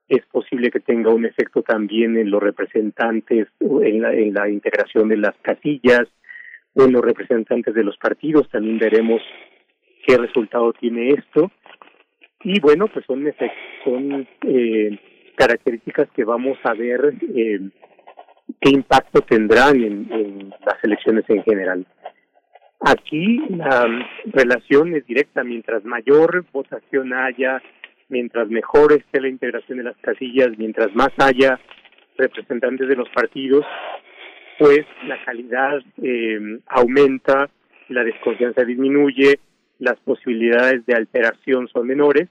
[0.10, 5.08] Es posible que tenga un efecto también en los representantes, en la, en la integración
[5.08, 6.10] de las casillas
[6.74, 8.50] o en los representantes de los partidos.
[8.50, 9.22] También veremos
[10.06, 11.50] qué resultado tiene esto.
[12.44, 13.24] Y bueno, pues son,
[13.86, 15.00] son eh,
[15.42, 17.60] características que vamos a ver eh,
[18.60, 21.84] qué impacto tendrán en, en las elecciones en general.
[22.80, 23.88] Aquí la
[24.26, 27.60] relación es directa, mientras mayor votación haya,
[28.10, 31.60] mientras mejor esté la integración de las casillas, mientras más haya
[32.18, 33.66] representantes de los partidos,
[34.60, 37.50] pues la calidad eh, aumenta,
[37.90, 39.40] la desconfianza disminuye,
[39.80, 42.30] las posibilidades de alteración son menores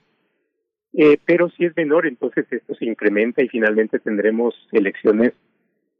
[0.93, 5.33] eh, pero si es menor, entonces esto se incrementa y finalmente tendremos elecciones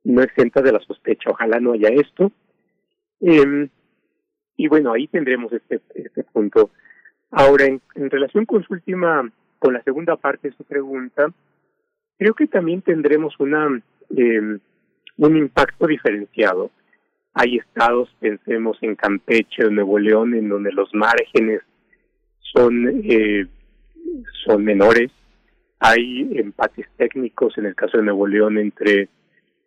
[0.04, 1.30] no exentas de la sospecha.
[1.30, 2.32] Ojalá no haya esto.
[3.20, 3.70] Eh,
[4.58, 6.72] y bueno, ahí tendremos este, este punto.
[7.30, 11.32] Ahora, en, en relación con su última, con la segunda parte de su pregunta,
[12.18, 13.82] creo que también tendremos una
[14.18, 14.60] eh,
[15.18, 16.72] un impacto diferenciado.
[17.34, 21.62] Hay estados, pensemos en Campeche o Nuevo León, en donde los márgenes
[22.40, 23.48] son, eh,
[24.46, 25.12] son menores.
[25.80, 29.10] Hay empates técnicos, en el caso de Nuevo León, entre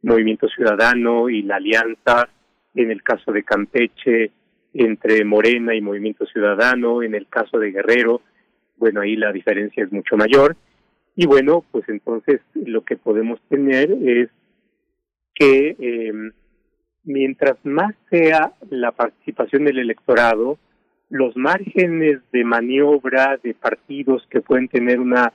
[0.03, 2.29] Movimiento Ciudadano y la Alianza,
[2.75, 4.31] en el caso de Campeche,
[4.75, 8.21] entre Morena y Movimiento Ciudadano, en el caso de Guerrero,
[8.77, 10.57] bueno, ahí la diferencia es mucho mayor.
[11.17, 14.31] Y bueno, pues entonces lo que podemos tener es
[15.35, 16.13] que eh,
[17.05, 20.59] mientras más sea la participación del electorado,
[21.11, 25.33] los márgenes de maniobra de partidos que pueden tener una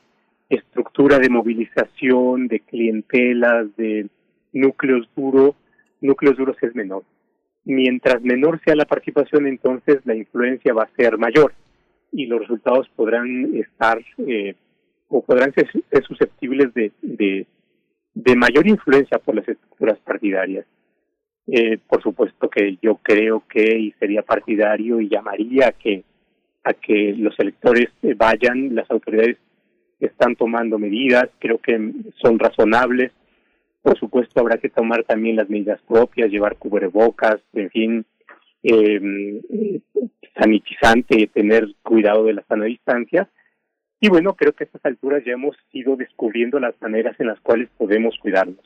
[0.49, 4.07] estructura de movilización, de clientelas, de
[4.51, 5.55] núcleos duros,
[6.01, 7.03] núcleos duros es menor.
[7.65, 11.53] Mientras menor sea la participación, entonces la influencia va a ser mayor
[12.11, 14.55] y los resultados podrán estar eh,
[15.07, 15.69] o podrán ser,
[16.07, 17.45] susceptibles de, de,
[18.13, 20.65] de mayor influencia por las estructuras partidarias.
[21.51, 26.03] Eh, por supuesto que yo creo que y sería partidario y llamaría a que
[26.63, 29.37] a que los electores vayan, las autoridades
[29.99, 33.11] están tomando medidas, creo que son razonables.
[33.81, 38.05] Por supuesto habrá que tomar también las medidas propias, llevar cubrebocas, en fin,
[38.63, 39.81] eh,
[40.37, 43.29] sanitizante, tener cuidado de la sana distancia.
[44.01, 47.39] Y bueno, creo que a estas alturas ya hemos ido descubriendo las maneras en las
[47.39, 48.61] cuales podemos cuidarnos.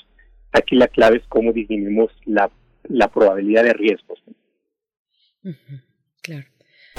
[0.52, 2.52] Aquí la clave es cómo disminuimos la
[2.84, 4.24] la probabilidad de riesgos.
[6.22, 6.48] Claro.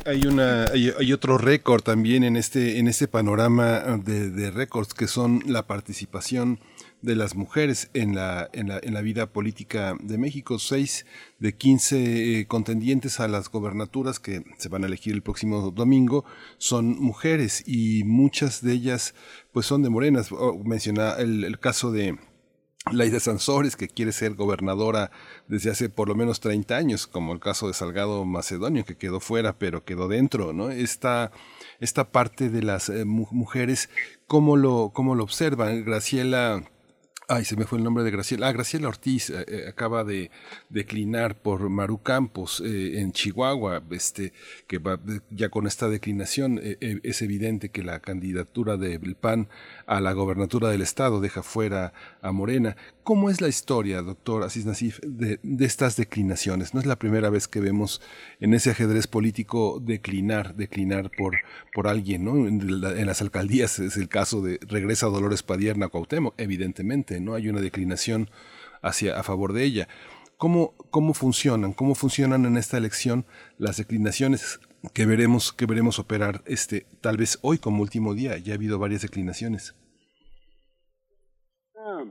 [0.07, 5.07] Hay una hay, otro récord también en este en este panorama de, de récords que
[5.07, 6.59] son la participación
[7.05, 10.59] de las mujeres en la, en la, en la vida política de México.
[10.59, 11.05] Seis
[11.39, 16.25] de quince eh, contendientes a las gobernaturas que se van a elegir el próximo domingo
[16.57, 19.15] son mujeres y muchas de ellas
[19.53, 20.33] pues son de morenas.
[20.33, 22.19] Oh, menciona el, el caso de
[22.93, 25.11] Laida Sansores, que quiere ser gobernadora
[25.49, 29.21] desde hace por lo menos 30 años, como el caso de Salgado Macedonio, que quedó
[29.21, 30.71] fuera, pero quedó dentro, ¿no?
[30.71, 31.33] Esta,
[31.81, 33.89] esta parte de las eh, mujeres,
[34.27, 35.83] ¿cómo lo, cómo lo observan?
[35.85, 36.63] Graciela
[37.27, 38.49] Ay, se me fue el nombre de Graciela.
[38.49, 40.31] Ah, Graciela Ortiz eh, eh, acaba de
[40.69, 44.35] declinar por Maru Campos en Chihuahua, este,
[44.67, 45.01] que va,
[45.31, 49.49] ya con esta declinación es evidente que la candidatura del PAN
[49.87, 51.93] a la gobernatura del estado deja fuera
[52.23, 52.77] a Morena.
[53.03, 56.75] ¿Cómo es la historia, doctor Asís Nasif, de, estas declinaciones?
[56.75, 58.01] No es la primera vez que vemos
[58.41, 61.37] en ese ajedrez político declinar, declinar por,
[61.73, 62.47] por alguien, ¿no?
[62.47, 67.35] En, las alcaldías es el caso de regresa Dolores Padierna a Cuauhtémoc, evidentemente ¿no?
[67.35, 68.31] Hay una declinación
[68.83, 69.89] hacia, a favor de ella.
[70.37, 71.73] ¿Cómo, ¿Cómo funcionan?
[71.73, 73.25] ¿Cómo funcionan en esta elección
[73.59, 74.61] las declinaciones
[74.93, 78.37] que veremos, que veremos operar este, tal vez hoy como último día?
[78.39, 79.75] Ya ha habido varias declinaciones.
[81.77, 82.05] Ah,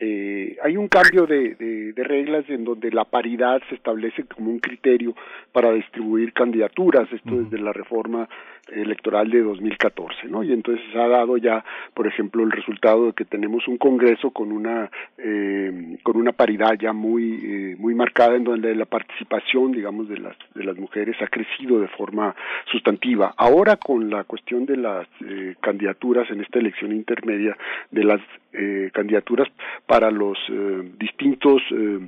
[0.00, 4.58] eh, hay un cambio de, de, reglas en donde la paridad se establece como un
[4.58, 5.14] criterio
[5.52, 8.26] para distribuir candidaturas, esto desde la reforma
[8.72, 10.42] electoral de 2014, ¿no?
[10.42, 11.64] Y entonces ha dado ya,
[11.94, 16.74] por ejemplo, el resultado de que tenemos un Congreso con una eh, con una paridad
[16.78, 21.16] ya muy eh, muy marcada en donde la participación, digamos, de las de las mujeres
[21.20, 22.34] ha crecido de forma
[22.70, 23.34] sustantiva.
[23.36, 27.56] Ahora con la cuestión de las eh, candidaturas en esta elección intermedia
[27.90, 28.20] de las
[28.52, 29.48] eh, candidaturas
[29.90, 31.98] para los eh, distintos eh,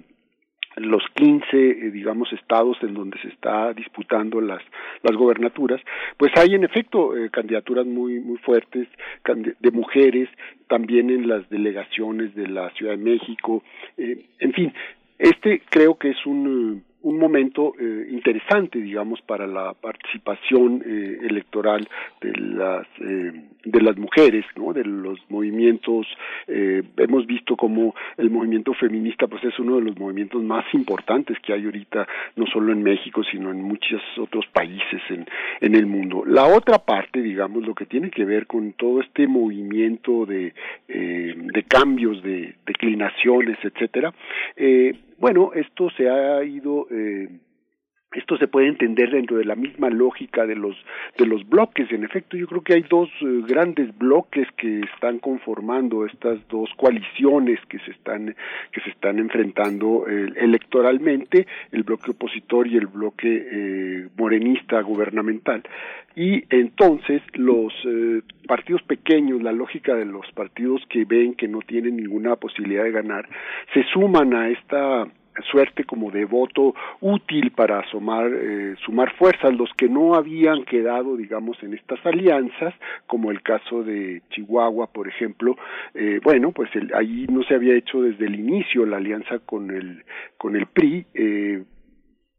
[0.76, 4.62] los 15, eh, digamos, estados en donde se está disputando las,
[5.02, 5.80] las gobernaturas,
[6.16, 8.86] pues hay en efecto eh, candidaturas muy, muy fuertes
[9.26, 10.28] de mujeres,
[10.68, 13.64] también en las delegaciones de la Ciudad de México,
[13.98, 14.72] eh, en fin,
[15.18, 21.88] este creo que es un un momento eh, interesante, digamos, para la participación eh, electoral
[22.20, 23.32] de las eh,
[23.64, 24.72] de las mujeres, ¿no?
[24.72, 26.06] De los movimientos.
[26.46, 31.38] Eh, hemos visto como el movimiento feminista, pues, es uno de los movimientos más importantes
[31.40, 32.06] que hay ahorita,
[32.36, 35.26] no solo en México, sino en muchos otros países en
[35.60, 36.24] en el mundo.
[36.26, 40.54] La otra parte, digamos, lo que tiene que ver con todo este movimiento de
[40.88, 44.12] eh, de cambios, de declinaciones, etcétera.
[44.56, 47.28] Eh, bueno, esto se ha ido eh,
[48.14, 50.76] esto se puede entender dentro de la misma lógica de los
[51.18, 51.90] de los bloques.
[51.92, 56.70] En efecto yo creo que hay dos eh, grandes bloques que están conformando estas dos
[56.76, 58.34] coaliciones que se están
[58.72, 65.62] que se están enfrentando eh, electoralmente el bloque opositor y el bloque eh, morenista gubernamental.
[66.14, 67.72] Y entonces los
[68.46, 72.90] partidos pequeños la lógica de los partidos que ven que no tienen ninguna posibilidad de
[72.90, 73.26] ganar
[73.72, 75.06] se suman a esta
[75.50, 81.16] suerte como de voto útil para asomar, eh, sumar fuerzas, los que no habían quedado,
[81.16, 82.74] digamos, en estas alianzas,
[83.06, 85.56] como el caso de Chihuahua, por ejemplo,
[85.94, 89.70] eh, bueno, pues el, ahí no se había hecho desde el inicio la alianza con
[89.70, 90.04] el,
[90.36, 91.62] con el PRI, eh,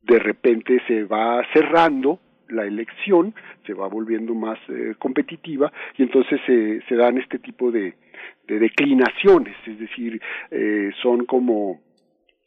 [0.03, 3.34] de repente se va cerrando la elección,
[3.65, 7.95] se va volviendo más eh, competitiva y entonces se, se dan este tipo de,
[8.48, 10.22] de declinaciones, es decir,
[10.52, 11.82] eh, son como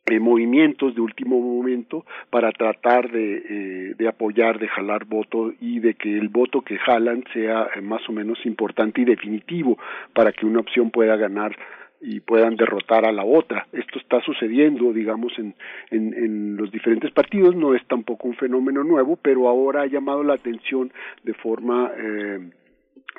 [0.09, 5.81] eh, movimientos de último momento para tratar de, eh, de apoyar, de jalar voto y
[5.81, 9.79] de que el voto que jalan sea eh, más o menos importante y definitivo
[10.13, 11.57] para que una opción pueda ganar
[12.01, 13.67] y puedan derrotar a la otra.
[13.73, 15.55] Esto está sucediendo, digamos, en,
[15.91, 20.23] en, en, los diferentes partidos, no es tampoco un fenómeno nuevo, pero ahora ha llamado
[20.23, 20.93] la atención
[21.25, 22.39] de forma eh,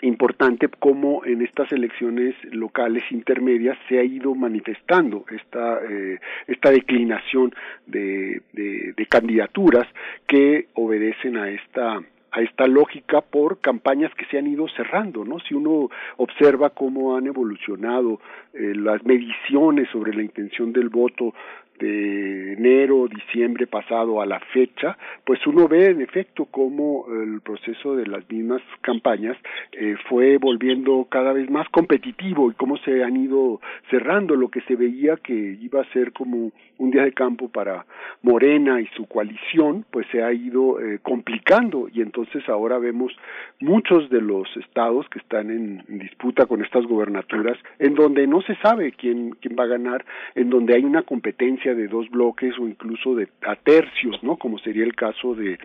[0.02, 7.54] importante cómo en estas elecciones locales intermedias se ha ido manifestando esta eh, esta declinación
[7.86, 9.88] de, de, candidaturas
[10.28, 12.00] que obedecen a esta
[12.32, 15.40] a esta lógica por campañas que se han ido cerrando, ¿no?
[15.40, 18.20] Si uno observa cómo han evolucionado
[18.54, 21.34] eh, las mediciones sobre la intención del voto
[21.80, 27.96] de enero, diciembre pasado a la fecha, pues uno ve en efecto cómo el proceso
[27.96, 29.38] de las mismas campañas
[29.72, 34.36] eh, fue volviendo cada vez más competitivo y cómo se han ido cerrando.
[34.36, 37.86] Lo que se veía que iba a ser como un día de campo para
[38.22, 41.88] Morena y su coalición, pues se ha ido eh, complicando.
[41.92, 43.12] Y entonces ahora vemos
[43.60, 48.42] muchos de los estados que están en, en disputa con estas gobernaturas en donde no
[48.42, 50.06] se sabe quién quién va a ganar,
[50.36, 54.38] en donde hay una competencia de dos bloques o incluso de a tercios, ¿no?
[54.38, 55.58] Como sería el caso de,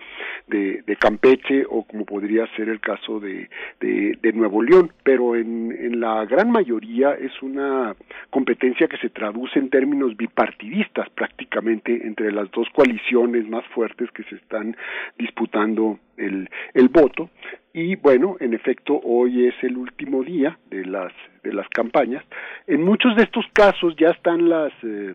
[0.47, 3.49] de, Campeche o como podría ser el caso de,
[3.81, 7.97] de, de Nuevo León, pero en, en la gran mayoría es una
[8.31, 14.23] competencia que se traduce en términos bipartidistas prácticamente entre las dos coaliciones más fuertes que
[14.25, 14.77] se están
[15.19, 17.31] disputando el, el voto
[17.75, 21.13] y bueno, en efecto, hoy es el último día de las
[21.43, 22.23] de las campañas.
[22.67, 25.15] En muchos de estos casos ya están las eh,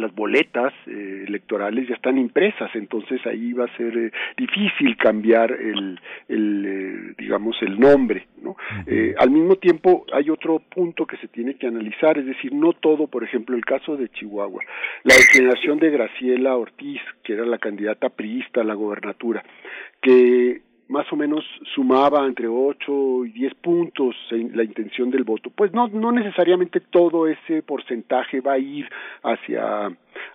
[0.00, 5.52] las boletas eh, electorales ya están impresas, entonces ahí va a ser eh, difícil cambiar
[5.52, 8.56] el, el eh, digamos el nombre, ¿no?
[8.86, 12.72] Eh, al mismo tiempo hay otro punto que se tiene que analizar, es decir, no
[12.72, 14.62] todo, por ejemplo, el caso de Chihuahua,
[15.04, 19.44] la declinación de Graciela Ortiz, que era la candidata priista a la gobernatura,
[20.00, 25.48] que más o menos sumaba entre 8 y 10 puntos en la intención del voto.
[25.50, 28.88] Pues no, no necesariamente todo ese porcentaje va a ir
[29.22, 29.86] hacia,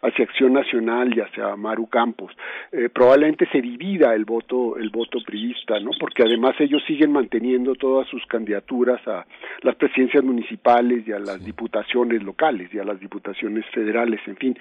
[0.02, 2.32] hacia Acción Nacional y hacia Maru Campos.
[2.72, 5.92] Eh, probablemente se divida el voto, el voto priista, ¿no?
[6.00, 9.26] Porque además ellos siguen manteniendo todas sus candidaturas a
[9.62, 14.58] las presidencias municipales y a las diputaciones locales y a las diputaciones federales, en fin.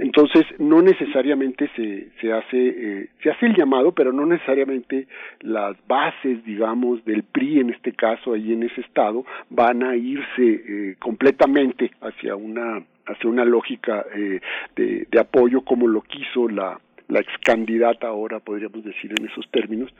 [0.00, 5.06] Entonces, no necesariamente se, se hace, eh, se hace el llamado, pero no necesariamente
[5.40, 10.38] las bases, digamos, del PRI en este caso, ahí en ese estado, van a irse
[10.38, 14.40] eh, completamente hacia una, hacia una lógica eh,
[14.74, 19.48] de, de apoyo como lo quiso la, la ex candidata ahora podríamos decir en esos
[19.50, 19.90] términos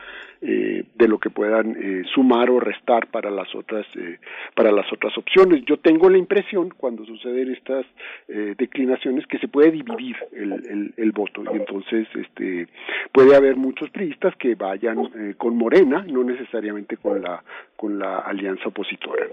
[0.41, 4.19] eh, de lo que puedan eh, sumar o restar para las otras eh,
[4.55, 5.65] para las otras opciones.
[5.67, 7.85] Yo tengo la impresión cuando suceden estas
[8.29, 11.43] eh, declinaciones que se puede dividir el, el, el, voto.
[11.53, 12.69] Y entonces este
[13.13, 17.43] puede haber muchos priistas que vayan eh, con Morena no necesariamente con la
[17.77, 19.27] con la alianza opositora.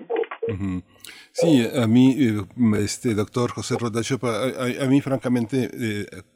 [1.31, 2.15] Sí a mí
[2.79, 5.69] este doctor José Rodachopa a, a, a mí francamente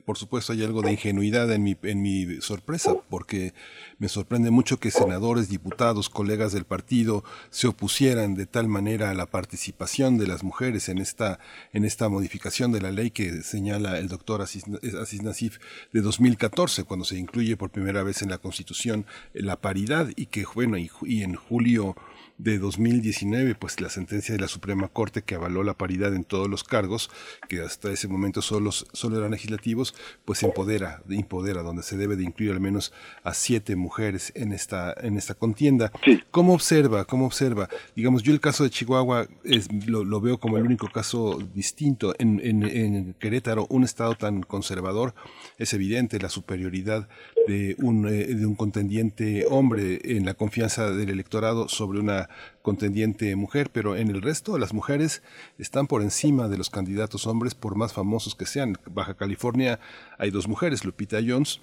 [0.05, 3.53] por supuesto hay algo de ingenuidad en mi, sorpresa, porque
[3.97, 9.13] me sorprende mucho que senadores, diputados, colegas del partido se opusieran de tal manera a
[9.13, 11.39] la participación de las mujeres en esta,
[11.73, 15.57] en esta modificación de la ley que señala el doctor Asís, Nasif
[15.93, 20.45] de 2014, cuando se incluye por primera vez en la Constitución la paridad y que,
[20.53, 21.95] bueno, y en julio
[22.41, 26.49] de 2019, pues la sentencia de la Suprema Corte que avaló la paridad en todos
[26.49, 27.11] los cargos,
[27.47, 29.93] que hasta ese momento solo, solo eran legislativos,
[30.25, 32.93] pues empodera, empodera, donde se debe de incluir al menos
[33.23, 35.91] a siete mujeres en esta, en esta contienda.
[36.03, 36.23] Sí.
[36.31, 37.05] ¿Cómo observa?
[37.05, 37.69] ¿Cómo observa?
[37.95, 42.15] Digamos, yo el caso de Chihuahua es, lo, lo veo como el único caso distinto.
[42.17, 45.13] En, en, en, Querétaro, un estado tan conservador,
[45.59, 47.07] es evidente la superioridad
[47.47, 52.29] de un, eh, de un contendiente hombre en la confianza del electorado sobre una
[52.61, 55.23] contendiente mujer, pero en el resto las mujeres
[55.57, 58.77] están por encima de los candidatos hombres por más famosos que sean.
[58.91, 59.79] Baja California
[60.17, 61.59] hay dos mujeres, Lupita Jones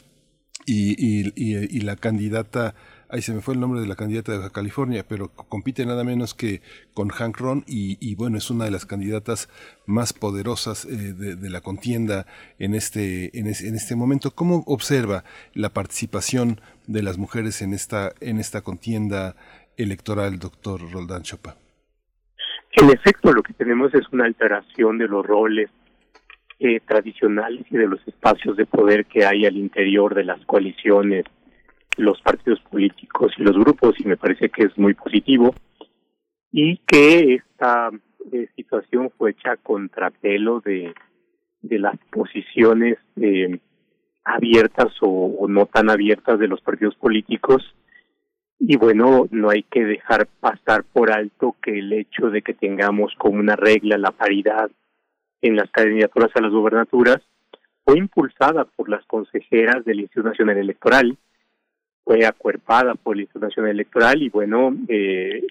[0.67, 2.75] y la candidata
[3.09, 6.35] ahí se me fue el nombre de la candidata de California, pero compite nada menos
[6.35, 6.61] que
[6.95, 9.49] con Hank Ron y, bueno, es una de las candidatas
[9.87, 12.27] más poderosas eh, de, la contienda
[12.59, 14.33] en este, en, en este momento.
[14.33, 15.25] ¿Cómo observa
[15.55, 19.37] la participación de las mujeres en esta, en esta contienda
[19.77, 21.57] electoral, doctor Roldán Chopa?
[22.73, 25.71] En efecto, lo que tenemos es una alteración de los roles
[26.61, 31.25] eh, tradicionales y de los espacios de poder que hay al interior de las coaliciones,
[31.99, 35.55] los partidos políticos y los grupos, y me parece que es muy positivo,
[36.51, 37.91] y que esta
[38.33, 40.95] eh, situación fue hecha contra pelo de,
[41.63, 43.61] de las posiciones eh,
[44.25, 47.63] abiertas o, no tan abiertas de los partidos políticos.
[48.59, 53.15] Y bueno, no hay que dejar pasar por alto que el hecho de que tengamos
[53.17, 54.71] como una regla la paridad
[55.41, 57.19] en las candidaturas a las gubernaturas
[57.85, 61.17] fue impulsada por las consejeras del Instituto Nacional Electoral,
[62.09, 65.47] fue acuerpada por el Instituto Electoral y bueno, eh,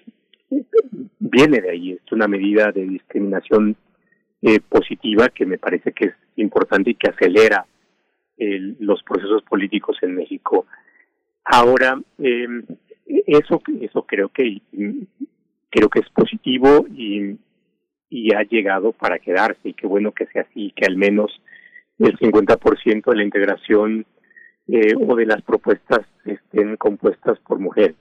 [1.20, 3.76] viene de ahí, es una medida de discriminación
[4.42, 7.64] eh, positiva que me parece que es importante y que acelera
[8.80, 10.66] los procesos políticos en México.
[11.44, 12.46] Ahora, eh,
[13.06, 14.60] eso, eso creo que
[15.70, 17.36] creo que es positivo y
[18.10, 21.30] y ha llegado para quedarse y qué bueno que sea así, que al menos
[21.98, 24.06] el 50% de la integración
[24.68, 27.96] eh, o de las propuestas estén compuestas por mujeres.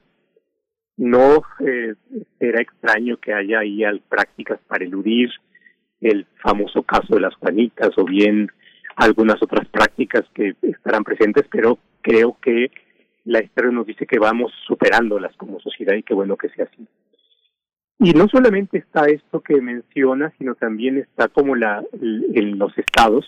[0.98, 1.94] No eh,
[2.40, 5.30] será extraño que haya ahí prácticas para eludir
[6.02, 8.50] el famoso caso de las Juanitas o bien
[8.96, 12.72] algunas otras prácticas que estarán presentes, pero creo que
[13.26, 16.88] la historia nos dice que vamos superándolas como sociedad y qué bueno que sea así.
[18.00, 23.26] Y no solamente está esto que menciona, sino también está como la, en los estados,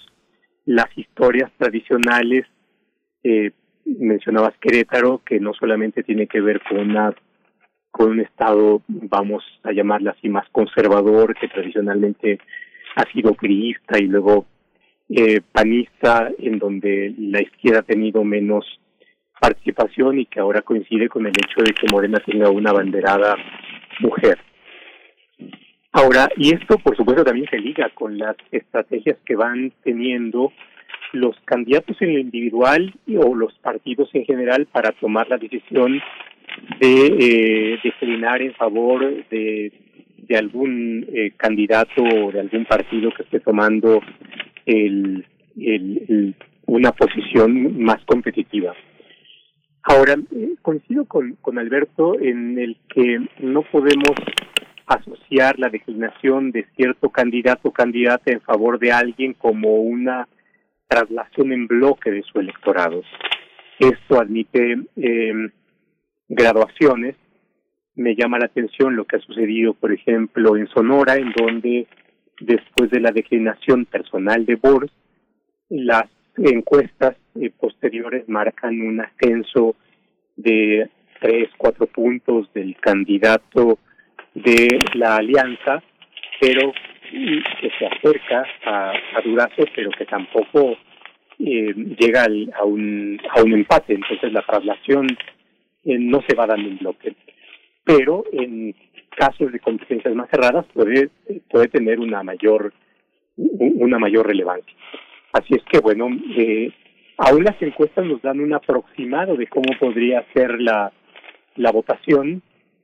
[0.65, 2.45] las historias tradicionales,
[3.23, 3.51] eh,
[3.85, 7.13] mencionabas Querétaro, que no solamente tiene que ver con una
[7.91, 12.39] con un estado, vamos a llamarla así, más conservador, que tradicionalmente
[12.95, 14.45] ha sido criista y luego
[15.09, 18.63] eh, panista, en donde la izquierda ha tenido menos
[19.39, 23.35] participación y que ahora coincide con el hecho de que Morena tenga una banderada
[24.01, 24.37] mujer.
[25.91, 30.51] Ahora, y esto por supuesto también se liga con las estrategias que van teniendo
[31.13, 36.01] los candidatos en lo individual o los partidos en general para tomar la decisión
[36.79, 39.71] de eh, declinar en favor de,
[40.17, 44.01] de algún eh, candidato o de algún partido que esté tomando
[44.65, 45.25] el,
[45.57, 48.73] el, una posición más competitiva.
[49.83, 54.13] Ahora, eh, coincido con, con Alberto en el que no podemos
[54.85, 60.27] asociar la declinación de cierto candidato o candidata en favor de alguien como una
[60.89, 63.03] traslación en bloque de su electorado.
[63.77, 65.49] Esto admite eh,
[66.27, 67.15] graduaciones.
[67.95, 71.87] Me llama la atención lo que ha sucedido, por ejemplo, en Sonora, en donde
[72.41, 74.91] después de la declinación personal de Bors,
[75.69, 76.05] las
[76.37, 79.75] encuestas eh, posteriores marcan un ascenso
[80.35, 80.89] de
[81.21, 83.77] tres, cuatro puntos del candidato
[84.33, 85.83] de la alianza,
[86.39, 86.71] pero
[87.09, 90.77] que se acerca a, a Durazo, pero que tampoco
[91.39, 92.25] eh, llega
[92.57, 93.93] a, un, a un empate.
[93.93, 95.07] Entonces la traslación
[95.85, 97.15] eh, no se va dando en bloque.
[97.83, 98.75] Pero en
[99.15, 101.09] casos de competencias más cerradas puede,
[101.49, 102.73] puede tener una mayor,
[103.37, 104.73] una mayor relevancia.
[105.33, 106.07] Así es que, bueno,
[106.37, 106.71] eh,
[107.17, 110.91] aún las encuestas nos dan un aproximado de cómo podría ser la,
[111.55, 112.41] la votación,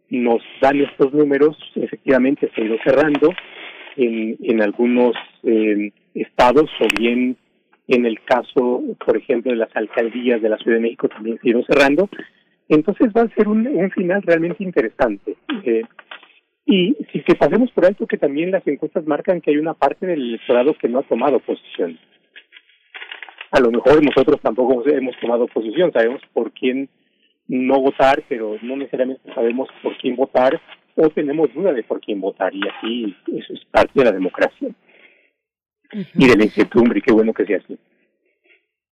[0.10, 3.34] nos dan estos números, efectivamente se ha ido cerrando
[3.97, 7.38] en, en algunos eh, estados o bien
[7.88, 11.49] en el caso, por ejemplo, de las alcaldías de la Ciudad de México también se
[11.49, 12.09] ido cerrando.
[12.67, 15.35] Entonces va a ser un, un final realmente interesante.
[15.63, 15.84] Eh,
[16.65, 20.07] y si que pasemos por alto que también las encuestas marcan que hay una parte
[20.07, 21.99] del electorado que no ha tomado posición.
[23.51, 26.89] A lo mejor nosotros tampoco hemos tomado posición, sabemos por quién
[27.47, 30.59] no votar, pero no necesariamente sabemos por quién votar
[30.95, 32.61] o tenemos duda de por quién votar y
[33.27, 34.69] eso es parte de la democracia
[35.91, 37.77] y de la incertidumbre, qué bueno que sea así.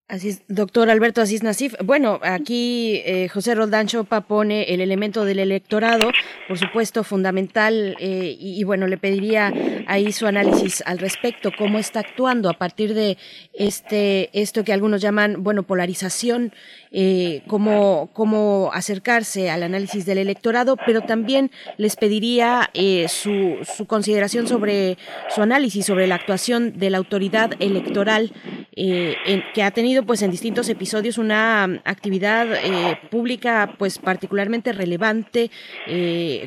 [0.06, 1.74] Así es, doctor Alberto Asís Nasif.
[1.82, 6.10] Bueno, aquí eh, José Roldán Chopa pone el elemento del electorado,
[6.46, 9.50] por supuesto, fundamental, eh, y, bueno, le pediría
[9.86, 13.16] ahí su análisis al respecto, cómo está actuando a partir de
[13.54, 16.52] este, esto que algunos llaman, bueno, polarización
[16.96, 23.86] eh, cómo, cómo acercarse al análisis del electorado, pero también les pediría eh, su, su
[23.86, 24.96] consideración sobre
[25.34, 28.32] su análisis sobre la actuación de la autoridad electoral
[28.76, 29.16] eh,
[29.54, 32.46] que ha tenido pues en distintos episodios una actividad
[33.10, 35.50] pública pues particularmente relevante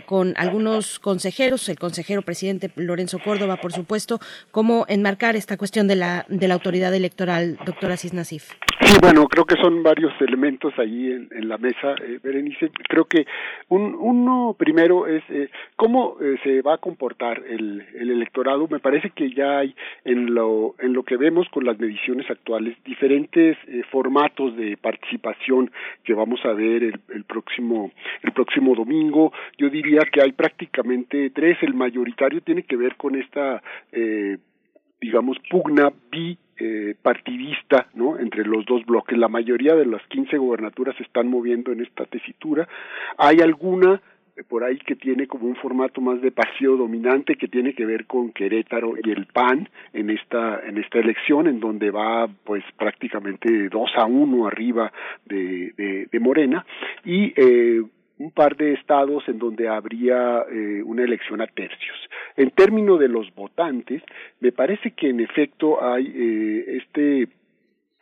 [0.05, 4.21] con algunos consejeros, el consejero presidente Lorenzo Córdoba, por supuesto,
[4.51, 8.53] cómo enmarcar esta cuestión de la, de la autoridad electoral, doctora Cisnasif.
[8.79, 12.69] Sí, bueno, creo que son varios elementos ahí en, la mesa, eh, Berenice.
[12.87, 13.25] Creo que
[13.69, 18.67] un, uno primero es eh, cómo eh, se va a comportar el, el, electorado.
[18.69, 19.75] Me parece que ya hay
[20.05, 25.71] en lo, en lo que vemos con las mediciones actuales diferentes eh, formatos de participación
[26.03, 27.91] que vamos a ver el, el, próximo
[28.21, 29.33] el próximo domingo.
[29.57, 31.57] Yo diría que hay prácticamente tres.
[31.63, 34.37] El mayoritario tiene que ver con esta eh,
[35.01, 38.17] digamos, pugna bi eh, partidista ¿no?
[38.19, 39.17] entre los dos bloques.
[39.17, 42.67] La mayoría de las 15 gobernaturas se están moviendo en esta tesitura.
[43.17, 44.01] Hay alguna
[44.37, 47.85] eh, por ahí que tiene como un formato más de partido dominante que tiene que
[47.85, 52.63] ver con Querétaro y el PAN en esta en esta elección en donde va pues
[52.77, 54.91] prácticamente dos a uno arriba
[55.25, 56.65] de, de, de Morena
[57.03, 57.81] y eh,
[58.19, 61.97] un par de estados en donde habría eh, una elección a tercios.
[62.35, 64.01] En términos de los votantes,
[64.39, 67.27] me parece que en efecto hay eh, este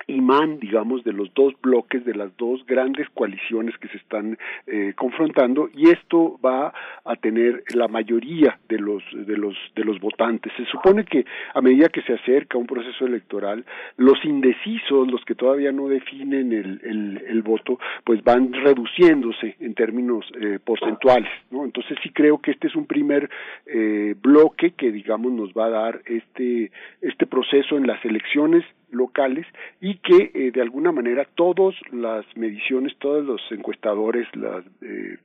[0.07, 4.37] imán, digamos, de los dos bloques, de las dos grandes coaliciones que se están
[4.67, 6.73] eh, confrontando, y esto va
[7.03, 10.51] a tener la mayoría de los de los de los votantes.
[10.57, 13.65] Se supone que a medida que se acerca un proceso electoral,
[13.97, 19.73] los indecisos, los que todavía no definen el, el, el voto, pues van reduciéndose en
[19.73, 21.65] términos eh, porcentuales, ¿no?
[21.65, 23.29] Entonces sí creo que este es un primer
[23.65, 26.71] eh, bloque que, digamos, nos va a dar este
[27.01, 28.63] este proceso en las elecciones
[28.95, 29.45] locales
[29.81, 35.17] y que eh, de alguna manera todas las mediciones, todos los encuestadores, las, eh,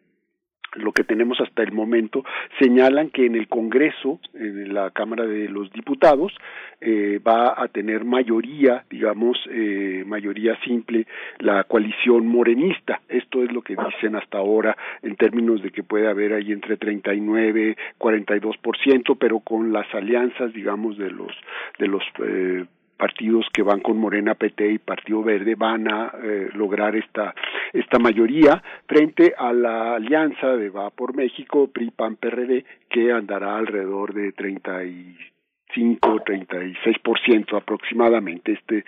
[0.75, 2.25] lo que tenemos hasta el momento
[2.61, 6.33] señalan que en el Congreso, en la Cámara de los Diputados,
[6.81, 11.07] eh, va a tener mayoría, digamos, eh, mayoría simple,
[11.39, 13.01] la coalición morenista.
[13.09, 16.77] Esto es lo que dicen hasta ahora en términos de que puede haber ahí entre
[16.77, 21.33] 39, 42 por ciento, pero con las alianzas, digamos, de los
[21.79, 22.65] de los eh,
[23.01, 27.35] partidos que van con Morena PT y Partido Verde van a eh, lograr esta
[27.73, 33.57] esta mayoría frente a la alianza de Va por México PRI PAN PRD que andará
[33.57, 38.53] alrededor de 35 36% aproximadamente.
[38.53, 38.85] Este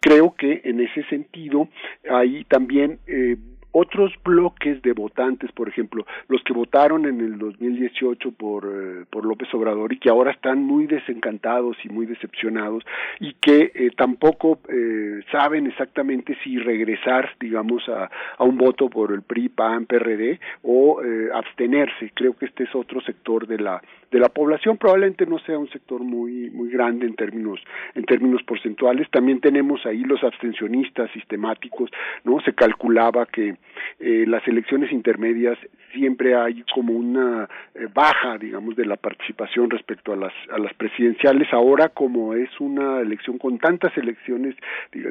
[0.00, 1.68] creo que en ese sentido
[2.08, 3.36] hay también eh,
[3.78, 9.26] otros bloques de votantes, por ejemplo, los que votaron en el 2018 por, eh, por
[9.26, 12.84] López Obrador y que ahora están muy desencantados y muy decepcionados
[13.20, 19.12] y que eh, tampoco eh, saben exactamente si regresar, digamos, a, a, un voto por
[19.12, 22.12] el PRI, PAN, PRD o eh, abstenerse.
[22.14, 23.82] Creo que este es otro sector de la
[24.16, 27.60] de la población probablemente no sea un sector muy muy grande en términos
[27.94, 29.10] en términos porcentuales.
[29.10, 31.90] También tenemos ahí los abstencionistas sistemáticos
[32.24, 33.56] no se calculaba que
[34.00, 35.58] eh, las elecciones intermedias
[35.92, 40.72] siempre hay como una eh, baja digamos de la participación respecto a las a las
[40.72, 41.52] presidenciales.
[41.52, 44.56] Ahora como es una elección con tantas elecciones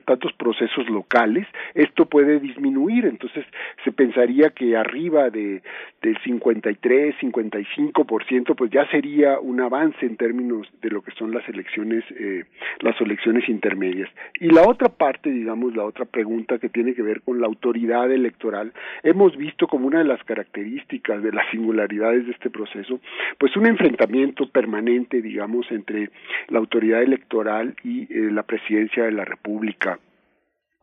[0.06, 3.06] tantos procesos locales esto puede disminuir.
[3.06, 3.46] Entonces
[3.84, 5.62] se pensaría que arriba de
[6.02, 11.12] del 53 55 por ciento pues ya sería un avance en términos de lo que
[11.12, 12.46] son las elecciones eh,
[12.80, 14.10] las elecciones intermedias.
[14.40, 18.10] Y la otra parte digamos la otra pregunta que tiene que ver con la autoridad
[18.10, 18.72] electoral
[19.04, 23.02] hemos visto como una de las características de las singularidades de este proceso
[23.38, 26.10] pues un enfrentamiento permanente digamos entre
[26.48, 30.00] la autoridad electoral y eh, la presidencia de la república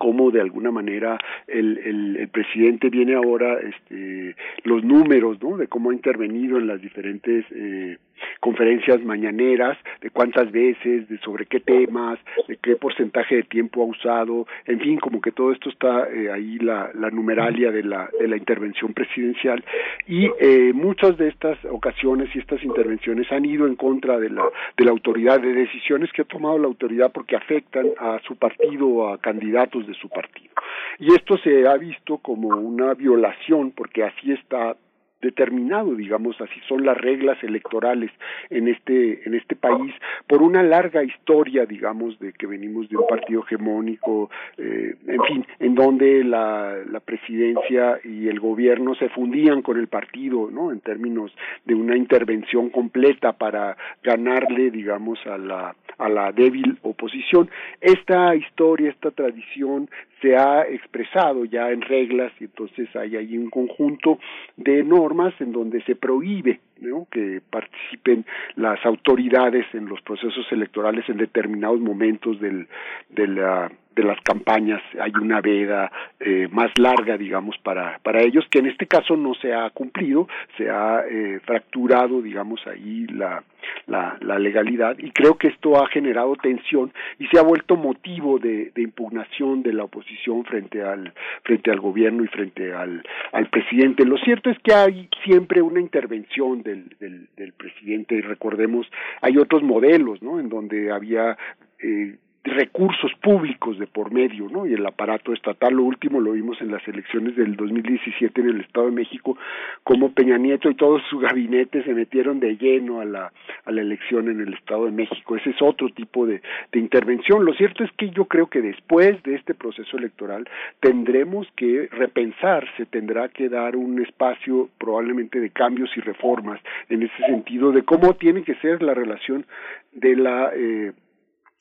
[0.02, 1.16] cómo de alguna manera
[1.46, 4.34] el, el, el, presidente viene ahora este,
[4.64, 5.56] los números ¿no?
[5.56, 7.98] de cómo ha intervenido en las diferentes eh,
[8.40, 12.18] conferencias mañaneras, de cuántas veces, de sobre qué temas,
[12.48, 16.30] de qué porcentaje de tiempo ha usado, en fin, como que todo esto está eh,
[16.30, 19.62] ahí la, la numeralia de la, de la intervención presidencial
[20.06, 24.44] y eh, muchas de estas ocasiones y estas intervenciones han ido en contra de la,
[24.76, 28.86] de la autoridad, de decisiones que ha tomado la autoridad porque afectan a su partido
[28.86, 30.52] o a candidatos de su partido.
[30.98, 34.76] Y esto se ha visto como una violación porque así está
[35.22, 38.10] determinado, digamos, así son las reglas electorales
[38.50, 39.94] en este en este país
[40.26, 45.46] por una larga historia, digamos, de que venimos de un partido hegemónico, eh, en fin,
[45.60, 50.72] en donde la, la presidencia y el gobierno se fundían con el partido, ¿no?
[50.72, 51.32] En términos
[51.64, 57.48] de una intervención completa para ganarle, digamos, a la a la débil oposición.
[57.80, 59.88] Esta historia, esta tradición
[60.22, 64.18] se ha expresado ya en reglas y entonces hay ahí un conjunto
[64.56, 67.06] de normas en donde se prohíbe ¿no?
[67.10, 68.24] que participen
[68.54, 72.68] las autoridades en los procesos electorales en determinados momentos del,
[73.10, 75.90] de la de las campañas hay una veda
[76.20, 80.28] eh, más larga digamos para para ellos que en este caso no se ha cumplido
[80.56, 83.42] se ha eh, fracturado digamos ahí la,
[83.86, 88.38] la la legalidad y creo que esto ha generado tensión y se ha vuelto motivo
[88.38, 91.12] de, impugnación de la oposición frente al
[91.44, 93.02] frente al gobierno y frente al
[93.32, 94.04] al presidente.
[94.04, 98.86] Lo cierto es que hay siempre una intervención del del, del presidente y recordemos
[99.20, 101.36] hay otros modelos no en donde había
[101.82, 104.66] eh, recursos públicos de por medio, ¿no?
[104.66, 108.60] Y el aparato estatal, lo último lo vimos en las elecciones del 2017 en el
[108.62, 109.38] Estado de México,
[109.84, 113.32] como Peña Nieto y todo su gabinete se metieron de lleno a la,
[113.64, 115.36] a la elección en el Estado de México.
[115.36, 116.42] Ese es otro tipo de,
[116.72, 117.44] de intervención.
[117.44, 120.48] Lo cierto es que yo creo que después de este proceso electoral
[120.80, 127.04] tendremos que repensar, se tendrá que dar un espacio probablemente de cambios y reformas en
[127.04, 129.46] ese sentido de cómo tiene que ser la relación
[129.92, 130.92] de la eh,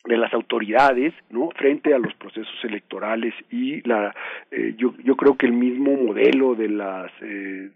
[0.05, 4.15] de las autoridades no frente a los procesos electorales y la
[4.51, 7.69] eh, yo yo creo que el mismo modelo de las eh,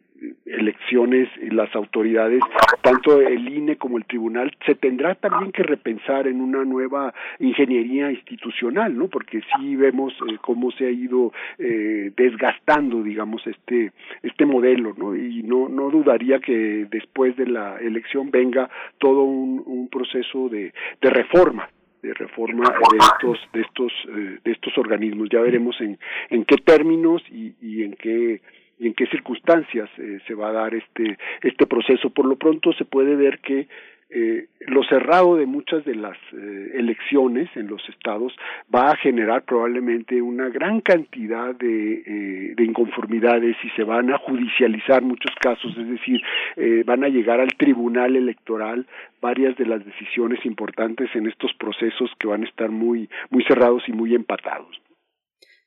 [0.45, 2.41] elecciones y las autoridades
[2.81, 8.11] tanto el INE como el tribunal se tendrá también que repensar en una nueva ingeniería
[8.11, 13.91] institucional no porque sí vemos eh, cómo se ha ido eh, desgastando digamos este
[14.23, 19.55] este modelo no y no no dudaría que después de la elección venga todo un,
[19.91, 21.69] proceso de reforma
[22.05, 25.29] de reforma de estos de estos eh, de estos organismos.
[25.31, 25.97] Ya veremos en
[26.29, 28.41] en qué términos y, y en qué
[28.77, 32.09] y en qué circunstancias eh, se va a dar este este proceso.
[32.09, 33.67] Por lo pronto se puede ver que
[34.09, 38.35] eh, lo cerrado de muchas de las eh, elecciones en los estados
[38.73, 44.17] va a generar probablemente una gran cantidad de, eh, de inconformidades y se van a
[44.17, 46.21] judicializar muchos casos, es decir,
[46.55, 48.85] eh, van a llegar al tribunal electoral
[49.21, 53.83] varias de las decisiones importantes en estos procesos que van a estar muy muy cerrados
[53.87, 54.84] y muy empatados.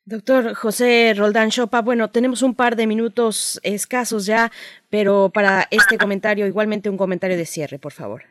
[0.08, 4.50] Doctor José Roldán Chopa, bueno, tenemos un par de minutos escasos ya,
[4.88, 8.22] pero para este comentario, igualmente un comentario de cierre, por favor.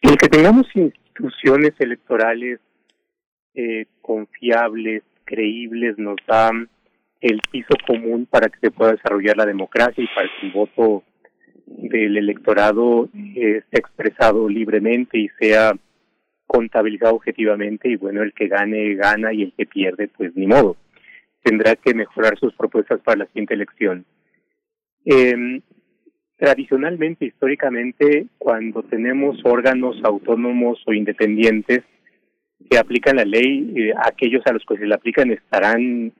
[0.00, 2.60] El que tengamos instituciones electorales
[3.54, 6.50] eh, confiables, creíbles, nos da
[7.20, 11.04] el piso común para que se pueda desarrollar la democracia y para que el voto
[11.66, 15.72] del electorado eh, esté expresado libremente y sea
[16.46, 20.76] contabilizado objetivamente y bueno, el que gane, gana y el que pierde, pues ni modo.
[21.42, 24.04] Tendrá que mejorar sus propuestas para la siguiente elección.
[25.04, 25.60] Eh,
[26.36, 31.82] tradicionalmente, históricamente, cuando tenemos órganos autónomos o independientes
[32.70, 36.12] que aplican la ley, eh, aquellos a los que se le aplican estarán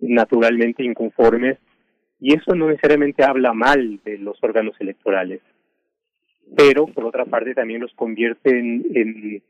[0.00, 1.58] naturalmente inconformes
[2.20, 5.40] y eso no necesariamente habla mal de los órganos electorales,
[6.56, 9.42] pero por otra parte también los convierte en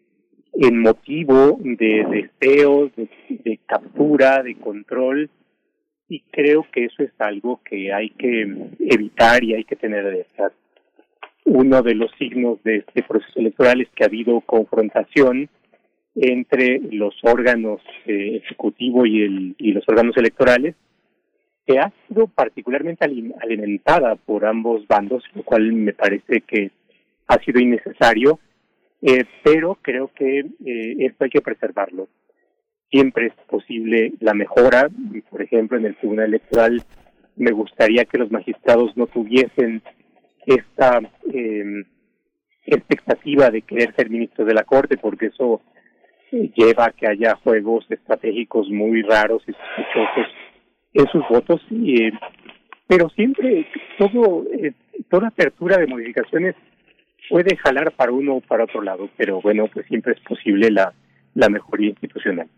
[0.57, 5.31] en motivo de deseos, de, captura, de control,
[6.09, 8.43] y creo que eso es algo que hay que
[8.79, 10.53] evitar y hay que tener de estas.
[11.45, 15.49] Uno de los signos de este proceso electoral es que ha habido confrontación
[16.15, 20.77] entre los órganos eh, ejecutivo y, el, y los órganos electorales,
[21.67, 26.71] que ha sido particularmente alimentada por ambos bandos, lo cual me parece que
[27.27, 28.39] ha sido innecesario
[29.07, 32.09] eh, pero creo que eh, esto hay que preservarlo.
[32.91, 34.89] Siempre es posible la mejora.
[35.29, 36.83] Por ejemplo, en el Tribunal Electoral
[37.37, 39.83] me gustaría que los magistrados no tuviesen
[40.47, 41.01] esta
[41.31, 41.85] eh,
[42.65, 45.61] expectativa de querer ser ministros de la Corte, porque eso
[46.31, 50.33] lleva a que haya juegos estratégicos muy raros y sospechosos
[50.95, 51.61] en sus votos.
[51.71, 52.11] Y,
[52.87, 53.67] pero siempre
[53.99, 54.47] todo
[55.11, 56.55] toda apertura de modificaciones
[57.29, 60.93] puede jalar para uno o para otro lado, pero bueno, pues siempre es posible la,
[61.35, 62.49] la mejoría institucional.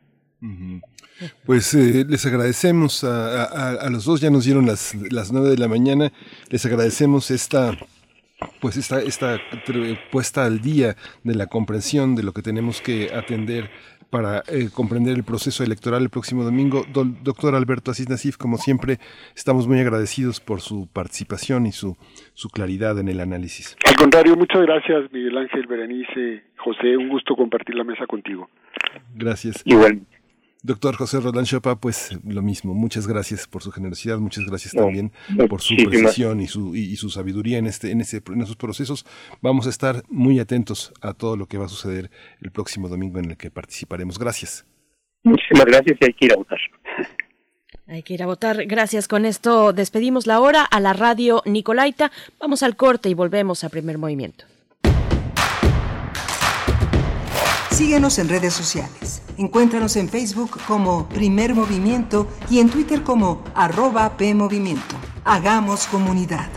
[1.44, 5.58] Pues eh, les agradecemos a, a, los dos, ya nos dieron las, las nueve de
[5.58, 6.12] la mañana,
[6.50, 7.76] les agradecemos esta
[8.60, 9.40] pues esta, esta
[10.10, 13.70] puesta al día de la comprensión de lo que tenemos que atender
[14.10, 16.84] para eh, comprender el proceso electoral el próximo domingo.
[16.92, 18.98] Don, doctor Alberto Asís Nasif, como siempre,
[19.34, 21.96] estamos muy agradecidos por su participación y su,
[22.34, 23.76] su claridad en el análisis.
[23.86, 28.48] Al contrario, muchas gracias, Miguel Ángel, Berenice, José, un gusto compartir la mesa contigo.
[29.14, 29.62] Gracias.
[29.64, 30.00] Igual.
[30.66, 32.74] Doctor José Roland Chopa, pues lo mismo.
[32.74, 35.12] Muchas gracias por su generosidad, muchas gracias no, también
[35.48, 38.56] por su precisión y su, y, y, su sabiduría en, este, en, ese, en esos
[38.56, 39.06] procesos.
[39.40, 42.10] Vamos a estar muy atentos a todo lo que va a suceder
[42.42, 44.18] el próximo domingo en el que participaremos.
[44.18, 44.66] Gracias.
[45.22, 46.58] Muchísimas gracias y hay que ir a votar.
[47.86, 48.66] Hay que ir a votar.
[48.66, 49.06] Gracias.
[49.06, 52.10] Con esto despedimos la hora a la radio Nicolaita.
[52.40, 54.44] Vamos al corte y volvemos a primer movimiento.
[57.76, 59.20] Síguenos en redes sociales.
[59.36, 64.96] Encuéntranos en Facebook como Primer Movimiento y en Twitter como arroba PMovimiento.
[65.26, 66.48] Hagamos comunidad.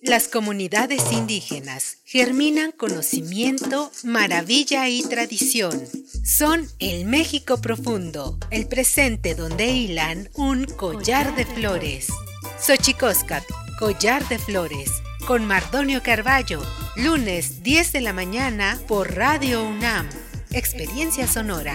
[0.00, 5.78] Las comunidades indígenas germinan conocimiento, maravilla y tradición.
[6.24, 12.06] Son el México profundo, el presente donde hilan un collar de flores.
[12.58, 13.44] Xochicóscat,
[13.78, 16.62] collar de flores, con Mardonio Carballo,
[16.96, 20.08] lunes 10 de la mañana por Radio UNAM.
[20.50, 21.74] Experiencia sonora.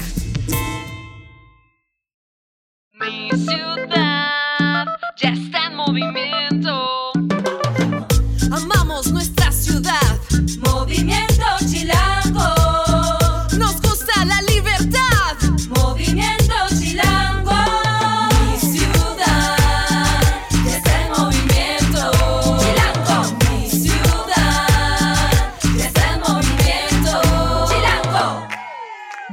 [2.93, 4.40] Mi ciudad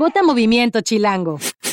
[0.08, 1.38] Vota Movimiento Chilango.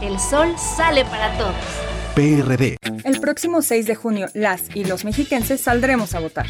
[0.00, 1.54] El sol sale para todos.
[2.14, 2.76] PRD.
[3.04, 6.46] El próximo 6 de junio, las y los mexiquenses saldremos a votar.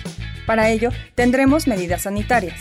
[0.46, 2.60] Para ello, tendremos medidas sanitarias.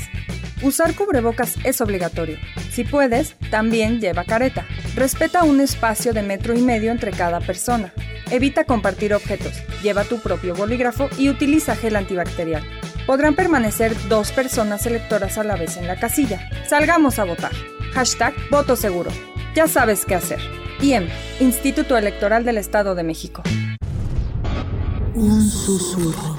[0.61, 2.38] Usar cubrebocas es obligatorio.
[2.72, 4.65] Si puedes, también lleva careta.
[4.95, 7.93] Respeta un espacio de metro y medio entre cada persona.
[8.31, 9.61] Evita compartir objetos.
[9.84, 12.64] Lleva tu propio bolígrafo y utiliza gel antibacterial.
[13.05, 16.49] Podrán permanecer dos personas electoras a la vez en la casilla.
[16.68, 17.51] Salgamos a votar.
[17.93, 19.11] Hashtag voto seguro.
[19.57, 20.39] Ya sabes qué hacer.
[20.84, 21.07] IEM,
[21.39, 23.41] Instituto Electoral del Estado de México.
[25.15, 26.38] Un susurro.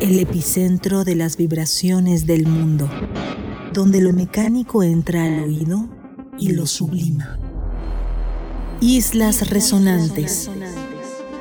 [0.00, 2.88] El epicentro de las vibraciones del mundo,
[3.74, 5.90] donde lo mecánico entra al oído
[6.38, 7.38] y lo sublima.
[8.80, 10.48] Islas resonantes.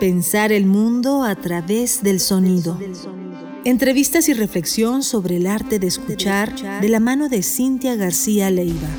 [0.01, 2.77] Pensar el mundo a través del sonido.
[3.63, 8.89] Entrevistas y reflexión sobre el arte de escuchar de la mano de Cintia García Leiva.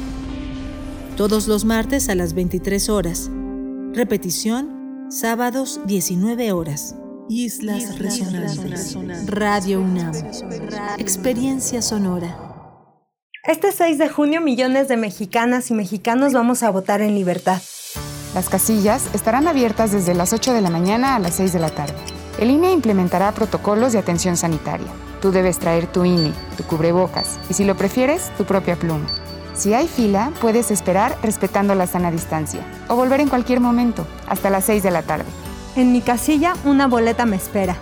[1.21, 3.31] Todos los martes a las 23 horas.
[3.93, 6.97] Repetición, sábados 19 horas.
[7.29, 8.97] Islas, Resonantes.
[9.27, 10.15] Radio UNAM.
[10.97, 12.39] Experiencia sonora.
[13.45, 17.61] Este 6 de junio millones de mexicanas y mexicanos vamos a votar en libertad.
[18.35, 21.69] Las casillas estarán abiertas desde las 8 de la mañana a las 6 de la
[21.69, 21.97] tarde.
[22.39, 24.89] El INE implementará protocolos de atención sanitaria.
[25.21, 29.07] Tú debes traer tu INE, tu cubrebocas y si lo prefieres, tu propia pluma.
[29.61, 34.49] Si hay fila, puedes esperar respetando la sana distancia o volver en cualquier momento, hasta
[34.49, 35.27] las 6 de la tarde.
[35.77, 37.77] En mi casilla, una boleta me espera.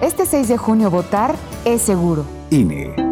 [0.00, 2.24] Este 6 de junio votar es seguro.
[2.50, 3.09] INE.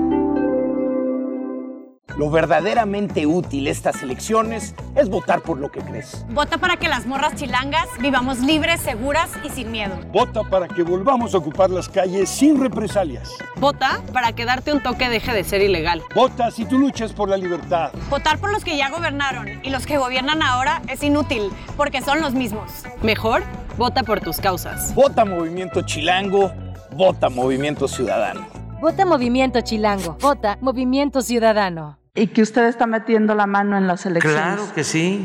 [2.18, 6.26] Lo verdaderamente útil estas elecciones es votar por lo que crees.
[6.30, 9.96] Vota para que las morras chilangas vivamos libres, seguras y sin miedo.
[10.12, 13.30] Vota para que volvamos a ocupar las calles sin represalias.
[13.60, 16.02] Vota para que darte un toque deje de ser ilegal.
[16.12, 17.92] Vota si tú luchas por la libertad.
[18.10, 22.20] Votar por los que ya gobernaron y los que gobiernan ahora es inútil porque son
[22.20, 22.82] los mismos.
[23.00, 23.44] Mejor,
[23.76, 24.92] vota por tus causas.
[24.92, 26.52] Vota Movimiento Chilango,
[26.96, 28.44] vota Movimiento Ciudadano.
[28.80, 30.16] Vota Movimiento Chilango.
[30.20, 31.97] Vota Movimiento Ciudadano.
[32.18, 34.40] Y que usted está metiendo la mano en las elecciones.
[34.40, 35.24] Claro que sí.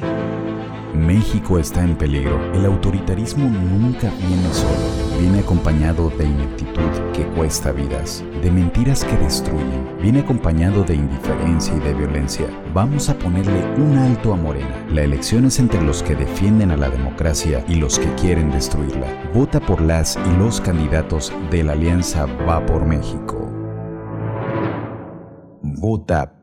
[0.93, 2.39] México está en peligro.
[2.53, 5.19] El autoritarismo nunca viene solo.
[5.19, 9.97] Viene acompañado de ineptitud que cuesta vidas, de mentiras que destruyen.
[9.99, 12.45] Viene acompañado de indiferencia y de violencia.
[12.75, 14.85] Vamos a ponerle un alto a Morena.
[14.89, 19.07] La elección es entre los que defienden a la democracia y los que quieren destruirla.
[19.33, 23.49] Vota por las y los candidatos de la alianza Va por México.
[25.63, 26.42] Vota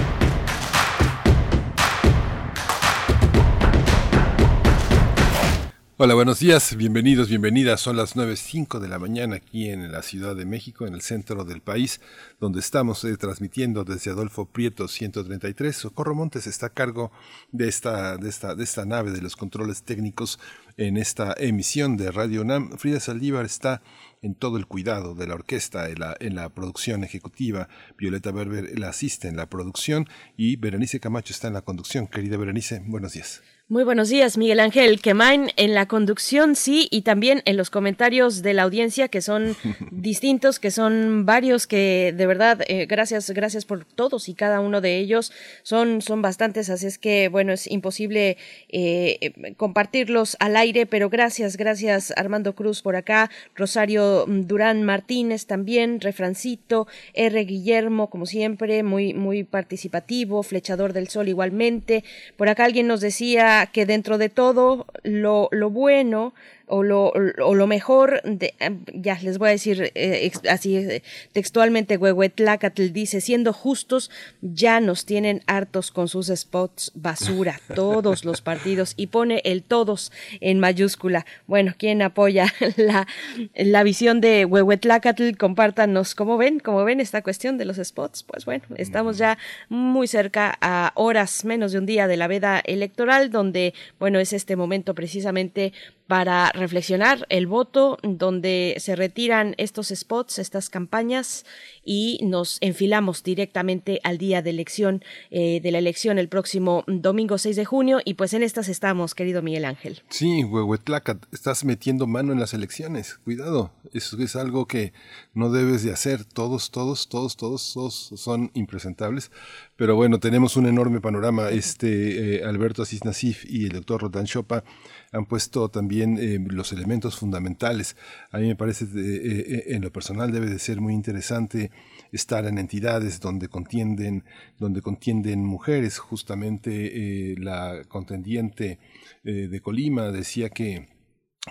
[6.03, 7.79] Hola, buenos días, bienvenidos, bienvenidas.
[7.79, 11.43] Son las 9.05 de la mañana aquí en la Ciudad de México, en el centro
[11.43, 12.01] del país,
[12.39, 15.75] donde estamos eh, transmitiendo desde Adolfo Prieto 133.
[15.75, 17.11] Socorro Montes está a cargo
[17.51, 20.39] de esta, de, esta, de esta nave de los controles técnicos
[20.75, 22.79] en esta emisión de Radio UNAM.
[22.79, 23.83] Frida Saldívar está
[24.23, 27.69] en todo el cuidado de la orquesta, en la, en la producción ejecutiva.
[27.95, 32.07] Violeta Berber la asiste en la producción y Berenice Camacho está en la conducción.
[32.07, 33.43] Querida Berenice, buenos días.
[33.71, 38.41] Muy buenos días, Miguel Ángel Quemain, en la conducción, sí, y también en los comentarios
[38.41, 39.55] de la audiencia, que son
[39.91, 44.81] distintos, que son varios, que de verdad, eh, gracias, gracias por todos y cada uno
[44.81, 45.31] de ellos,
[45.63, 48.35] son, son bastantes, así es que, bueno, es imposible
[48.67, 56.01] eh, compartirlos al aire, pero gracias, gracias Armando Cruz por acá, Rosario Durán Martínez también,
[56.01, 57.41] Refrancito, R.
[57.45, 62.03] Guillermo, como siempre, muy, muy participativo, Flechador del Sol igualmente,
[62.35, 66.33] por acá alguien nos decía, que dentro de todo lo, lo bueno
[66.71, 68.53] o lo, o lo mejor, de,
[68.93, 71.03] ya les voy a decir eh, así eh,
[71.33, 74.09] textualmente, Huehuetlacatl dice, siendo justos,
[74.41, 80.13] ya nos tienen hartos con sus spots basura, todos los partidos, y pone el todos
[80.39, 81.25] en mayúscula.
[81.45, 82.45] Bueno, ¿quién apoya
[82.77, 83.05] la,
[83.53, 85.35] la visión de Huehuetlacatl?
[85.37, 88.23] Compártanos cómo ven, cómo ven esta cuestión de los spots.
[88.23, 89.37] Pues bueno, estamos ya
[89.67, 94.31] muy cerca a horas, menos de un día de la veda electoral, donde, bueno, es
[94.31, 95.73] este momento precisamente
[96.11, 101.45] para reflexionar el voto, donde se retiran estos spots, estas campañas
[101.85, 107.37] y nos enfilamos directamente al día de elección, eh, de la elección el próximo domingo
[107.37, 110.01] 6 de junio y pues en estas estamos, querido Miguel Ángel.
[110.09, 114.91] Sí, Huehuetlaca, estás metiendo mano en las elecciones, cuidado, eso es algo que
[115.33, 119.31] no debes de hacer, todos, todos, todos, todos, todos son impresentables,
[119.75, 124.25] pero bueno, tenemos un enorme panorama, este eh, Alberto Asís Nasif y el doctor Rodan
[124.25, 124.63] Chopa
[125.11, 127.97] han puesto también eh, los elementos fundamentales.
[128.31, 131.71] A mí me parece, eh, eh, en lo personal, debe de ser muy interesante
[132.11, 134.23] estar en entidades donde contienden,
[134.57, 135.97] donde contienden mujeres.
[135.99, 138.79] Justamente la contendiente
[139.23, 140.89] de Colima decía que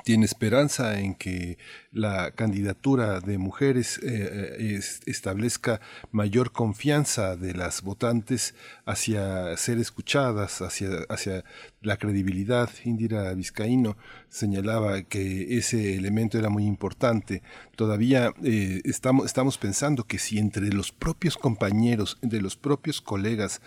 [0.04, 1.58] tiene esperanza en que
[1.90, 5.80] la candidatura de mujeres eh, eh, establezca
[6.12, 8.54] mayor confianza de las votantes
[8.86, 11.44] hacia ser escuchadas, hacia, hacia
[11.82, 12.70] la credibilidad.
[12.84, 13.96] Indira Vizcaíno
[14.28, 17.42] señalaba que ese elemento era muy importante.
[17.74, 23.60] Todavía eh, estamos, estamos pensando que si entre los propios compañeros, de los propios colegas,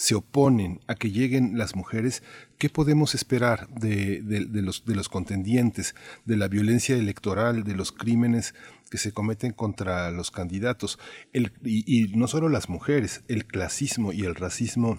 [0.00, 2.22] se oponen a que lleguen las mujeres,
[2.56, 5.94] ¿qué podemos esperar de, los, de los contendientes,
[6.24, 8.54] de la violencia electoral, de los crímenes
[8.90, 10.98] que se cometen contra los candidatos?
[11.34, 14.98] El, y, y no solo las mujeres, el clasismo y el racismo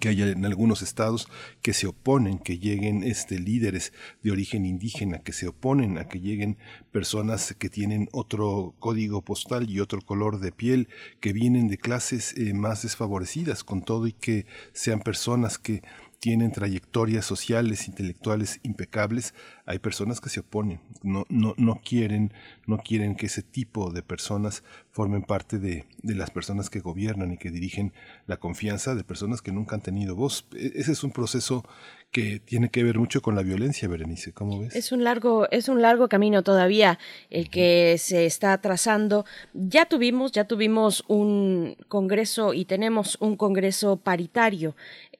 [0.00, 1.28] que hay en algunos estados
[1.62, 3.92] que se oponen que lleguen este líderes
[4.22, 6.56] de origen indígena que se oponen a que lleguen
[6.90, 10.88] personas que tienen otro código postal y otro color de piel
[11.20, 15.82] que vienen de clases eh, más desfavorecidas con todo y que sean personas que
[16.22, 19.34] tienen trayectorias sociales, intelectuales impecables,
[19.66, 22.32] hay personas que se oponen, no, no, no, quieren,
[22.64, 24.62] no quieren que ese tipo de personas
[24.92, 27.92] formen parte de, de, las personas que gobiernan y que dirigen
[28.28, 30.46] la confianza de personas que nunca han tenido voz.
[30.54, 31.64] E, ese es un proceso
[32.12, 34.76] que tiene que ver mucho con la violencia, Berenice, ¿cómo ves?
[34.76, 37.00] Es un largo, es un largo camino todavía
[37.30, 39.24] el que se está trazando.
[39.54, 44.76] Ya tuvimos, ya tuvimos un congreso y tenemos un congreso paritario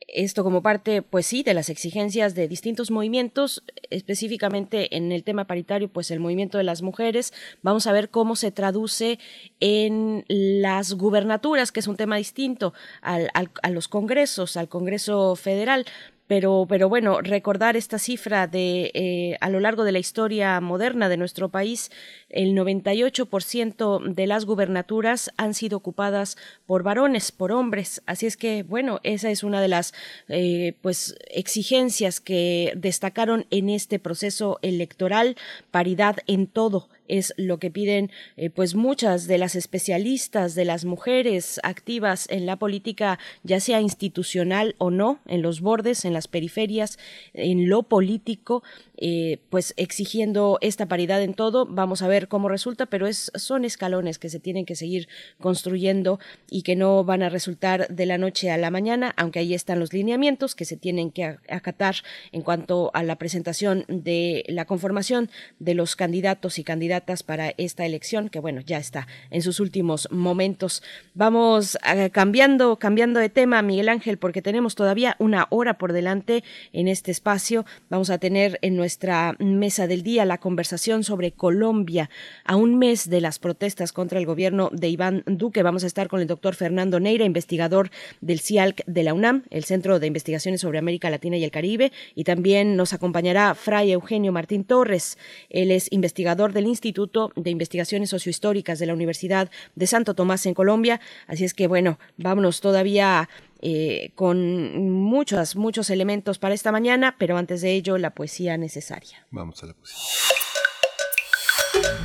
[0.09, 5.47] esto como parte, pues sí, de las exigencias de distintos movimientos, específicamente en el tema
[5.47, 7.33] paritario, pues el movimiento de las mujeres.
[7.63, 9.19] Vamos a ver cómo se traduce
[9.61, 15.87] en las gubernaturas, que es un tema distinto al, a los congresos, al Congreso Federal.
[16.33, 21.11] Pero, pero bueno, recordar esta cifra de eh, a lo largo de la historia moderna
[21.11, 21.91] de nuestro país,
[22.31, 28.01] el 98% de las gubernaturas han sido ocupadas por varones, por hombres.
[28.07, 29.93] Así es que, bueno, esa es una de las
[30.31, 35.37] eh, pues exigencias que destacaron en este proceso electoral,
[35.71, 40.85] paridad en todo es lo que piden eh, pues muchas de las especialistas de las
[40.85, 46.27] mujeres activas en la política ya sea institucional o no en los bordes en las
[46.27, 46.99] periferias
[47.35, 48.63] en lo político
[49.05, 51.67] eh, pues exigiendo esta paridad en todo.
[51.67, 55.09] Vamos a ver cómo resulta, pero es, son escalones que se tienen que seguir
[55.41, 59.55] construyendo y que no van a resultar de la noche a la mañana, aunque ahí
[59.55, 61.97] están los lineamientos que se tienen que acatar
[62.31, 67.85] en cuanto a la presentación de la conformación de los candidatos y candidatas para esta
[67.85, 70.81] elección, que bueno, ya está en sus últimos momentos.
[71.15, 76.45] Vamos eh, cambiando, cambiando de tema, Miguel Ángel, porque tenemos todavía una hora por delante
[76.73, 77.67] en este espacio.
[77.91, 78.92] Vamos a tener en nuestra
[79.39, 82.11] mesa del día la conversación sobre Colombia.
[82.45, 86.09] A un mes de las protestas contra el gobierno de Iván Duque, vamos a estar
[86.09, 87.91] con el doctor Fernando Neira, investigador
[88.21, 91.93] del CIALC de la UNAM, el Centro de Investigaciones sobre América Latina y el Caribe,
[92.15, 95.19] y también nos acompañará Fray Eugenio Martín Torres.
[95.51, 100.55] Él es investigador del Instituto de Investigaciones Sociohistóricas de la Universidad de Santo Tomás en
[100.55, 101.01] Colombia.
[101.27, 103.29] Así es que, bueno, vámonos todavía
[103.63, 109.27] eh, con muchos, muchos elementos para esta mañana, pero antes de ello, la poesía necesaria.
[109.31, 109.99] Vamos a la poesía.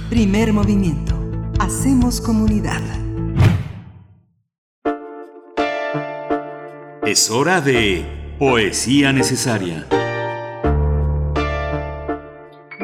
[0.09, 1.19] Primer movimiento.
[1.59, 2.81] Hacemos comunidad.
[7.05, 9.87] Es hora de poesía necesaria.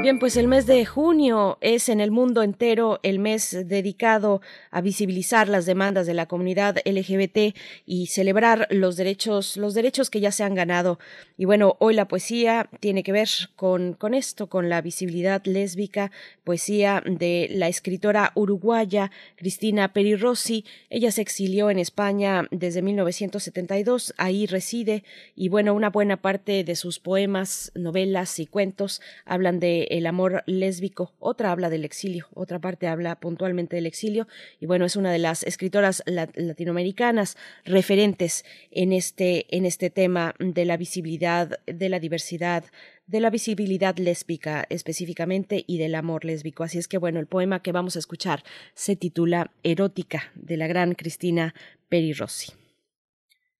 [0.04, 4.82] Bien, pues el mes de junio es en el mundo entero el mes dedicado a
[4.82, 7.56] visibilizar las demandas de la comunidad LGBT
[7.86, 11.00] y celebrar los derechos, los derechos que ya se han ganado.
[11.38, 16.12] Y bueno, hoy la poesía tiene que ver con, con esto, con la visibilidad lésbica,
[16.44, 20.66] poesía de la escritora uruguaya Cristina Peri Rossi.
[20.90, 26.76] Ella se exilió en España desde 1972, ahí reside y bueno, una buena parte de
[26.76, 32.58] sus poemas, novelas y cuentos hablan de el amor lésbico, otra habla del exilio, otra
[32.58, 34.28] parte habla puntualmente del exilio
[34.60, 40.66] y bueno, es una de las escritoras latinoamericanas referentes en este en este tema de
[40.66, 42.66] la visibilidad, de la diversidad,
[43.06, 46.64] de la visibilidad lésbica específicamente y del amor lésbico.
[46.64, 48.44] Así es que bueno, el poema que vamos a escuchar
[48.74, 51.54] se titula Erótica de la gran Cristina
[51.88, 52.52] Peri Rossi.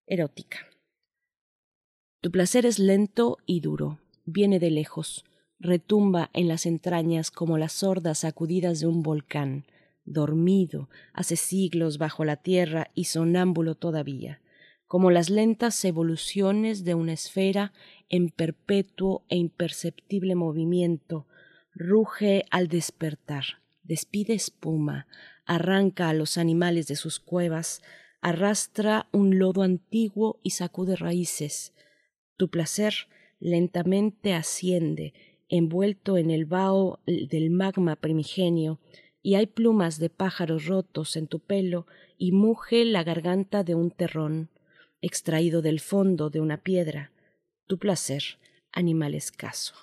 [0.04, 0.66] Erótica.
[2.20, 5.24] Tu placer es lento y duro, viene de lejos
[5.58, 9.66] retumba en las entrañas como las sordas sacudidas de un volcán,
[10.04, 14.40] dormido hace siglos bajo la tierra y sonámbulo todavía,
[14.86, 17.72] como las lentas evoluciones de una esfera
[18.08, 21.26] en perpetuo e imperceptible movimiento,
[21.74, 23.44] ruge al despertar,
[23.82, 25.06] despide espuma,
[25.46, 27.82] arranca a los animales de sus cuevas,
[28.20, 31.74] arrastra un lodo antiguo y sacude raíces.
[32.36, 32.94] Tu placer
[33.40, 35.12] lentamente asciende,
[35.56, 38.80] envuelto en el vaho del magma primigenio,
[39.22, 41.86] y hay plumas de pájaros rotos en tu pelo,
[42.18, 44.50] y muge la garganta de un terrón,
[45.00, 47.12] extraído del fondo de una piedra,
[47.66, 48.22] tu placer,
[48.72, 49.74] animal escaso.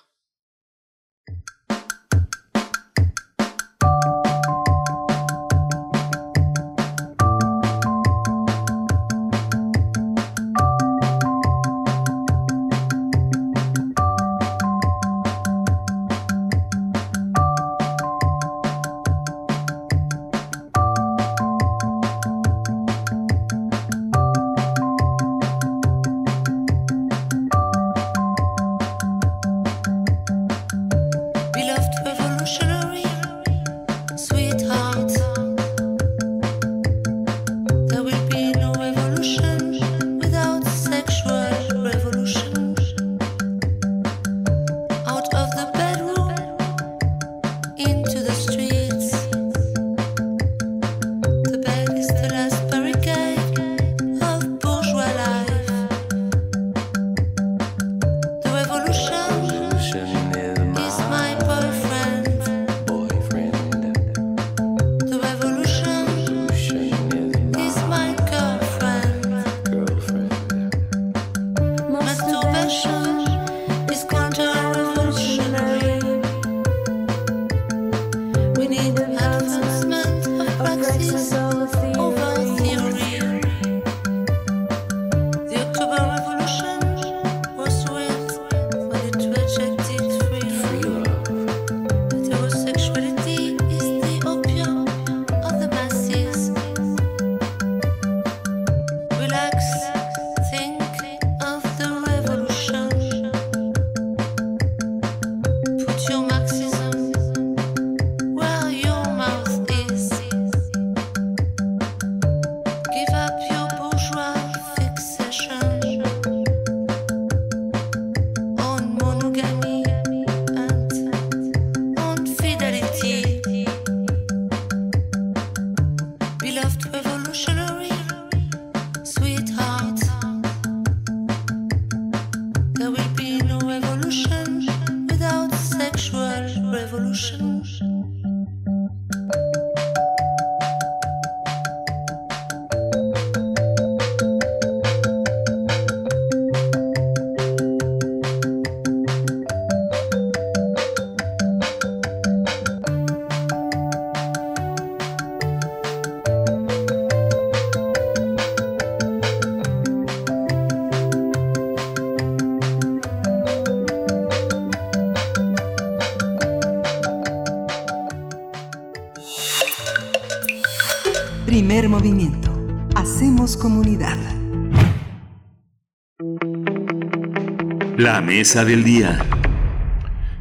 [178.22, 179.18] Mesa del día.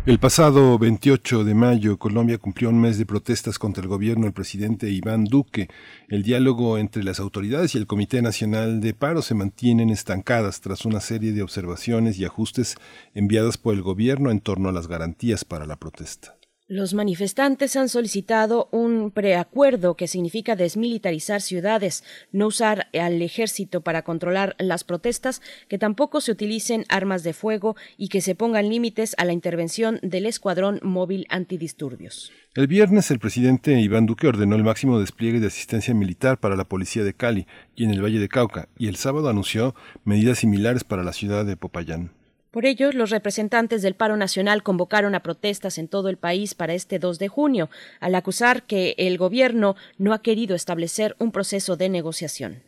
[0.06, 4.34] El pasado 28 de mayo, Colombia cumplió un mes de protestas contra el gobierno del
[4.34, 5.68] presidente Iván Duque.
[6.08, 10.86] El diálogo entre las autoridades y el Comité Nacional de Paro se mantienen estancadas tras
[10.86, 12.76] una serie de observaciones y ajustes
[13.14, 16.41] enviadas por el gobierno en torno a las garantías para la protesta.
[16.72, 24.04] Los manifestantes han solicitado un preacuerdo que significa desmilitarizar ciudades, no usar al ejército para
[24.04, 29.16] controlar las protestas, que tampoco se utilicen armas de fuego y que se pongan límites
[29.18, 32.32] a la intervención del Escuadrón Móvil Antidisturbios.
[32.56, 36.64] El viernes el presidente Iván Duque ordenó el máximo despliegue de asistencia militar para la
[36.64, 39.76] policía de Cali y en el Valle de Cauca y el sábado anunció
[40.06, 42.21] medidas similares para la ciudad de Popayán.
[42.52, 46.74] Por ello, los representantes del paro nacional convocaron a protestas en todo el país para
[46.74, 47.70] este 2 de junio,
[48.02, 52.62] al acusar que el gobierno no ha querido establecer un proceso de negociación.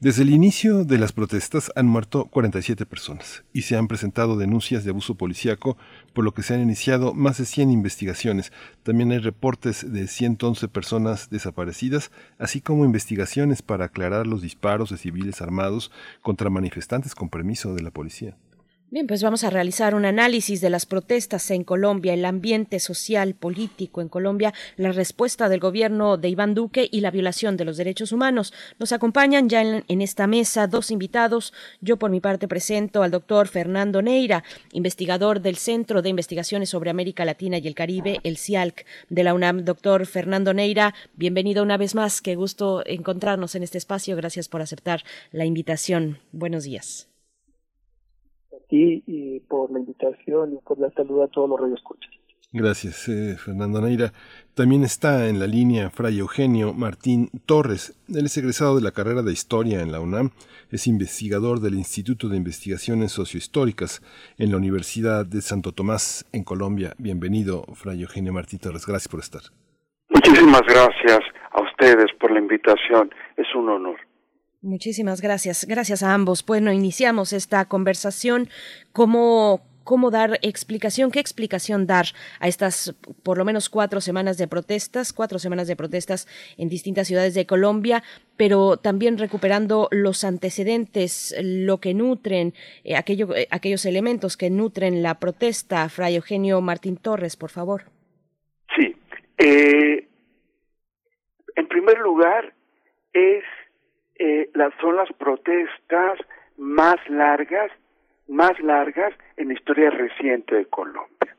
[0.00, 4.82] Desde el inicio de las protestas han muerto 47 personas y se han presentado denuncias
[4.84, 5.76] de abuso policíaco,
[6.14, 8.50] por lo que se han iniciado más de 100 investigaciones.
[8.82, 14.96] También hay reportes de 111 personas desaparecidas, así como investigaciones para aclarar los disparos de
[14.96, 15.90] civiles armados
[16.22, 18.38] contra manifestantes con permiso de la policía.
[18.90, 23.34] Bien, pues vamos a realizar un análisis de las protestas en Colombia, el ambiente social,
[23.34, 27.76] político en Colombia, la respuesta del gobierno de Iván Duque y la violación de los
[27.76, 28.54] derechos humanos.
[28.78, 31.52] Nos acompañan ya en, esta mesa dos invitados.
[31.82, 34.42] Yo por mi parte presento al doctor Fernando Neira,
[34.72, 39.34] investigador del Centro de Investigaciones sobre América Latina y el Caribe, el CIALC de la
[39.34, 39.66] UNAM.
[39.66, 42.22] Doctor Fernando Neira, bienvenido una vez más.
[42.22, 44.16] Qué gusto encontrarnos en este espacio.
[44.16, 46.20] Gracias por aceptar la invitación.
[46.32, 47.08] Buenos días
[48.70, 52.10] y por la invitación y por la salud a todos los radioescuchas.
[52.50, 54.14] Gracias, eh, Fernando Neira.
[54.54, 57.94] También está en la línea Fray Eugenio Martín Torres.
[58.08, 60.30] Él es egresado de la carrera de Historia en la UNAM.
[60.70, 64.00] Es investigador del Instituto de Investigaciones Sociohistóricas
[64.38, 66.94] en la Universidad de Santo Tomás, en Colombia.
[66.96, 68.86] Bienvenido, Fray Eugenio Martín Torres.
[68.86, 69.42] Gracias por estar.
[70.08, 71.20] Muchísimas gracias
[71.52, 73.10] a ustedes por la invitación.
[73.36, 74.07] Es un honor.
[74.68, 75.66] Muchísimas gracias.
[75.66, 76.44] Gracias a ambos.
[76.44, 78.50] Bueno, iniciamos esta conversación.
[78.92, 82.04] ¿Cómo, cómo dar explicación, qué explicación dar
[82.38, 86.28] a estas por lo menos cuatro semanas de protestas, cuatro semanas de protestas
[86.58, 88.02] en distintas ciudades de Colombia,
[88.36, 92.52] pero también recuperando los antecedentes, lo que nutren,
[92.84, 95.88] eh, aquello, eh, aquellos elementos que nutren la protesta.
[95.88, 97.84] Fray Eugenio Martín Torres, por favor.
[98.76, 98.94] Sí.
[99.38, 100.06] Eh,
[101.56, 102.52] en primer lugar,
[103.14, 103.44] es
[104.18, 106.18] eh, las, son las protestas
[106.56, 107.70] más largas,
[108.28, 111.36] más largas en la historia reciente de Colombia.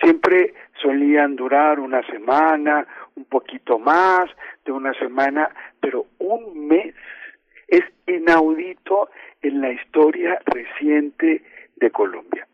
[0.00, 4.28] Siempre solían durar una semana, un poquito más
[4.64, 5.50] de una semana,
[5.80, 6.94] pero un mes
[7.68, 9.08] es inaudito
[9.42, 11.42] en la historia reciente
[11.76, 12.46] de Colombia.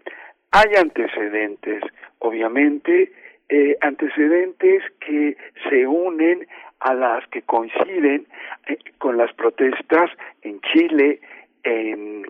[0.53, 1.83] Hay antecedentes,
[2.19, 3.13] obviamente,
[3.53, 5.37] eh, antecedentes que
[5.69, 6.47] se unen
[6.81, 8.27] a las que coinciden
[8.67, 10.11] eh, con las protestas
[10.41, 11.21] en Chile,
[11.63, 12.25] en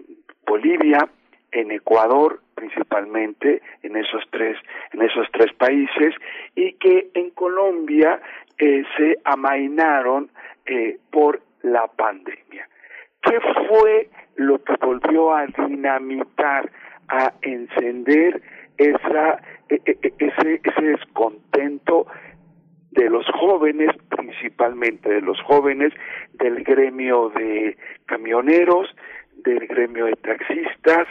[0.45, 1.09] Bolivia,
[1.53, 4.59] en Ecuador principalmente, en esos tres,
[4.93, 6.13] en esos tres países,
[6.57, 8.21] y que en Colombia
[8.59, 10.29] eh, se amainaron
[10.67, 12.69] eh, por la pandemia.
[13.23, 13.39] ¿Qué
[13.69, 16.69] fue lo que volvió a dinamitar,
[17.09, 18.43] a encender
[18.77, 22.07] esa, e, e, e, ese, ese descontento
[22.93, 25.93] de los jóvenes, principalmente de los jóvenes,
[26.35, 27.77] del gremio de
[28.07, 28.89] camioneros,
[29.45, 31.09] del gremio de taxistas,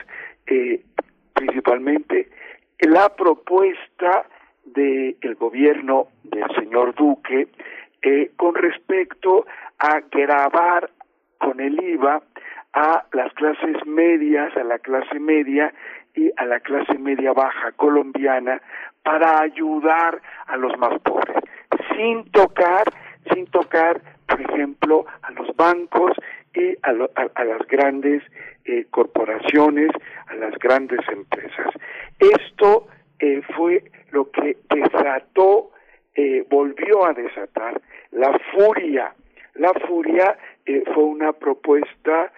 [0.47, 0.81] eh,
[1.33, 2.29] principalmente
[2.79, 4.25] la propuesta
[4.65, 7.47] del gobierno del señor Duque
[8.01, 9.45] eh, con respecto
[9.79, 10.89] a grabar
[11.39, 12.21] con el IVA
[12.73, 15.73] a las clases medias, a la clase media
[16.15, 18.61] y a la clase media baja colombiana
[19.03, 21.41] para ayudar a los más pobres
[21.95, 22.83] sin tocar,
[23.33, 26.11] sin tocar, por ejemplo, a los bancos
[26.53, 28.23] y a, las grandes
[28.65, 29.91] eh, corporaciones,
[30.27, 31.67] a las grandes empresas.
[32.19, 32.87] Esto
[33.19, 35.71] eh, fue lo que desató,
[36.15, 37.81] eh, volvió a desatar
[38.11, 39.13] la furia.
[39.55, 40.37] La furia
[40.93, 42.31] fue una propuesta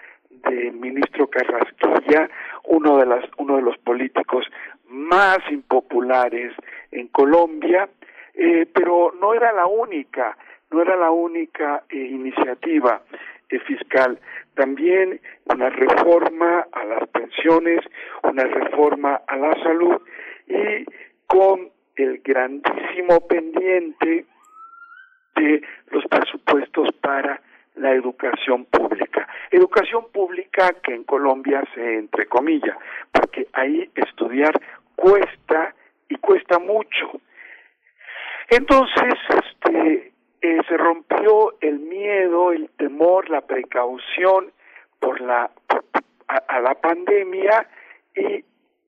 [0.49, 2.29] del ministro Carrasquilla,
[2.65, 4.45] uno de, las, uno de los políticos
[4.87, 6.53] más impopulares
[6.91, 7.89] en Colombia,
[8.35, 10.37] eh, pero no era la única,
[10.71, 13.01] no era la única eh, iniciativa
[13.49, 14.19] eh, fiscal.
[14.55, 17.81] También una reforma a las pensiones,
[18.23, 20.01] una reforma a la salud
[20.47, 20.85] y
[21.27, 24.25] con el grandísimo pendiente
[25.35, 25.61] de
[25.91, 27.41] los presupuestos para
[27.75, 29.22] la educación pública.
[29.55, 32.75] Educación pública que en Colombia se entre comillas,
[33.11, 34.59] porque ahí estudiar
[34.95, 35.75] cuesta
[36.09, 37.11] y cuesta mucho.
[38.49, 40.11] Entonces, este,
[40.41, 44.51] eh, se rompió el miedo, el temor, la precaución
[44.99, 45.51] por la
[46.27, 47.67] a, la pandemia
[48.15, 48.43] y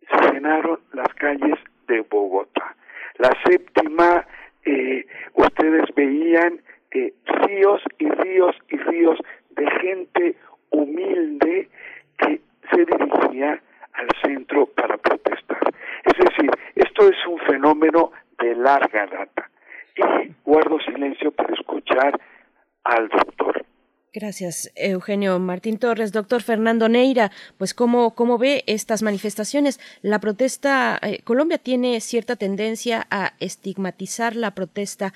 [0.10, 2.76] se llenaron las calles de Bogotá.
[3.18, 4.26] La séptima,
[4.66, 6.62] eh, ustedes veían
[6.92, 9.20] eh, ríos y ríos y ríos
[9.52, 10.36] de gente
[10.76, 11.70] humilde
[12.18, 12.42] que
[12.72, 13.62] se dirigía
[13.94, 15.74] al centro para protestar.
[16.04, 19.50] Es decir, esto es un fenómeno de larga data.
[19.98, 22.20] Y guardo silencio para escuchar
[22.84, 23.66] al doctor.
[24.14, 26.14] Gracias, Eugenio Martín Torres.
[26.14, 29.80] Doctor Fernando Neira, pues ¿cómo, cómo ve estas manifestaciones?
[30.02, 35.14] La protesta, eh, Colombia tiene cierta tendencia a estigmatizar la protesta.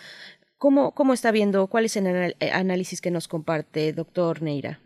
[0.57, 1.67] ¿Cómo, cómo está viendo?
[1.67, 4.79] ¿Cuál es el eh, análisis que nos comparte, doctor Neira?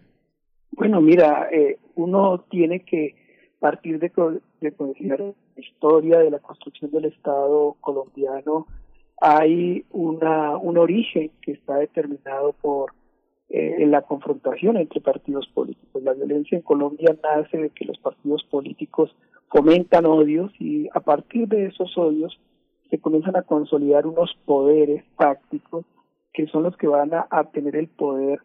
[0.76, 3.16] Bueno, mira, eh, uno tiene que
[3.60, 4.12] partir de,
[4.60, 5.20] de considerar
[5.56, 8.66] la historia de la construcción del Estado colombiano
[9.22, 12.92] hay una, un origen que está determinado por
[13.50, 16.04] eh, la confrontación entre partidos políticos.
[16.04, 19.16] La violencia en Colombia nace de que los partidos políticos
[19.50, 22.38] fomentan odios y a partir de esos odios
[22.90, 25.86] se comienzan a consolidar unos poderes tácticos
[26.34, 28.40] que son los que van a tener el poder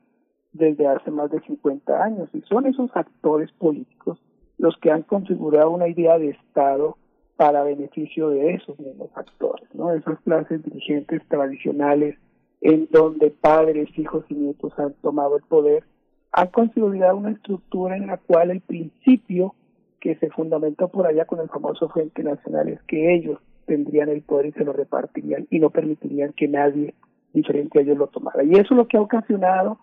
[0.58, 4.18] desde hace más de 50 años y son esos actores políticos
[4.58, 6.96] los que han configurado una idea de Estado
[7.36, 9.92] para beneficio de esos mismos actores, ¿no?
[9.92, 12.16] Esas clases dirigentes tradicionales
[12.60, 15.84] en donde padres, hijos y nietos han tomado el poder,
[16.32, 19.54] han consolidado una estructura en la cual el principio
[20.00, 24.22] que se fundamentó por allá con el famoso Frente Nacional es que ellos tendrían el
[24.22, 26.94] poder y se lo repartirían y no permitirían que nadie
[27.32, 28.42] diferente a ellos lo tomara.
[28.42, 29.78] Y eso lo que ha ocasionado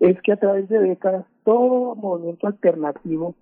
[0.00, 3.34] es que a través de décadas todo movimiento alternativo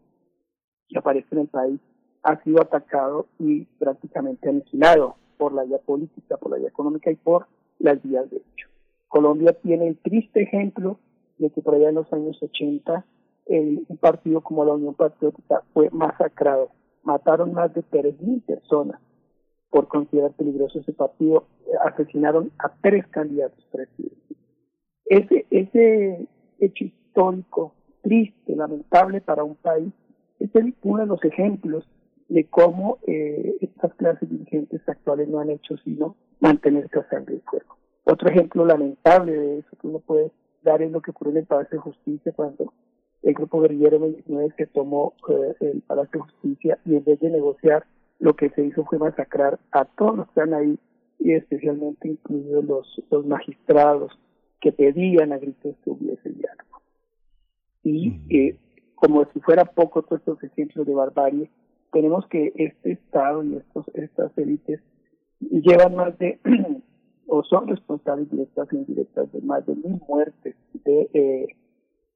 [0.89, 1.81] que aparece en el país
[2.23, 7.17] ha sido atacado y prácticamente aniquilado por la vía política, por la vía económica y
[7.17, 7.47] por
[7.79, 8.69] las vías de hecho.
[9.09, 10.99] Colombia tiene el triste ejemplo
[11.39, 13.05] de que por allá en los años 80
[13.47, 16.71] el, un partido como la Unión Patriótica fue masacrado.
[17.03, 19.01] Mataron más de 3.000 personas
[19.71, 21.47] por considerar peligroso ese partido.
[21.85, 24.39] Asesinaron a tres candidatos presidentes.
[25.07, 26.27] Ese, ese
[26.59, 29.93] hecho histórico, triste, lamentable para un país,
[30.39, 30.51] es
[30.83, 31.89] uno de los ejemplos
[32.29, 37.41] de cómo eh, estas clases dirigentes actuales no han hecho sino mantenerse a sangre y
[37.41, 37.77] fuego.
[38.05, 40.31] Otro ejemplo lamentable de eso que uno puede
[40.63, 42.73] dar es lo que ocurrió en el Palacio de Justicia cuando
[43.23, 47.31] el grupo guerrillero 29 se tomó eh, el Palacio de Justicia y en vez de
[47.31, 47.87] negociar
[48.19, 50.79] lo que se hizo fue masacrar a todos los que están ahí
[51.19, 54.19] y especialmente incluidos los, los magistrados
[54.65, 56.81] que pedían a gritos que hubiese diálogo.
[57.83, 58.57] Y eh,
[58.95, 61.51] como si fuera poco todos estos ejemplos de barbarie,
[61.93, 64.81] tenemos que este Estado y estos, estas élites
[65.41, 66.41] llevan más de,
[67.27, 71.47] o son responsables directas e indirectas de más de mil muertes de, eh,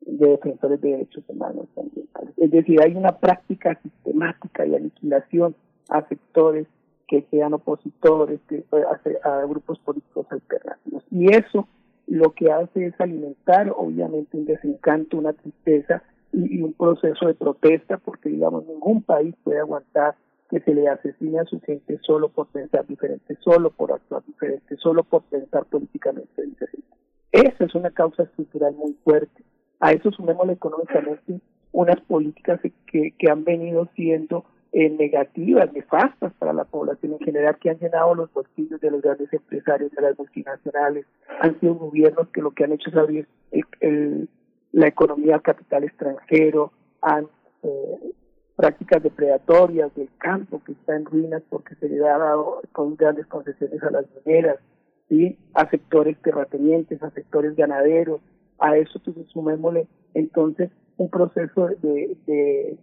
[0.00, 2.32] de defensores de derechos humanos ambientales.
[2.38, 5.54] Es decir, hay una práctica sistemática de aniquilación
[5.90, 6.66] a sectores
[7.08, 11.04] que sean opositores, que, a, a grupos políticos alternativos.
[11.10, 11.68] Y eso
[12.08, 17.98] lo que hace es alimentar, obviamente, un desencanto, una tristeza y, un proceso de protesta,
[17.98, 20.16] porque digamos ningún país puede aguantar
[20.50, 24.76] que se le asesine a su gente solo por pensar diferente, solo por actuar diferente,
[24.78, 26.88] solo por pensar políticamente diferente.
[27.30, 29.44] Esa es una causa estructural muy fuerte.
[29.80, 31.40] A eso sumémosle económicamente
[31.72, 34.46] unas políticas que, que han venido siendo
[34.80, 39.02] eh, negativas, nefastas para la población en general, que han llenado los bolsillos de los
[39.02, 41.04] grandes empresarios, de las multinacionales.
[41.40, 43.28] Han sido gobiernos que lo que han hecho es abrir
[43.80, 44.28] el
[44.70, 46.70] la economía al capital extranjero,
[47.02, 47.22] a
[47.62, 48.12] eh,
[48.54, 53.26] prácticas depredatorias del campo que está en ruinas porque se le ha dado con grandes
[53.26, 54.58] concesiones a las mineras,
[55.08, 55.38] ¿sí?
[55.54, 58.20] a sectores terratenientes, a sectores ganaderos,
[58.60, 62.76] a eso pues, sumémosle entonces un proceso de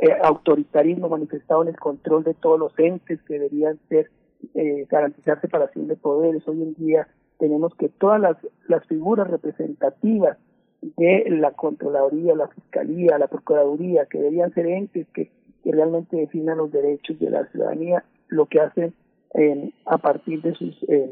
[0.00, 4.10] eh, autoritarismo manifestado en el control de todos los entes que deberían ser
[4.54, 6.46] eh, garantizar separación de poderes.
[6.46, 7.08] Hoy en día
[7.38, 8.36] tenemos que todas las,
[8.68, 10.38] las figuras representativas
[10.82, 15.30] de la Contraloría, la Fiscalía, la Procuraduría, que deberían ser entes que,
[15.64, 18.94] realmente definan los derechos de la ciudadanía, lo que hacen
[19.34, 21.10] eh, a partir de sus eh,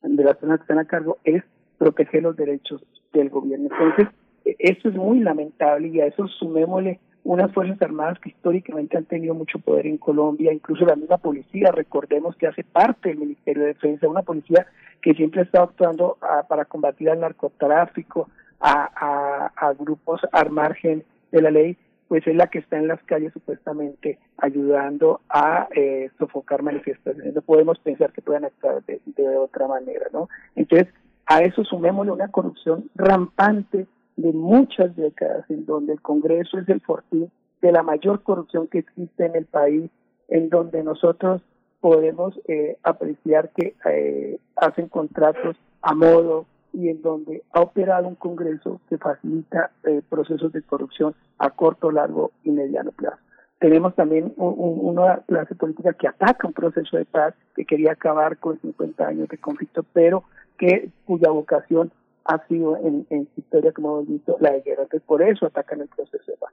[0.00, 1.42] de las personas que están a cargo es
[1.76, 2.80] proteger los derechos
[3.12, 3.68] del gobierno.
[3.72, 8.96] Entonces, e, esto es muy lamentable y a eso sumémosle unas Fuerzas Armadas que históricamente
[8.96, 13.18] han tenido mucho poder en Colombia, incluso la misma policía, recordemos que hace parte del
[13.18, 14.66] Ministerio de Defensa, una policía
[15.00, 18.28] que siempre ha estado actuando ah, para combatir al narcotráfico,
[18.60, 21.76] a, grupos al margen de la ley,
[22.08, 27.34] pues es la que está en las calles supuestamente ayudando a eh, sofocar manifestaciones.
[27.34, 30.28] No podemos pensar que puedan actuar de otra manera, ¿no?
[30.54, 30.88] Entonces,
[31.26, 33.86] a eso sumémosle una corrupción rampante
[34.16, 38.78] de muchas décadas, en donde el Congreso es el fortín de la mayor corrupción que
[38.78, 39.90] existe en el país,
[40.28, 41.42] en donde nosotros
[41.80, 48.14] podemos eh, apreciar que eh, hacen contratos a modo y en donde ha operado un
[48.14, 53.18] Congreso que facilita eh, procesos de corrupción a corto, largo y mediano plazo.
[53.58, 58.60] Tenemos también una clase política que ataca un proceso de paz, que quería acabar con
[58.60, 60.24] 50 años de conflicto, pero
[60.58, 61.90] que cuya vocación
[62.24, 64.84] ha sido en, en historia, como hemos visto, la de guerra.
[64.84, 66.52] Entonces, por eso atacan el proceso de paz.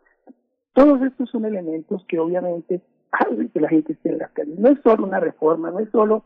[0.73, 4.57] Todos estos son elementos que obviamente hacen que la gente esté en las calles.
[4.57, 6.23] No es solo una reforma, no es solo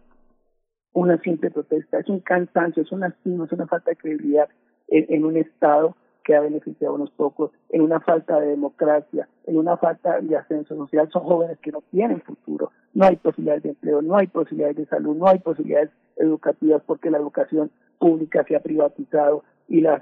[0.93, 4.47] una simple protesta, es un cansancio, es un hastío, es una falta de credibilidad
[4.87, 9.27] en, en un Estado que ha beneficiado a unos pocos, en una falta de democracia,
[9.45, 11.07] en una falta de ascenso social.
[11.11, 14.85] Son jóvenes que no tienen futuro, no hay posibilidades de empleo, no hay posibilidades de
[14.87, 17.71] salud, no hay posibilidades educativas porque la educación
[18.05, 19.99] pública se ha privatizado y la,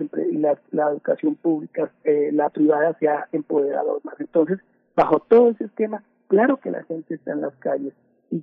[0.71, 4.19] la, educación pública, eh, la privada se ha empoderado más.
[4.19, 4.59] Entonces,
[4.93, 7.93] bajo todo ese esquema, claro que la gente está en las calles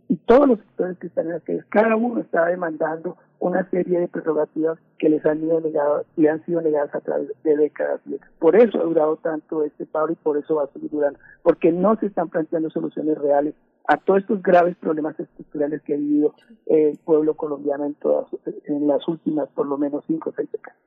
[0.09, 3.99] y, todos los sectores que están en las calles, cada uno está demandando una serie
[3.99, 8.01] de prerrogativas que les han, ido negado, le han sido negadas a través de décadas,
[8.39, 11.73] Por eso ha durado tanto este paro y por eso va a seguir durando, porque
[11.73, 13.55] no se están planteando soluciones reales
[13.89, 16.35] a todos estos graves problemas estructurales que ha vivido
[16.67, 18.27] el pueblo colombiano en todas
[18.67, 20.79] en las últimas por lo menos cinco o seis décadas.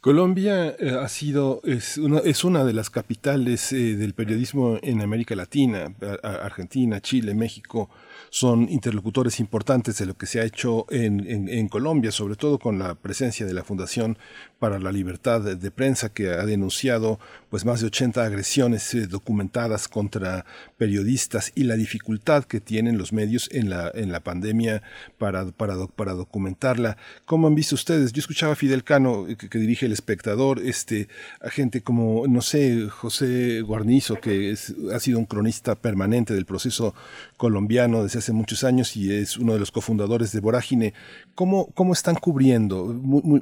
[0.00, 5.00] Colombia eh, ha sido, es una, es una de las capitales eh, del periodismo en
[5.02, 7.90] América Latina, Argentina, Chile, México,
[8.30, 12.78] son interlocutores importantes de lo que se ha hecho en, en, Colombia, sobre todo con
[12.78, 14.18] la presencia de la Fundación
[14.58, 17.18] para la Libertad de, Prensa, que ha denunciado
[17.50, 20.44] pues más de 80 agresiones eh, documentadas contra
[20.78, 24.82] periodistas y la dificultad que tienen los medios en la, en la pandemia
[25.18, 26.96] para, para, para documentarla.
[27.26, 28.12] ¿Cómo han visto ustedes?
[28.12, 31.08] Yo escuchaba a Fidel Cano, eh, que, dirige El Espectador, este,
[31.40, 34.54] a gente como, no sé, José Guarnizo, que
[34.92, 36.94] ha sido un cronista permanente del proceso
[37.36, 40.94] colombiano hace muchos años y es uno de los cofundadores de Vorágine.
[41.34, 42.94] ¿Cómo, cómo están cubriendo?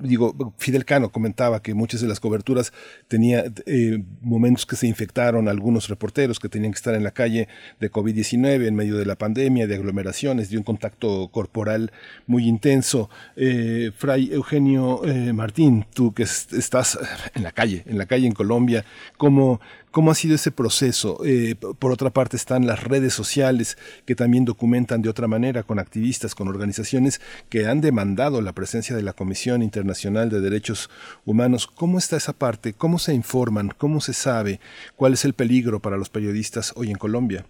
[0.02, 2.72] digo, Fidel Cano comentaba que muchas de las coberturas
[3.08, 7.48] tenía eh, momentos que se infectaron algunos reporteros que tenían que estar en la calle
[7.80, 11.92] de COVID-19 en medio de la pandemia, de aglomeraciones, de un contacto corporal
[12.26, 13.10] muy intenso.
[13.36, 16.98] Eh, Fray Eugenio eh, Martín, tú que estás
[17.34, 18.84] en la calle, en la calle en Colombia,
[19.16, 19.60] ¿cómo,
[19.92, 21.18] ¿Cómo ha sido ese proceso?
[21.26, 25.78] Eh, por otra parte están las redes sociales que también documentan de otra manera con
[25.78, 30.88] activistas, con organizaciones que han demandado la presencia de la Comisión Internacional de Derechos
[31.26, 31.66] Humanos.
[31.66, 32.72] ¿Cómo está esa parte?
[32.72, 33.68] ¿Cómo se informan?
[33.76, 34.60] ¿Cómo se sabe
[34.96, 37.44] cuál es el peligro para los periodistas hoy en Colombia?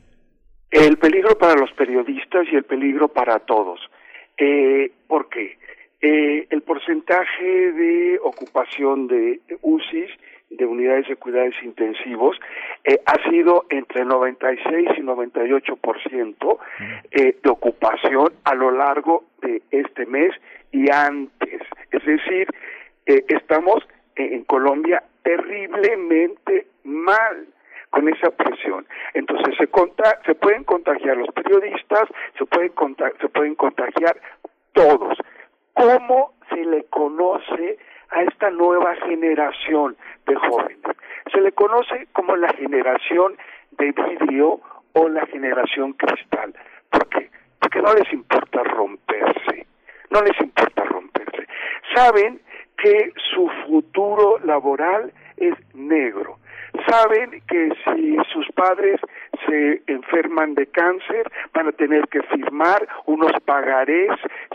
[0.72, 3.78] El peligro para los periodistas y el peligro para todos.
[4.36, 5.58] Eh, ¿Por qué?
[6.00, 10.10] Eh, el porcentaje de ocupación de UCIs
[10.56, 12.38] de unidades de cuidados intensivos
[12.84, 16.58] eh, ha sido entre 96 y 98%
[17.10, 20.32] eh, de ocupación a lo largo de este mes
[20.70, 21.62] y antes.
[21.90, 22.48] Es decir,
[23.06, 27.46] eh, estamos en Colombia terriblemente mal
[27.90, 28.86] con esa presión.
[29.14, 29.68] Entonces se,
[30.26, 32.08] se pueden contagiar los periodistas,
[32.38, 32.72] se pueden,
[33.20, 34.16] se pueden contagiar
[34.72, 35.18] todos.
[35.74, 37.78] ¿Cómo se le conoce
[38.12, 40.78] a esta nueva generación de jóvenes.
[41.32, 43.36] Se le conoce como la generación
[43.72, 44.60] de vidrio
[44.92, 46.54] o la generación cristal.
[46.90, 47.30] ¿Por qué?
[47.58, 49.66] Porque no les importa romperse,
[50.10, 51.46] no les importa romperse.
[51.94, 52.40] Saben
[52.76, 56.38] que su futuro laboral es negro.
[56.88, 59.00] Saben que si sus padres
[59.46, 64.10] se enferman de cáncer, van a tener que firmar unos pagarés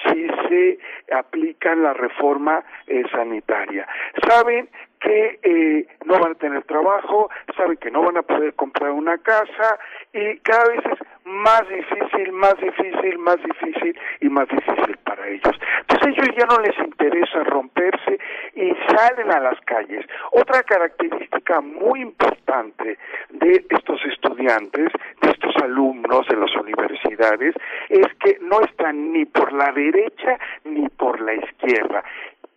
[0.05, 0.79] si se
[1.13, 3.87] aplican la reforma eh, sanitaria.
[4.27, 4.69] Saben
[4.99, 9.17] que eh, no van a tener trabajo, saben que no van a poder comprar una
[9.17, 9.79] casa
[10.13, 15.59] y cada vez es más difícil, más difícil, más difícil y más difícil para ellos.
[15.81, 18.19] Entonces a ellos ya no les interesa romperse
[18.55, 20.05] y salen a las calles.
[20.31, 22.97] Otra característica muy importante
[23.29, 27.55] de estos estudiantes, de estos alumnos de las universidades,
[27.89, 32.03] es que no están ni por la derecha ni por la izquierda.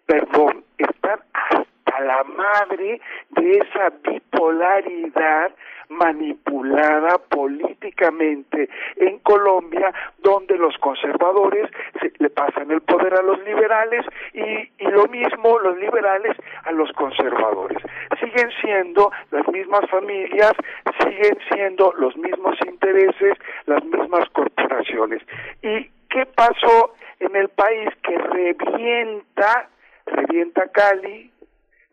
[0.07, 1.70] Perdón, están hasta
[2.01, 5.53] la madre de esa bipolaridad
[5.91, 11.69] manipulada políticamente en Colombia, donde los conservadores
[12.01, 14.41] se, le pasan el poder a los liberales y,
[14.79, 17.79] y lo mismo los liberales a los conservadores.
[18.20, 20.53] Siguen siendo las mismas familias,
[21.01, 25.23] siguen siendo los mismos intereses, las mismas corporaciones.
[25.62, 29.69] ¿Y qué pasó en el país que revienta,
[30.07, 31.30] revienta Cali,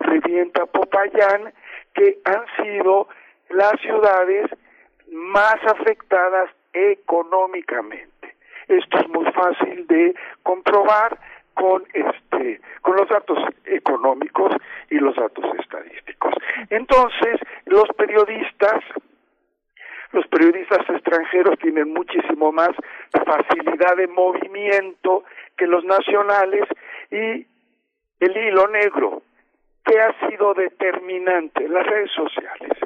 [0.08, 1.54] revienta Popayán,
[1.94, 3.08] que han sido
[3.50, 4.50] las ciudades
[5.12, 8.36] más afectadas económicamente.
[8.68, 11.18] Esto es muy fácil de comprobar
[11.54, 14.56] con este con los datos económicos
[14.90, 16.34] y los datos estadísticos.
[16.70, 18.84] Entonces, los periodistas
[20.12, 22.72] los periodistas extranjeros tienen muchísimo más
[23.12, 25.24] facilidad de movimiento
[25.58, 26.66] que los nacionales
[27.12, 27.46] y
[28.20, 29.22] el hilo negro
[29.88, 32.78] que ha sido determinante las redes sociales.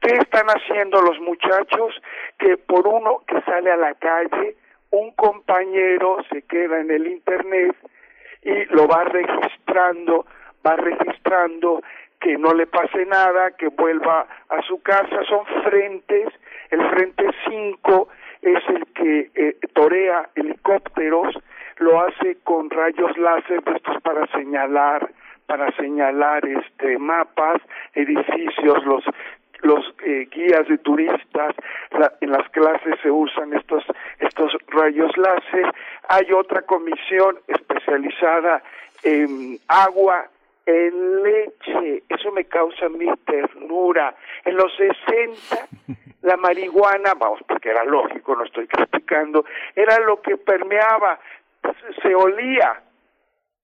[0.00, 2.00] ¿Qué están haciendo los muchachos
[2.38, 4.56] que por uno que sale a la calle,
[4.90, 7.74] un compañero se queda en el internet
[8.42, 10.26] y lo va registrando,
[10.66, 11.82] va registrando
[12.20, 16.28] que no le pase nada, que vuelva a su casa, son frentes,
[16.70, 18.08] el frente 5
[18.42, 21.34] es el que eh, torea helicópteros,
[21.78, 25.10] lo hace con rayos láser estos para señalar
[25.46, 27.60] para señalar este mapas,
[27.94, 29.04] edificios, los
[29.62, 31.54] los eh, guías de turistas,
[32.20, 33.84] en las clases se usan estos
[34.18, 35.72] estos rayos láser.
[36.08, 38.62] Hay otra comisión especializada
[39.04, 40.26] en agua,
[40.66, 42.02] en leche.
[42.08, 44.14] Eso me causa mi ternura.
[44.44, 45.68] En los 60
[46.22, 51.18] la marihuana, vamos, porque era lógico, no estoy criticando, era lo que permeaba,
[52.00, 52.80] se olía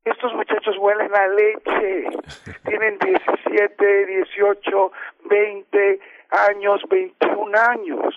[0.08, 2.08] estos muchachos huelen a leche,
[2.66, 4.92] tienen 17, 18,
[5.24, 6.00] 20
[6.48, 8.14] años, 21 años.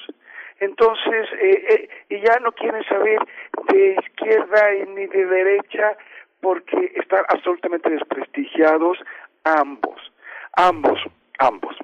[0.59, 3.19] Entonces, eh, eh, y ya no quieren saber
[3.67, 5.97] de izquierda ni de derecha
[6.39, 8.97] porque están absolutamente desprestigiados
[9.43, 10.11] ambos,
[10.53, 10.99] ambos,
[11.39, 11.75] ambos.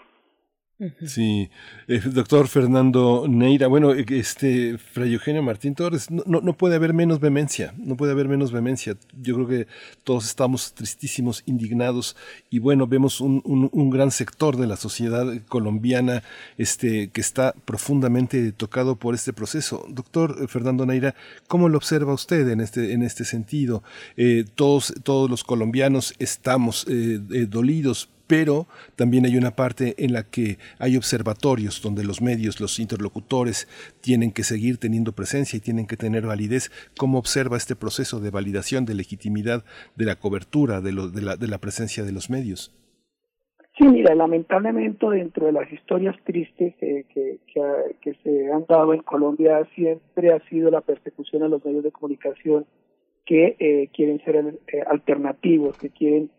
[1.08, 1.50] Sí,
[1.88, 6.94] eh, doctor Fernando Neira, bueno, eh, este Fray Eugenio Martín Torres, no, no, puede haber
[6.94, 8.96] menos vehemencia, no puede haber menos vehemencia.
[9.20, 9.68] Yo creo que
[10.04, 12.16] todos estamos tristísimos, indignados
[12.52, 16.22] y bueno, vemos un, un, gran sector de la sociedad colombiana
[16.60, 19.84] este, que está profundamente tocado por este proceso.
[19.90, 21.16] Doctor Fernando Neira,
[21.48, 23.82] ¿cómo lo observa usted en este, en este sentido?
[24.16, 30.58] Eh, todos, todos los colombianos estamos dolidos pero también hay una parte en la que
[30.80, 33.68] hay observatorios donde los medios, los interlocutores
[34.02, 36.70] tienen que seguir teniendo presencia y tienen que tener validez.
[36.98, 39.64] ¿Cómo observa este proceso de validación, de legitimidad,
[39.96, 42.74] de la cobertura, de, la, presencia de los medios?
[43.78, 47.40] Sí, mira, lamentablemente dentro de las historias tristes que,
[48.24, 52.66] se han dado en Colombia siempre ha sido la persecución a los medios de comunicación
[53.26, 56.32] que eh, quieren ser eh, alternativos, que quieren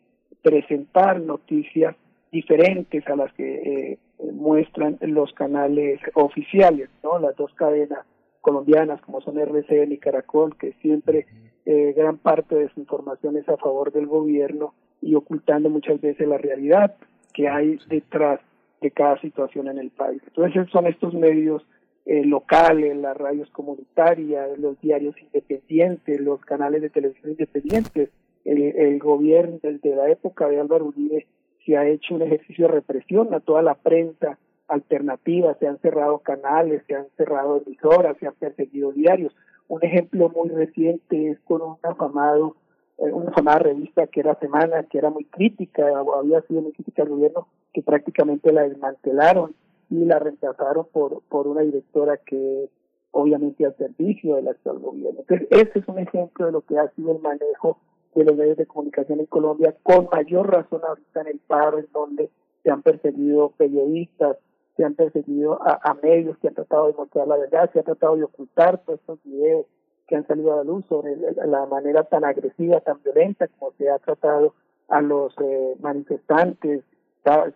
[0.42, 1.97] presentar noticias
[2.31, 3.99] diferentes a las que eh,
[4.33, 7.18] muestran los canales oficiales, ¿no?
[7.18, 8.05] Las dos cadenas
[8.41, 11.26] colombianas como son RCN y Caracol, que siempre
[11.67, 16.26] eh, gran parte de su información es a favor del gobierno y ocultando muchas veces
[16.26, 16.97] la realidad
[17.34, 18.41] que hay detrás
[18.81, 20.23] de cada situación en el país.
[20.26, 21.62] Entonces son estos medios
[22.07, 28.10] eh, locales, las radios comunitarias, los diarios independientes, los canales de televisión independientes,
[28.48, 31.26] el, gobierno desde la época de Álvaro Uribe
[31.64, 36.18] se ha hecho un ejercicio de represión a toda la prensa alternativa, se han cerrado
[36.18, 39.34] canales, se han cerrado emisoras, se han perseguido diarios.
[39.66, 42.56] Un ejemplo muy reciente es con un afamado,
[42.98, 45.86] eh, una afamada revista que era Semana, que era muy crítica,
[46.18, 49.54] había sido muy crítica al gobierno, que prácticamente la desmantelaron
[49.90, 52.68] y la reemplazaron por, por una directora que
[53.10, 55.20] obviamente al servicio del actual gobierno.
[55.20, 57.78] Entonces, ese es un ejemplo de lo que ha sido el manejo
[58.18, 61.86] de los medios de comunicación en Colombia, con mayor razón ahorita en el paro, en
[61.92, 62.30] donde
[62.62, 64.36] se han perseguido periodistas,
[64.76, 68.16] se han perseguido a, medios que han tratado de mostrar la verdad, se han tratado
[68.16, 69.66] de ocultar todos estos videos
[70.06, 73.90] que han salido a la luz sobre la manera tan agresiva, tan violenta como se
[73.90, 74.55] ha tratado
[74.88, 76.84] a los eh, manifestantes.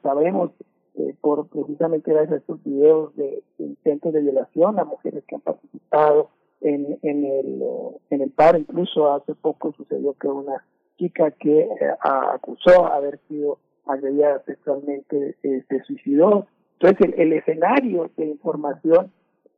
[0.02, 0.50] sabemos
[0.94, 5.36] eh, por precisamente gracias a estos videos de, de intentos de violación a mujeres que
[5.36, 6.28] han participado
[6.62, 7.62] en, en, el,
[8.10, 8.58] en el paro.
[8.58, 10.64] Incluso hace poco sucedió que una
[10.98, 11.68] chica que eh,
[12.00, 16.46] acusó haber sido agredida sexualmente eh, se suicidó.
[16.78, 19.12] Entonces, el, escenario de información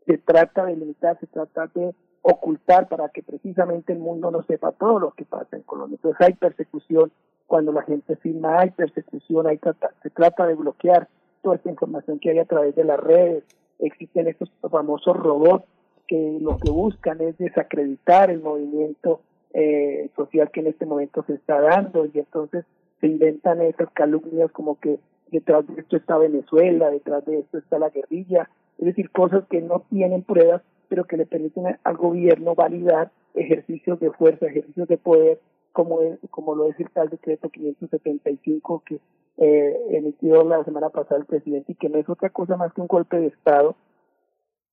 [0.07, 4.73] se trata de limitar, se trata de ocultar para que precisamente el mundo no sepa
[4.73, 5.97] todo lo que pasa en Colombia.
[5.97, 7.13] Entonces, hay persecución
[7.47, 9.61] cuando la gente firma, hay persecución, hay
[10.03, 11.09] se trata de bloquear
[11.43, 13.45] toda esta información que hay a través de las redes.
[13.79, 15.65] Existen estos famosos robots
[16.07, 19.21] que lo que buscan es desacreditar el movimiento
[19.53, 22.65] eh, social que en este momento se está dando y entonces
[23.01, 24.99] se inventan esas calumnias como que
[25.31, 29.61] detrás de esto está Venezuela, detrás de esto está la guerrilla, es decir, cosas que
[29.61, 34.97] no tienen pruebas, pero que le permiten al gobierno validar ejercicios de fuerza, ejercicios de
[34.97, 35.41] poder,
[35.73, 35.99] como,
[36.31, 39.01] como lo es el tal decreto 575 que
[39.39, 42.81] eh, emitió la semana pasada el presidente y que no es otra cosa más que
[42.81, 43.75] un golpe de Estado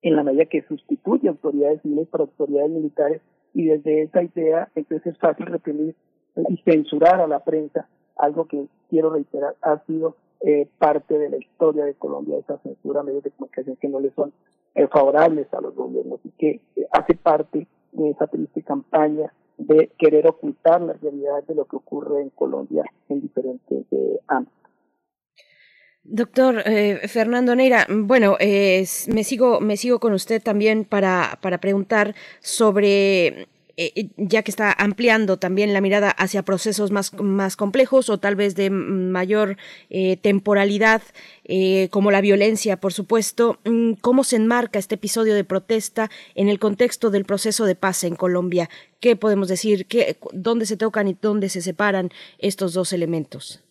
[0.01, 3.21] en la medida que sustituye autoridades civiles por autoridades militares
[3.53, 5.95] y desde esa idea entonces es fácil reprimir
[6.35, 11.37] y censurar a la prensa, algo que quiero reiterar ha sido eh, parte de la
[11.37, 14.33] historia de Colombia, esa censura a medios de comunicación que no le son
[14.75, 19.91] eh, favorables a los gobiernos y que eh, hace parte de esa triste campaña de
[19.99, 23.85] querer ocultar la realidad de lo que ocurre en Colombia en diferentes
[24.27, 24.60] ámbitos.
[26.03, 31.59] Doctor eh, Fernando Neira, bueno, eh, me sigo me sigo con usted también para para
[31.59, 33.47] preguntar sobre
[33.77, 38.35] eh, ya que está ampliando también la mirada hacia procesos más, más complejos o tal
[38.35, 39.57] vez de mayor
[39.89, 41.01] eh, temporalidad,
[41.45, 46.49] eh, como la violencia, por supuesto, mm, ¿cómo se enmarca este episodio de protesta en
[46.49, 48.69] el contexto del proceso de paz en Colombia?
[48.99, 49.87] ¿Qué podemos decir?
[49.87, 53.63] ¿Qué, ¿Dónde se tocan y dónde se separan estos dos elementos?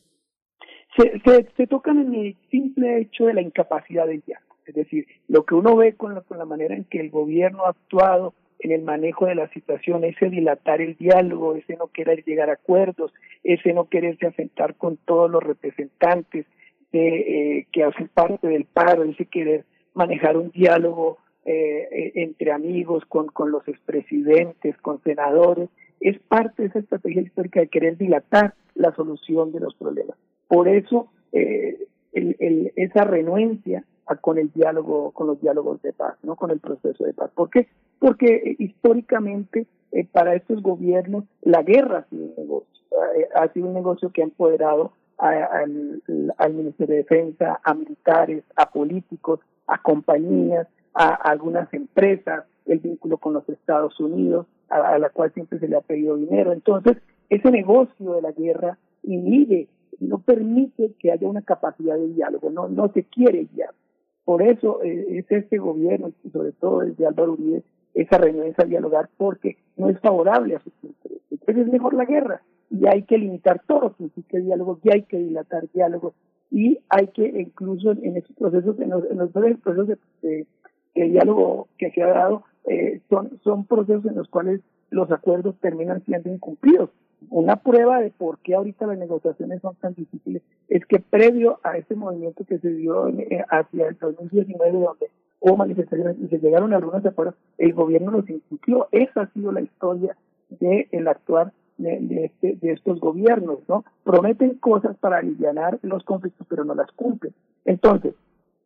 [1.57, 4.57] Se, tocan en el simple hecho de la incapacidad del diálogo.
[4.67, 7.65] Es decir, lo que uno ve con la, con la manera en que el gobierno
[7.65, 12.25] ha actuado en el manejo de la situación, ese dilatar el diálogo, ese no querer
[12.25, 13.13] llegar a acuerdos,
[13.43, 16.47] ese no quererse afectar con todos los representantes
[16.93, 19.65] de, eh, que hacen parte del paro, ese querer
[19.95, 25.71] manejar un diálogo eh, entre amigos, con los expresidentes, con senadores,
[26.01, 30.17] es parte de esa estrategia histórica de querer dilatar la solución de los problemas.
[30.51, 33.85] Por eso eh, el, el, esa renuencia
[34.21, 37.31] con el diálogo, con los diálogos de paz, no con el proceso de paz.
[37.33, 37.69] ¿Por qué?
[38.01, 42.83] Porque eh, históricamente eh, para estos gobiernos la guerra ha sido un negocio,
[43.17, 46.03] eh, ha sido un negocio que ha empoderado a, al,
[46.37, 49.39] al Ministerio de Defensa, a militares, a políticos,
[49.69, 55.33] a compañías, a, a algunas empresas, el vínculo con los Estados Unidos, a la cual
[55.33, 56.53] siempre se le ha pedido dinero.
[56.53, 56.97] Entonces,
[57.29, 62.69] ese negocio de la guerra inhibe no permite que haya una capacidad de diálogo, no,
[62.69, 63.79] no se quiere diálogo.
[64.25, 67.63] Por eso eh, es este gobierno, y sobre todo desde Álvaro Uribe,
[67.95, 71.23] esa renuencia a dialogar porque no es favorable a sus intereses.
[71.31, 75.03] Entonces es mejor la guerra y hay que limitar todo lo que diálogo, y hay
[75.03, 76.15] que dilatar diálogo
[76.51, 80.47] y hay que incluso en estos procesos, en los, en los procesos de,
[80.95, 84.61] diálogo que se ha dado, eh, son, son procesos en los cuales
[84.91, 86.91] los acuerdos terminan siendo incumplidos
[87.29, 91.77] una prueba de por qué ahorita las negociaciones son tan difíciles es que previo a
[91.77, 96.73] este movimiento que se dio eh, hacia el 2019 donde hubo manifestaciones y se llegaron
[96.73, 98.89] a algunos acuerdos, el gobierno los incumplió.
[98.93, 100.17] Esa ha sido la historia
[100.49, 103.85] del el actuar de, de, este, de estos gobiernos, ¿no?
[104.05, 107.33] Prometen cosas para aliviar los conflictos, pero no las cumplen.
[107.65, 108.15] Entonces,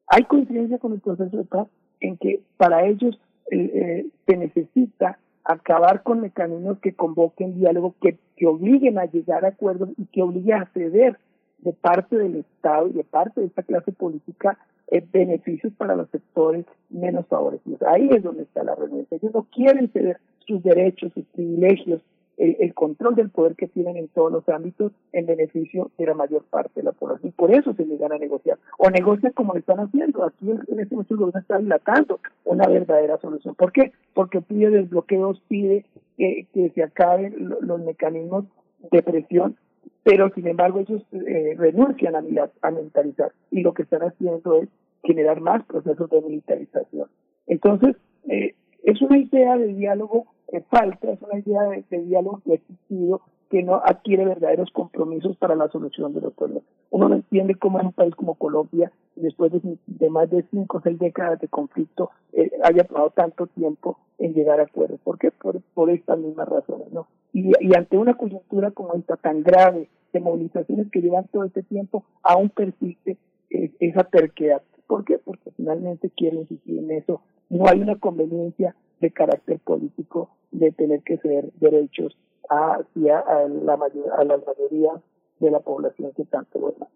[0.09, 1.69] hay coincidencia con el proceso de paz
[2.01, 3.19] en que para ellos
[3.51, 9.45] eh, eh, se necesita acabar con mecanismos que convoquen diálogo, que, que obliguen a llegar
[9.45, 11.19] a acuerdos y que obliguen a ceder
[11.59, 14.59] de parte del Estado y de parte de esta clase política
[14.89, 17.83] eh, beneficios para los sectores menos favorecidos.
[17.83, 19.17] Ahí es donde está la renuncia.
[19.17, 22.03] Ellos no quieren ceder sus derechos, sus privilegios,
[22.37, 26.45] el, control del poder que tienen en todos los ámbitos en beneficio de la mayor
[26.45, 27.33] parte de la población.
[27.37, 28.59] Por eso se llegan a negociar.
[28.79, 30.25] O negocian como lo están haciendo.
[30.25, 33.55] Aquí en, este momento el gobierno está dilatando una verdadera solución.
[33.55, 33.93] ¿Por qué?
[34.15, 35.85] Porque pide desbloqueos, pide
[36.17, 38.45] que, que se acaben los mecanismos
[38.91, 39.57] de presión,
[40.03, 42.23] pero sin embargo ellos eh, renuncian a,
[42.63, 43.33] a militarizar.
[43.51, 44.69] Y lo que están haciendo es
[45.03, 47.09] generar más procesos de militarización.
[47.47, 47.97] Entonces,
[48.29, 50.27] eh, es una idea de diálogo
[50.71, 55.55] falta, es una idea de, diálogo que ha existido, que no adquiere verdaderos compromisos para
[55.55, 56.65] la solución de los problemas.
[56.91, 60.79] Uno no entiende cómo en un país como Colombia, después de, de más de cinco
[60.79, 65.01] o seis décadas de conflicto, eh, haya tomado tanto tiempo en llegar a acuerdos.
[65.03, 65.31] ¿Por qué?
[65.31, 67.07] Por, estas mismas razones, ¿no?
[67.33, 72.05] Y, ante una coyuntura como esta tan grave, de movilizaciones que llevan todo este tiempo,
[72.23, 73.19] aún persiste
[73.51, 74.63] eh, esa terquedad.
[74.87, 75.19] ¿Por qué?
[75.19, 77.21] Porque finalmente quiere insistir en eso.
[77.51, 82.17] No hay una conveniencia de carácter político de tener que ceder derechos
[82.49, 84.93] hacia a la, mayor, a la mayoría
[85.41, 86.95] de la población que tanto lo demanda.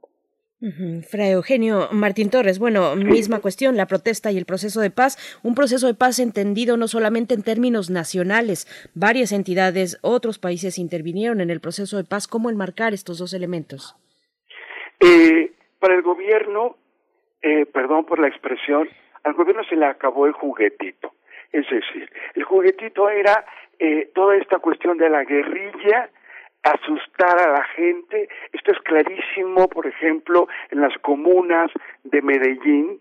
[0.60, 1.02] Uh -huh.
[1.05, 5.55] Fray Eugenio Martín Torres, bueno, misma cuestión, la protesta y el proceso de paz, un
[5.55, 11.51] proceso de paz entendido no solamente en términos nacionales, varias entidades, otros países intervinieron en
[11.51, 13.94] el proceso de paz, ¿cómo enmarcar estos dos elementos?
[14.99, 16.77] Eh, para el gobierno,
[17.41, 18.89] eh, perdón por la expresión,
[19.23, 21.12] al gobierno se le acabó el juguetito.
[21.52, 23.44] Es decir, el juguetito era
[23.78, 26.10] eh, toda esta cuestión de la guerrilla
[26.62, 28.28] asustar a la gente.
[28.52, 31.70] Esto es clarísimo, por ejemplo, en las comunas
[32.05, 33.01] de Medellín,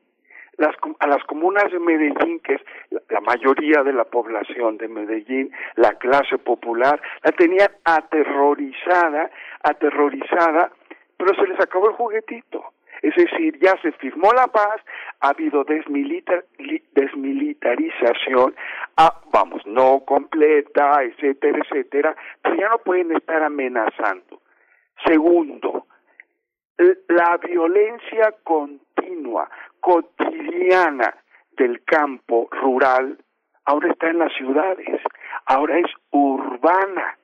[0.57, 4.87] las, a las comunas de Medellín, que es la, la, mayoría de la población de
[4.87, 9.29] Medellín, la clase popular, la tenían aterrorizada,
[9.63, 10.71] aterrorizada,
[11.17, 12.73] pero se les acabó el juguetito.
[13.01, 14.81] Es decir, ya se firmó la paz,
[15.19, 16.45] ha habido desmilitar,
[16.93, 18.55] desmilitarización,
[18.97, 24.41] ah, vamos, no completa, etcétera, etcétera, pero ya no pueden estar amenazando.
[25.05, 25.87] Segundo,
[26.77, 31.15] la violencia continua, cotidiana
[31.51, 33.17] del campo rural,
[33.65, 35.01] ahora está en las ciudades,
[35.45, 37.17] ahora es urbana.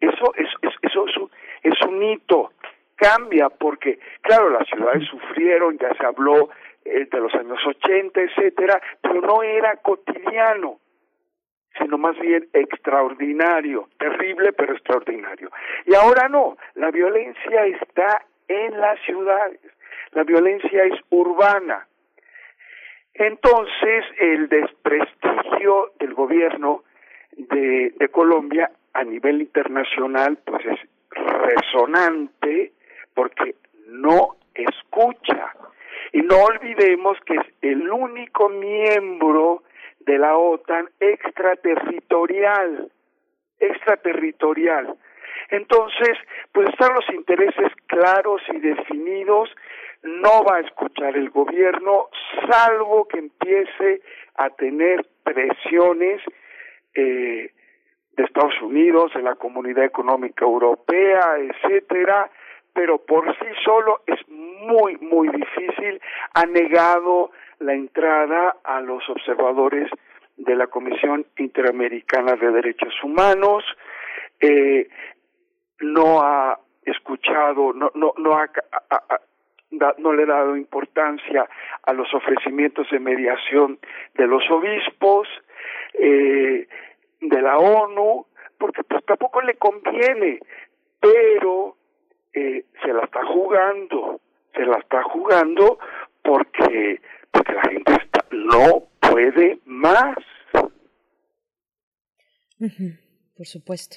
[0.00, 1.30] Eso es, es eso es un,
[1.62, 2.50] es un hito
[2.96, 6.50] cambia porque, claro, las ciudades sufrieron, ya se habló
[6.84, 10.78] eh, de los años 80, etcétera, pero no era cotidiano,
[11.78, 15.50] sino más bien extraordinario, terrible pero extraordinario.
[15.86, 19.60] Y ahora no, la violencia está en las ciudades,
[20.12, 21.86] la violencia es urbana.
[23.14, 26.82] Entonces, el desprestigio del gobierno
[27.32, 32.72] de, de Colombia a nivel internacional, pues es resonante,
[33.14, 33.54] porque
[33.88, 35.54] no escucha.
[36.12, 39.62] Y no olvidemos que es el único miembro
[40.00, 42.90] de la OTAN extraterritorial,
[43.58, 44.96] extraterritorial.
[45.50, 46.18] Entonces,
[46.52, 49.50] pues están los intereses claros y definidos,
[50.02, 52.08] no va a escuchar el gobierno,
[52.48, 54.02] salvo que empiece
[54.36, 56.20] a tener presiones
[56.94, 57.50] eh,
[58.12, 62.30] de Estados Unidos, de la Comunidad Económica Europea, etcétera,
[62.74, 66.00] pero por sí solo es muy, muy difícil.
[66.34, 67.30] Ha negado
[67.60, 69.88] la entrada a los observadores
[70.36, 73.64] de la Comisión Interamericana de Derechos Humanos,
[74.40, 74.88] eh,
[75.80, 78.50] no ha escuchado, no, no, no ha,
[79.98, 81.48] no le ha dado importancia
[81.84, 83.78] a los ofrecimientos de mediación
[84.14, 85.28] de los obispos,
[85.94, 86.66] eh,
[87.20, 88.26] de la ONU,
[88.58, 90.40] porque pues tampoco le conviene,
[91.00, 91.76] pero
[92.34, 94.20] eh, se la está jugando,
[94.54, 95.78] se la está jugando
[96.22, 100.16] porque, porque la gente está, no puede más.
[103.36, 103.96] Por supuesto.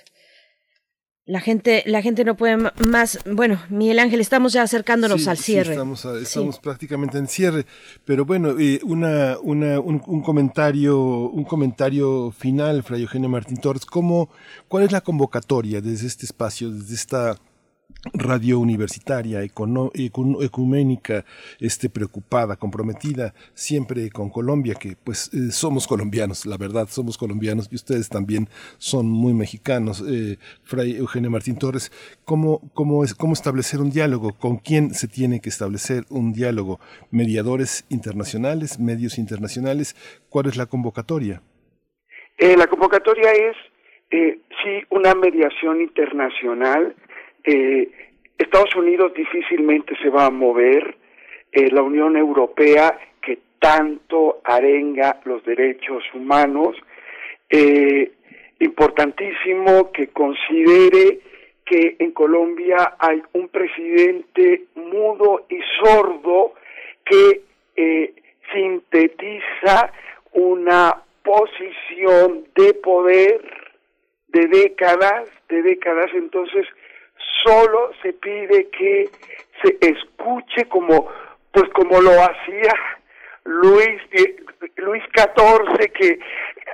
[1.25, 3.19] La gente, la gente no puede más.
[3.25, 5.65] Bueno, Miguel Ángel, estamos ya acercándonos al cierre.
[5.65, 7.65] Sí, estamos, estamos prácticamente en cierre.
[8.05, 13.85] Pero bueno, eh, una, una, un, un, comentario, un comentario final, Fray Eugenio Martín Torres.
[13.85, 14.29] ¿Cómo,
[14.69, 17.35] ¿Cuál es la convocatoria desde este espacio, desde esta
[18.13, 21.25] radio universitaria, ecuménica,
[21.59, 27.67] este, preocupada, comprometida siempre con Colombia, que pues eh, somos colombianos, la verdad, somos colombianos
[27.71, 30.03] y ustedes también son muy mexicanos.
[30.07, 31.91] Eh, Fray Eugenio Martín Torres,
[32.25, 34.33] ¿cómo, cómo, es, ¿cómo establecer un diálogo?
[34.33, 36.79] ¿Con quién se tiene que establecer un diálogo?
[37.11, 39.95] ¿Mediadores internacionales, medios internacionales?
[40.29, 41.41] ¿Cuál es la convocatoria?
[42.37, 43.55] Eh, la convocatoria es,
[44.11, 46.95] eh, sí, una mediación internacional
[47.47, 47.89] eh,
[48.37, 50.95] Estados Unidos difícilmente se va a mover,
[51.51, 56.75] eh, la Unión Europea que tanto arenga los derechos humanos,
[57.49, 58.11] eh,
[58.59, 61.19] importantísimo que considere
[61.65, 66.53] que en Colombia hay un presidente mudo y sordo
[67.05, 67.41] que
[67.75, 68.13] eh,
[68.53, 69.91] sintetiza
[70.33, 73.41] una posición de poder
[74.27, 76.65] de décadas, de décadas, entonces
[77.43, 79.09] solo se pide que
[79.61, 81.07] se escuche como
[81.51, 82.73] pues como lo hacía
[83.45, 84.01] Luis
[84.77, 86.19] Luis XIV que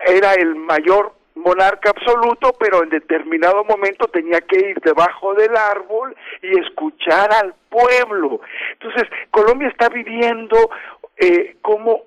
[0.08, 6.16] era el mayor monarca absoluto, pero en determinado momento tenía que ir debajo del árbol
[6.42, 8.42] y escuchar al pueblo.
[8.74, 10.70] Entonces, Colombia está viviendo
[11.18, 12.04] eh, como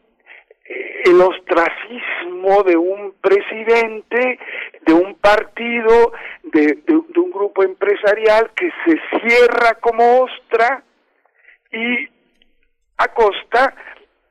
[0.69, 4.39] el ostracismo de un presidente,
[4.85, 6.13] de un partido,
[6.43, 10.83] de, un grupo empresarial que se cierra como ostra
[11.71, 12.09] y
[12.99, 13.75] a costa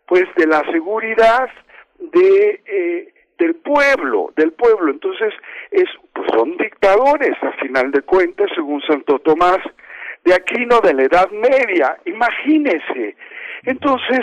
[0.05, 1.49] pues de la seguridad
[1.99, 4.91] de eh, del pueblo, del pueblo.
[4.91, 5.33] Entonces,
[5.71, 9.59] es pues son dictadores a final de cuentas, según Santo Tomás
[10.25, 11.97] de Aquino de la Edad Media.
[12.05, 13.15] Imagínese,
[13.65, 14.21] entonces,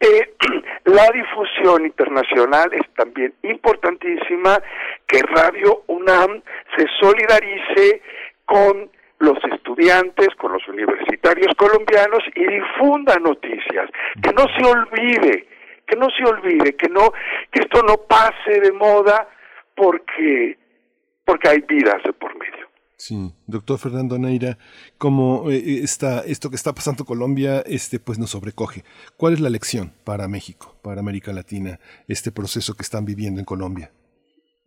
[0.00, 0.34] eh,
[0.84, 4.60] la difusión internacional es también importantísima
[5.06, 6.42] que Radio UNAM
[6.76, 8.02] se solidarice
[8.44, 13.88] con los estudiantes, con los universitarios colombianos y difunda noticias,
[14.22, 15.48] que no se olvide,
[15.86, 17.12] que no se olvide, que no,
[17.50, 19.28] que esto no pase de moda
[19.74, 20.58] porque,
[21.24, 22.63] porque hay vidas de por medio.
[22.96, 24.56] Sí, doctor Fernando Neira,
[24.98, 28.84] como eh, está, esto que está pasando en Colombia, este, pues nos sobrecoge.
[29.16, 33.46] ¿Cuál es la lección para México, para América Latina, este proceso que están viviendo en
[33.46, 33.90] Colombia?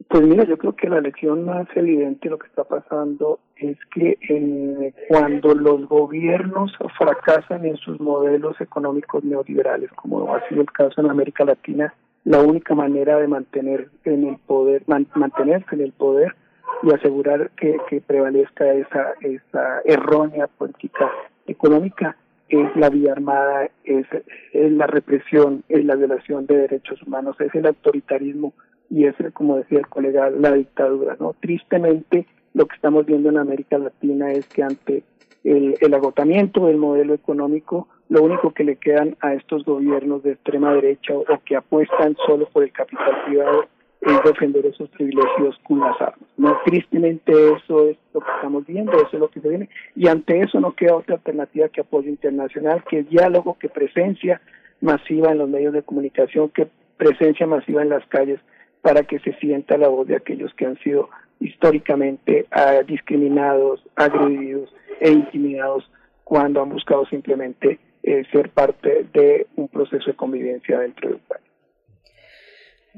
[0.10, 3.78] Pues mira, yo creo que la lección más evidente de lo que está pasando es
[3.94, 10.72] que eh, cuando los gobiernos fracasan en sus modelos económicos neoliberales, como ha sido el
[10.72, 11.94] caso en América Latina,
[12.26, 16.36] la única manera de mantener en el poder, mantenerse en el poder
[16.84, 21.12] y asegurar que, que prevalezca esa, esa errónea política
[21.48, 22.16] económica
[22.50, 24.06] es la vía armada, es,
[24.54, 28.54] es la represión, es la violación de derechos humanos, es el autoritarismo
[28.90, 31.18] y es, como decía el colega, la dictadura.
[31.20, 35.04] no Tristemente, lo que estamos viendo en América Latina es que ante
[35.44, 40.32] el, el agotamiento del modelo económico, lo único que le quedan a estos gobiernos de
[40.34, 43.66] extrema derecha o que apuestan solo por el capital privado
[44.08, 46.30] es defender esos privilegios con las armas.
[46.38, 50.08] No, tristemente eso es lo que estamos viendo, eso es lo que se viene, y
[50.08, 54.42] ante eso no queda otra alternativa que apoyo internacional, que diálogo, que presencia
[54.82, 58.40] masiva en los medios de comunicación, que presencia masiva en las calles
[58.82, 64.74] para que se sienta la voz de aquellos que han sido históricamente ah, discriminados, agredidos
[65.00, 65.90] e intimidados
[66.24, 71.47] cuando han buscado simplemente eh, ser parte de un proceso de convivencia dentro del país.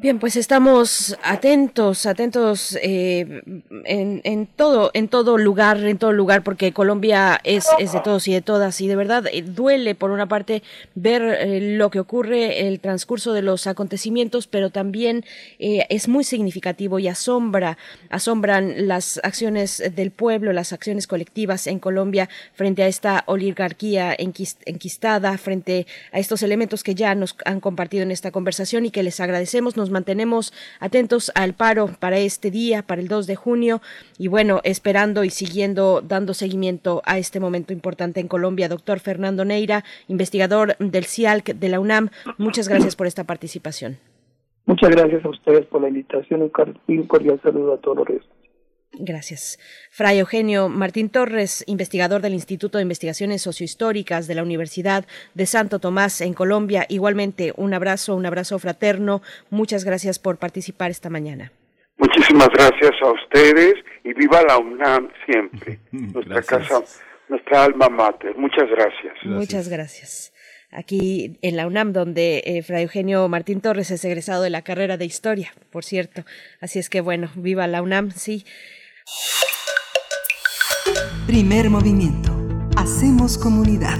[0.02, 3.42] Bien, pues estamos atentos, atentos eh,
[3.84, 8.26] en, en, todo, en todo lugar, en todo lugar, porque Colombia es, es de todos
[8.30, 10.64] y de todas y de verdad eh, duele por una parte
[10.96, 15.26] ver eh, lo que ocurre, el transcurso de los acontecimientos, pero también
[15.60, 17.78] es muy significativo y asombra,
[18.10, 25.38] asombran las acciones del pueblo, las acciones colectivas en Colombia frente a esta oligarquía enquistada,
[25.38, 29.20] frente a estos elementos que ya nos han compartido en esta conversación y que les
[29.20, 33.82] agradecemos mantenemos atentos al paro para este día, para el 2 de junio,
[34.18, 38.70] y bueno, esperando y siguiendo, dando seguimiento a este momento importante en Colombia.
[38.70, 43.98] Doctor Fernando Neira, investigador del CIALC de la UNAM, muchas gracias por esta participación.
[44.66, 46.52] Muchas gracias a ustedes por la invitación
[46.88, 48.08] y un cordial saludo a todos los
[48.94, 49.60] Gracias.
[49.92, 55.80] Fray Eugenio Martín Torres, investigador del Instituto de Investigaciones Sociohistóricas de la Universidad de Santo
[55.80, 56.86] Tomás en Colombia.
[56.90, 59.22] Igualmente, un abrazo, un abrazo fraterno.
[59.50, 61.52] Muchas gracias por participar esta mañana.
[61.98, 66.82] Muchísimas gracias a ustedes y viva la UNAM siempre, nuestra casa,
[67.28, 68.36] nuestra alma mater.
[68.38, 69.14] Muchas gracias.
[69.24, 70.34] Muchas gracias
[70.72, 74.98] aquí en la UNAM, donde eh, Fray Eugenio Martín Torres es egresado de la carrera
[74.98, 76.24] de Historia, por cierto.
[76.62, 78.46] Así es que bueno, viva la UNAM, sí.
[81.26, 82.32] Primer movimiento.
[82.76, 84.00] Hacemos comunidad.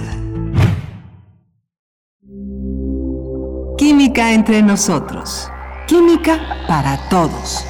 [3.78, 5.48] Química entre nosotros.
[5.86, 7.64] Química para todos.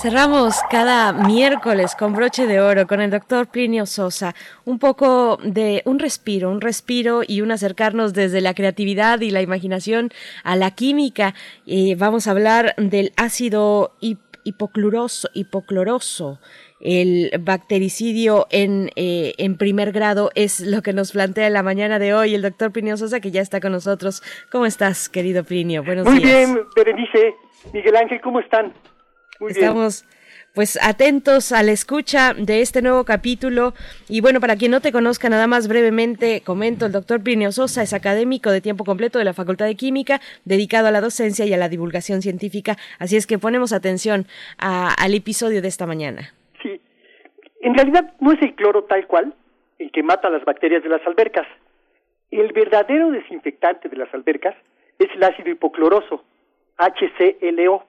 [0.00, 4.32] Cerramos cada miércoles con broche de oro con el doctor Plinio Sosa.
[4.64, 9.42] Un poco de un respiro, un respiro y un acercarnos desde la creatividad y la
[9.42, 10.10] imaginación
[10.44, 11.34] a la química.
[11.64, 13.96] Y vamos a hablar del ácido
[14.48, 16.40] hipocloroso, hipocloroso.
[16.80, 21.98] El bactericidio en, eh, en primer grado es lo que nos plantea en la mañana
[21.98, 24.22] de hoy el doctor Plinio Sosa, que ya está con nosotros.
[24.50, 25.84] ¿Cómo estás, querido Plinio?
[25.84, 26.48] Buenos Muy días.
[26.48, 27.34] Muy bien, Berenice,
[27.72, 28.72] Miguel Ángel, ¿cómo están?
[29.48, 30.04] Estamos
[30.54, 33.74] pues atentos a la escucha de este nuevo capítulo.
[34.08, 37.82] Y bueno, para quien no te conozca, nada más brevemente comento, el doctor Plinio Sosa
[37.82, 41.52] es académico de tiempo completo de la Facultad de Química, dedicado a la docencia y
[41.52, 42.76] a la divulgación científica.
[42.98, 44.26] Así es que ponemos atención
[44.58, 46.34] al episodio de esta mañana.
[46.62, 46.80] Sí,
[47.60, 49.34] en realidad no es el cloro tal cual
[49.78, 51.46] el que mata las bacterias de las albercas.
[52.30, 54.54] El verdadero desinfectante de las albercas
[54.98, 56.24] es el ácido hipocloroso,
[56.78, 57.87] HClO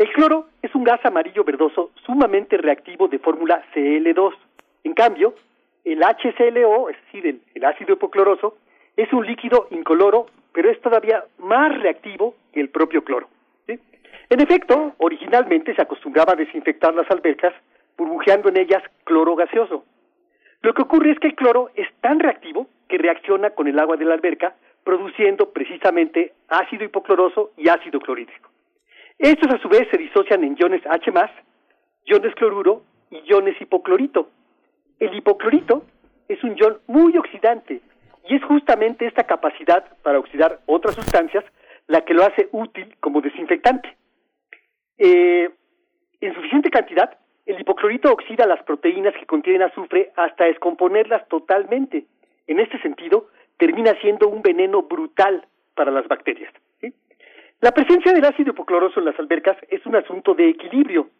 [0.00, 4.32] el cloro es un gas amarillo verdoso sumamente reactivo de fórmula Cl2.
[4.84, 5.34] En cambio,
[5.84, 8.56] el HClO, es decir, el, ácido hipocloroso,
[8.96, 13.28] es un líquido incoloro, pero es todavía más reactivo que el propio cloro.
[13.68, 17.52] En efecto, originalmente se acostumbraba a desinfectar las albercas
[17.98, 19.84] burbujeando en ellas cloro gaseoso.
[20.62, 23.98] Lo que ocurre es que el cloro es tan reactivo que reacciona con el agua
[23.98, 28.49] de la alberca, produciendo precisamente ácido hipocloroso y ácido clorhídrico.
[29.20, 31.12] Estos a su vez se disocian en iones H+,
[32.06, 34.30] iones cloruro y iones hipoclorito.
[34.98, 35.84] El hipoclorito
[36.26, 37.82] es un ion muy oxidante
[38.26, 41.44] y es justamente esta capacidad para oxidar otras sustancias
[41.86, 43.94] la que lo hace útil como desinfectante.
[44.96, 45.50] Eh,
[46.22, 52.06] en suficiente cantidad, el hipoclorito oxida las proteínas que contienen azufre hasta descomponerlas totalmente.
[52.46, 56.54] En este sentido, termina siendo un veneno brutal para las bacterias.
[57.60, 61.10] La presencia del ácido hipocloroso en las albercas es un asunto de equilibrio,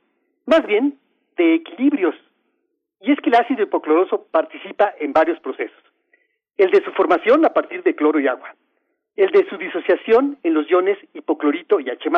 [0.46, 0.98] más bien
[1.36, 2.14] de equilibrios.
[3.02, 5.82] Y es que el ácido hipocloroso participa en varios procesos.
[6.56, 8.54] El de su formación a partir de cloro y agua.
[9.16, 12.08] El de su disociación en los iones hipoclorito y H+.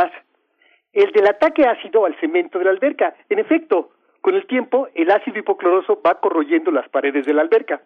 [0.92, 3.16] El del ataque ácido al cemento de la alberca.
[3.28, 7.82] En efecto, con el tiempo, el ácido hipocloroso va corroyendo las paredes de la alberca.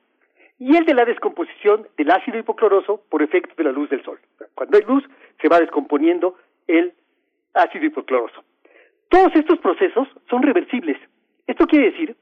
[0.58, 4.18] Y el de la descomposición del ácido hipocloroso por efecto de la luz del sol.
[4.54, 5.04] Cuando hay luz,
[5.40, 6.36] se va descomponiendo
[6.66, 6.94] el
[7.52, 8.42] ácido hipocloroso.
[9.08, 10.96] Todos estos procesos son reversibles.
[11.46, 12.16] Esto quiere decir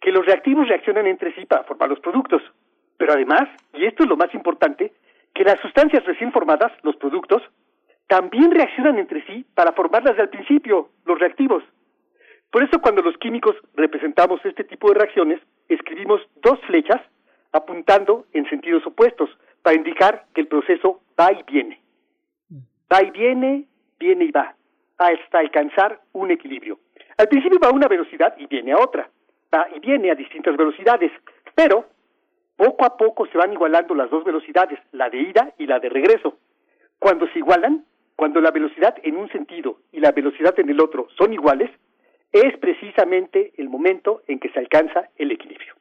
[0.00, 2.42] que los reactivos reaccionan entre sí para formar los productos.
[2.96, 4.92] Pero además, y esto es lo más importante,
[5.34, 7.42] que las sustancias recién formadas, los productos,
[8.06, 11.64] también reaccionan entre sí para formarlas al principio, los reactivos.
[12.50, 17.00] Por eso cuando los químicos representamos este tipo de reacciones, escribimos dos flechas
[17.54, 19.30] apuntando en sentidos opuestos
[19.62, 21.80] para indicar que el proceso va y viene.
[22.92, 23.64] Va y viene,
[23.98, 24.54] viene y va,
[24.98, 26.78] hasta alcanzar un equilibrio.
[27.16, 29.08] Al principio va a una velocidad y viene a otra,
[29.54, 31.12] va y viene a distintas velocidades,
[31.54, 31.86] pero
[32.56, 35.88] poco a poco se van igualando las dos velocidades, la de ida y la de
[35.88, 36.36] regreso.
[36.98, 37.84] Cuando se igualan,
[38.16, 41.70] cuando la velocidad en un sentido y la velocidad en el otro son iguales,
[42.32, 45.74] es precisamente el momento en que se alcanza el equilibrio.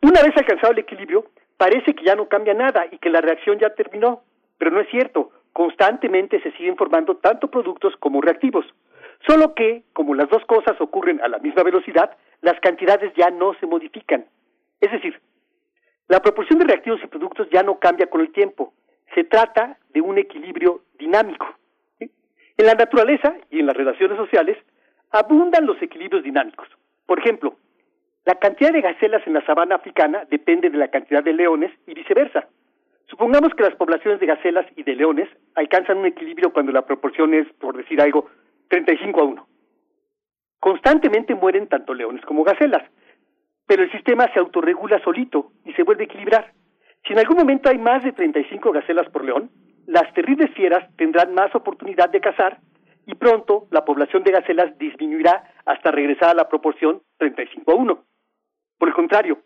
[0.00, 3.58] Una vez alcanzado el equilibrio, parece que ya no cambia nada y que la reacción
[3.58, 4.22] ya terminó,
[4.58, 5.30] pero no es cierto.
[5.52, 8.64] Constantemente se siguen formando tanto productos como reactivos.
[9.26, 13.54] Solo que, como las dos cosas ocurren a la misma velocidad, las cantidades ya no
[13.60, 14.24] se modifican.
[14.80, 15.20] Es decir,
[16.08, 18.72] la proporción de reactivos y productos ya no cambia con el tiempo.
[19.14, 21.46] Se trata de un equilibrio dinámico.
[22.00, 24.58] En la naturaleza y en las relaciones sociales
[25.10, 26.68] abundan los equilibrios dinámicos.
[27.06, 27.56] Por ejemplo,
[28.24, 31.94] la cantidad de gacelas en la sabana africana depende de la cantidad de leones y
[31.94, 32.48] viceversa.
[33.06, 37.34] Supongamos que las poblaciones de gacelas y de leones alcanzan un equilibrio cuando la proporción
[37.34, 38.30] es, por decir algo,
[38.68, 39.48] 35 a 1.
[40.60, 42.88] Constantemente mueren tanto leones como gacelas,
[43.66, 46.52] pero el sistema se autorregula solito y se vuelve a equilibrar.
[47.04, 49.50] Si en algún momento hay más de 35 gacelas por león,
[49.86, 52.60] las terribles fieras tendrán más oportunidad de cazar
[53.04, 58.04] y pronto la población de gacelas disminuirá hasta regresar a la proporción 35 a 1.
[58.82, 59.38] Por el contrario,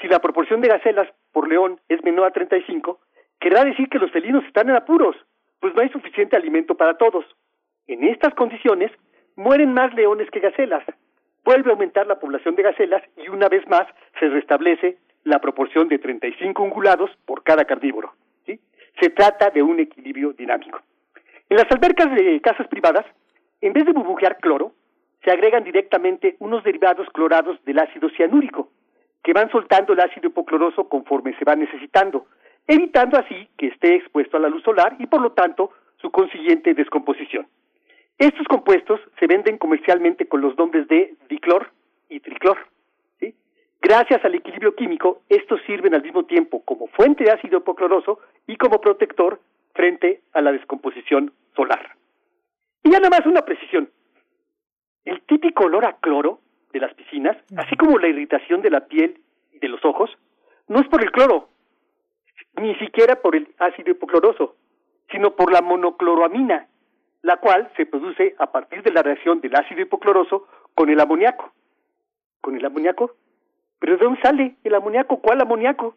[0.00, 3.00] si la proporción de gacelas por león es menor a 35,
[3.40, 5.16] querrá decir que los felinos están en apuros,
[5.58, 7.24] pues no hay suficiente alimento para todos.
[7.88, 8.92] En estas condiciones,
[9.34, 10.84] mueren más leones que gacelas.
[11.44, 13.82] Vuelve a aumentar la población de gacelas y una vez más
[14.20, 18.12] se restablece la proporción de 35 ungulados por cada carnívoro.
[18.46, 20.82] Se trata de un equilibrio dinámico.
[21.50, 23.06] En las albercas de casas privadas,
[23.60, 24.72] en vez de burbujear cloro,
[25.28, 28.70] se agregan directamente unos derivados clorados del ácido cianúrico,
[29.22, 32.24] que van soltando el ácido hipocloroso conforme se va necesitando,
[32.66, 36.72] evitando así que esté expuesto a la luz solar y por lo tanto su consiguiente
[36.72, 37.46] descomposición.
[38.16, 41.72] Estos compuestos se venden comercialmente con los nombres de diclor
[42.08, 42.56] y triclor.
[43.82, 48.56] Gracias al equilibrio químico, estos sirven al mismo tiempo como fuente de ácido hipocloroso y
[48.56, 49.40] como protector
[49.74, 51.96] frente a la descomposición solar.
[52.82, 53.90] Y ya nada más una precisión.
[55.04, 56.40] El típico olor a cloro
[56.72, 59.20] de las piscinas, así como la irritación de la piel
[59.52, 60.10] y de los ojos,
[60.68, 61.48] no es por el cloro,
[62.60, 64.56] ni siquiera por el ácido hipocloroso,
[65.10, 66.68] sino por la monocloroamina,
[67.22, 71.52] la cual se produce a partir de la reacción del ácido hipocloroso con el amoníaco.
[72.40, 73.16] ¿Con el amoníaco?
[73.78, 75.20] ¿Pero de dónde sale el amoníaco?
[75.20, 75.96] ¿Cuál amoníaco?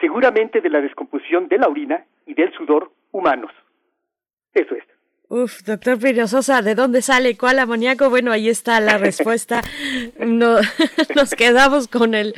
[0.00, 3.52] Seguramente de la descomposición de la orina y del sudor humanos.
[4.54, 4.84] Eso es.
[5.32, 7.36] Uf, doctor Pino Sosa, ¿de dónde sale?
[7.36, 8.10] ¿Cuál amoníaco?
[8.10, 9.62] Bueno, ahí está la respuesta.
[10.18, 10.56] No,
[11.14, 12.34] nos quedamos con el,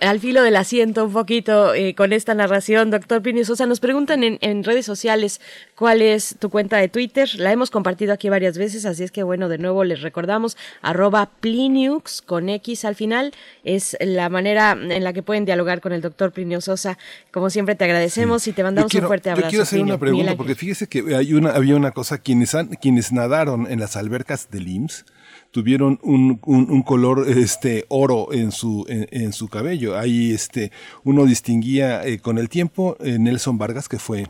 [0.00, 2.90] al filo del asiento un poquito eh, con esta narración.
[2.90, 5.40] Doctor Pino Sosa, nos preguntan en, en, redes sociales
[5.76, 7.28] cuál es tu cuenta de Twitter.
[7.36, 11.30] La hemos compartido aquí varias veces, así es que bueno, de nuevo les recordamos, arroba
[11.38, 13.30] Pliniux con X al final.
[13.62, 16.98] Es la manera en la que pueden dialogar con el doctor Plinio Sosa.
[17.30, 19.46] Como siempre te agradecemos y te mandamos un fuerte abrazo.
[19.46, 22.54] Yo quiero hacer una pregunta, porque fíjese que hay una, había una una cosa, quienes,
[22.54, 25.04] han, quienes nadaron en las albercas del IMSS
[25.50, 29.98] tuvieron un, un, color este oro en su en, su cabello.
[29.98, 30.72] Ahí este
[31.04, 34.26] uno distinguía eh, con el tiempo eh, Nelson Vargas que fue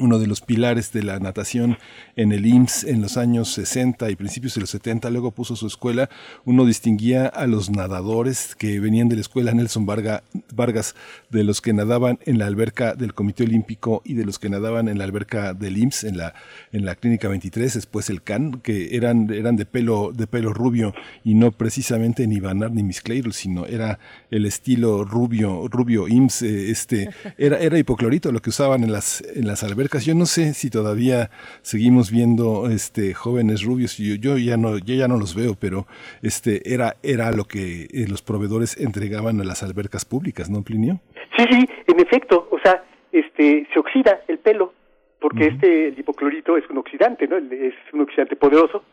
[0.00, 1.78] uno de los pilares de la natación
[2.16, 5.66] en el IMSS en los años 60 y principios de los 70, luego puso su
[5.66, 6.08] escuela,
[6.44, 10.94] uno distinguía a los nadadores que venían de la escuela Nelson Vargas,
[11.30, 14.88] de los que nadaban en la alberca del Comité Olímpico y de los que nadaban
[14.88, 16.34] en la alberca del IMSS en la,
[16.72, 20.94] en la Clínica 23, después el CAN, que eran, eran de pelo, de pelo rubio
[21.24, 23.98] y no precisamente ni Van ni Miss Clayton, sino era
[24.30, 29.22] el estilo rubio, rubio IMSS, eh, este, era, era hipoclorito lo que usaban en las,
[29.34, 30.04] en las albercas albercas.
[30.04, 31.30] Yo no sé si todavía
[31.62, 33.98] seguimos viendo este jóvenes rubios.
[33.98, 35.86] Yo, yo ya no, yo ya no los veo, pero
[36.22, 41.00] este era, era lo que eh, los proveedores entregaban a las albercas públicas, ¿no, Plinio?
[41.36, 42.48] Sí, sí, en efecto.
[42.50, 42.82] O sea,
[43.12, 44.72] este, se oxida el pelo
[45.20, 47.36] porque este el hipoclorito es un oxidante, ¿no?
[47.36, 48.84] Es un oxidante poderoso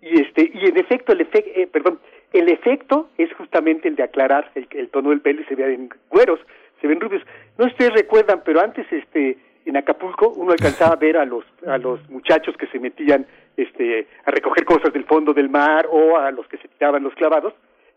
[0.00, 1.98] y este y en efecto el efecto, eh, perdón,
[2.32, 5.90] el efecto es justamente el de aclarar el, el tono del pelo y se ven
[6.08, 6.40] güeros,
[6.80, 7.22] se ven rubios.
[7.58, 11.78] No ustedes recuerdan, pero antes este en Acapulco uno alcanzaba a ver a los a
[11.78, 13.26] los muchachos que se metían
[13.56, 17.14] este a recoger cosas del fondo del mar o a los que se tiraban los
[17.14, 17.54] clavados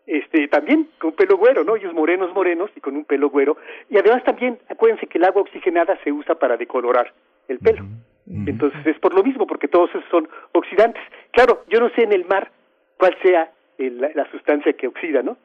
[0.07, 1.75] este también con pelo güero, ¿no?
[1.75, 3.57] Ellos morenos, morenos y con un pelo güero.
[3.89, 7.11] Y además también, acuérdense que el agua oxigenada se usa para decolorar
[7.47, 7.83] el pelo.
[8.47, 11.01] Entonces es por lo mismo, porque todos esos son oxidantes.
[11.31, 12.51] Claro, yo no sé en el mar
[12.99, 15.37] cuál sea el- la, la sustancia que oxida, ¿no?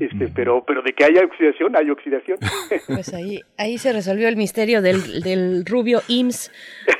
[0.00, 2.38] Este, pero, pero de que haya oxidación, hay oxidación.
[2.86, 6.50] Pues ahí, ahí se resolvió el misterio del, del rubio IMSS.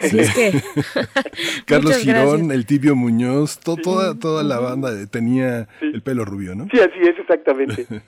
[0.00, 0.52] Así es que.
[1.66, 2.50] Carlos Muchas Girón, gracias.
[2.52, 6.68] el tibio Muñoz, to- toda, toda la banda tenía el pelo rubio, ¿no?
[6.72, 7.86] Sí, así es, exactamente.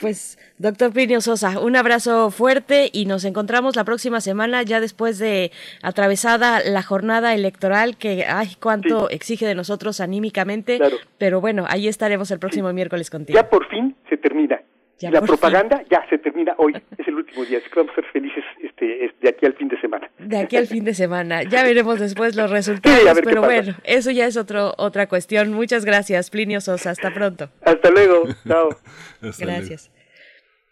[0.00, 5.18] Pues, doctor Plinio Sosa, un abrazo fuerte y nos encontramos la próxima semana, ya después
[5.18, 10.80] de atravesada la jornada electoral, que, ay, cuánto exige de nosotros anímicamente.
[11.18, 13.38] Pero bueno, ahí estaremos el próximo miércoles contigo.
[13.38, 13.94] Ya por fin
[14.46, 14.62] termina.
[15.00, 16.74] Ya la propaganda ya se termina hoy.
[16.96, 17.58] Es el último día.
[17.58, 20.10] Así que vamos a ser felices este, es- de aquí al fin de semana.
[20.18, 21.44] De aquí al fin de semana.
[21.44, 25.52] Ya veremos después los resultados, Sí, pero bueno, eso ya es otro, otra cuestión.
[25.52, 26.90] Muchas gracias, Plinio Sosa.
[26.90, 27.48] Hasta pronto.
[27.64, 28.24] Hasta luego.
[28.46, 28.70] Chao.
[29.38, 29.90] Gracias.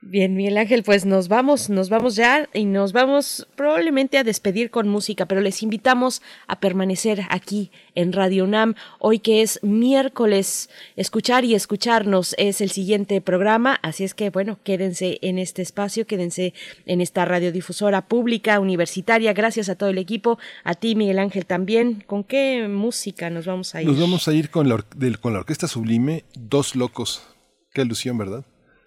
[0.08, 4.70] Bien, Miguel Ángel, pues nos vamos, nos vamos ya y nos vamos probablemente a despedir
[4.70, 10.70] con música, pero les invitamos a permanecer aquí en Radio UNAM, hoy que es miércoles,
[10.94, 16.06] escuchar y escucharnos es el siguiente programa, así es que bueno, quédense en este espacio,
[16.06, 16.54] quédense
[16.86, 22.04] en esta radiodifusora pública, universitaria, gracias a todo el equipo, a ti Miguel Ángel también,
[22.06, 23.88] ¿con qué música nos vamos a ir?
[23.88, 24.84] Nos vamos a ir con la,
[25.20, 27.24] con la orquesta sublime, Dos Locos.
[27.72, 28.44] Qué alusión, ¿verdad?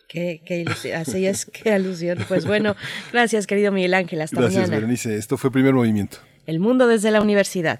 [0.09, 2.17] Qué, qué ilusión, así es, qué alusión.
[2.27, 2.75] Pues bueno,
[3.13, 4.77] gracias querido Miguel Ángel, hasta Gracias, mañana.
[4.77, 5.15] Berenice.
[5.15, 6.17] Esto fue Primer Movimiento.
[6.47, 7.79] El mundo desde la universidad.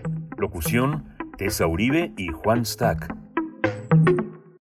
[0.61, 1.05] Locución,
[1.39, 3.20] Tessa Uribe y Juan Stack.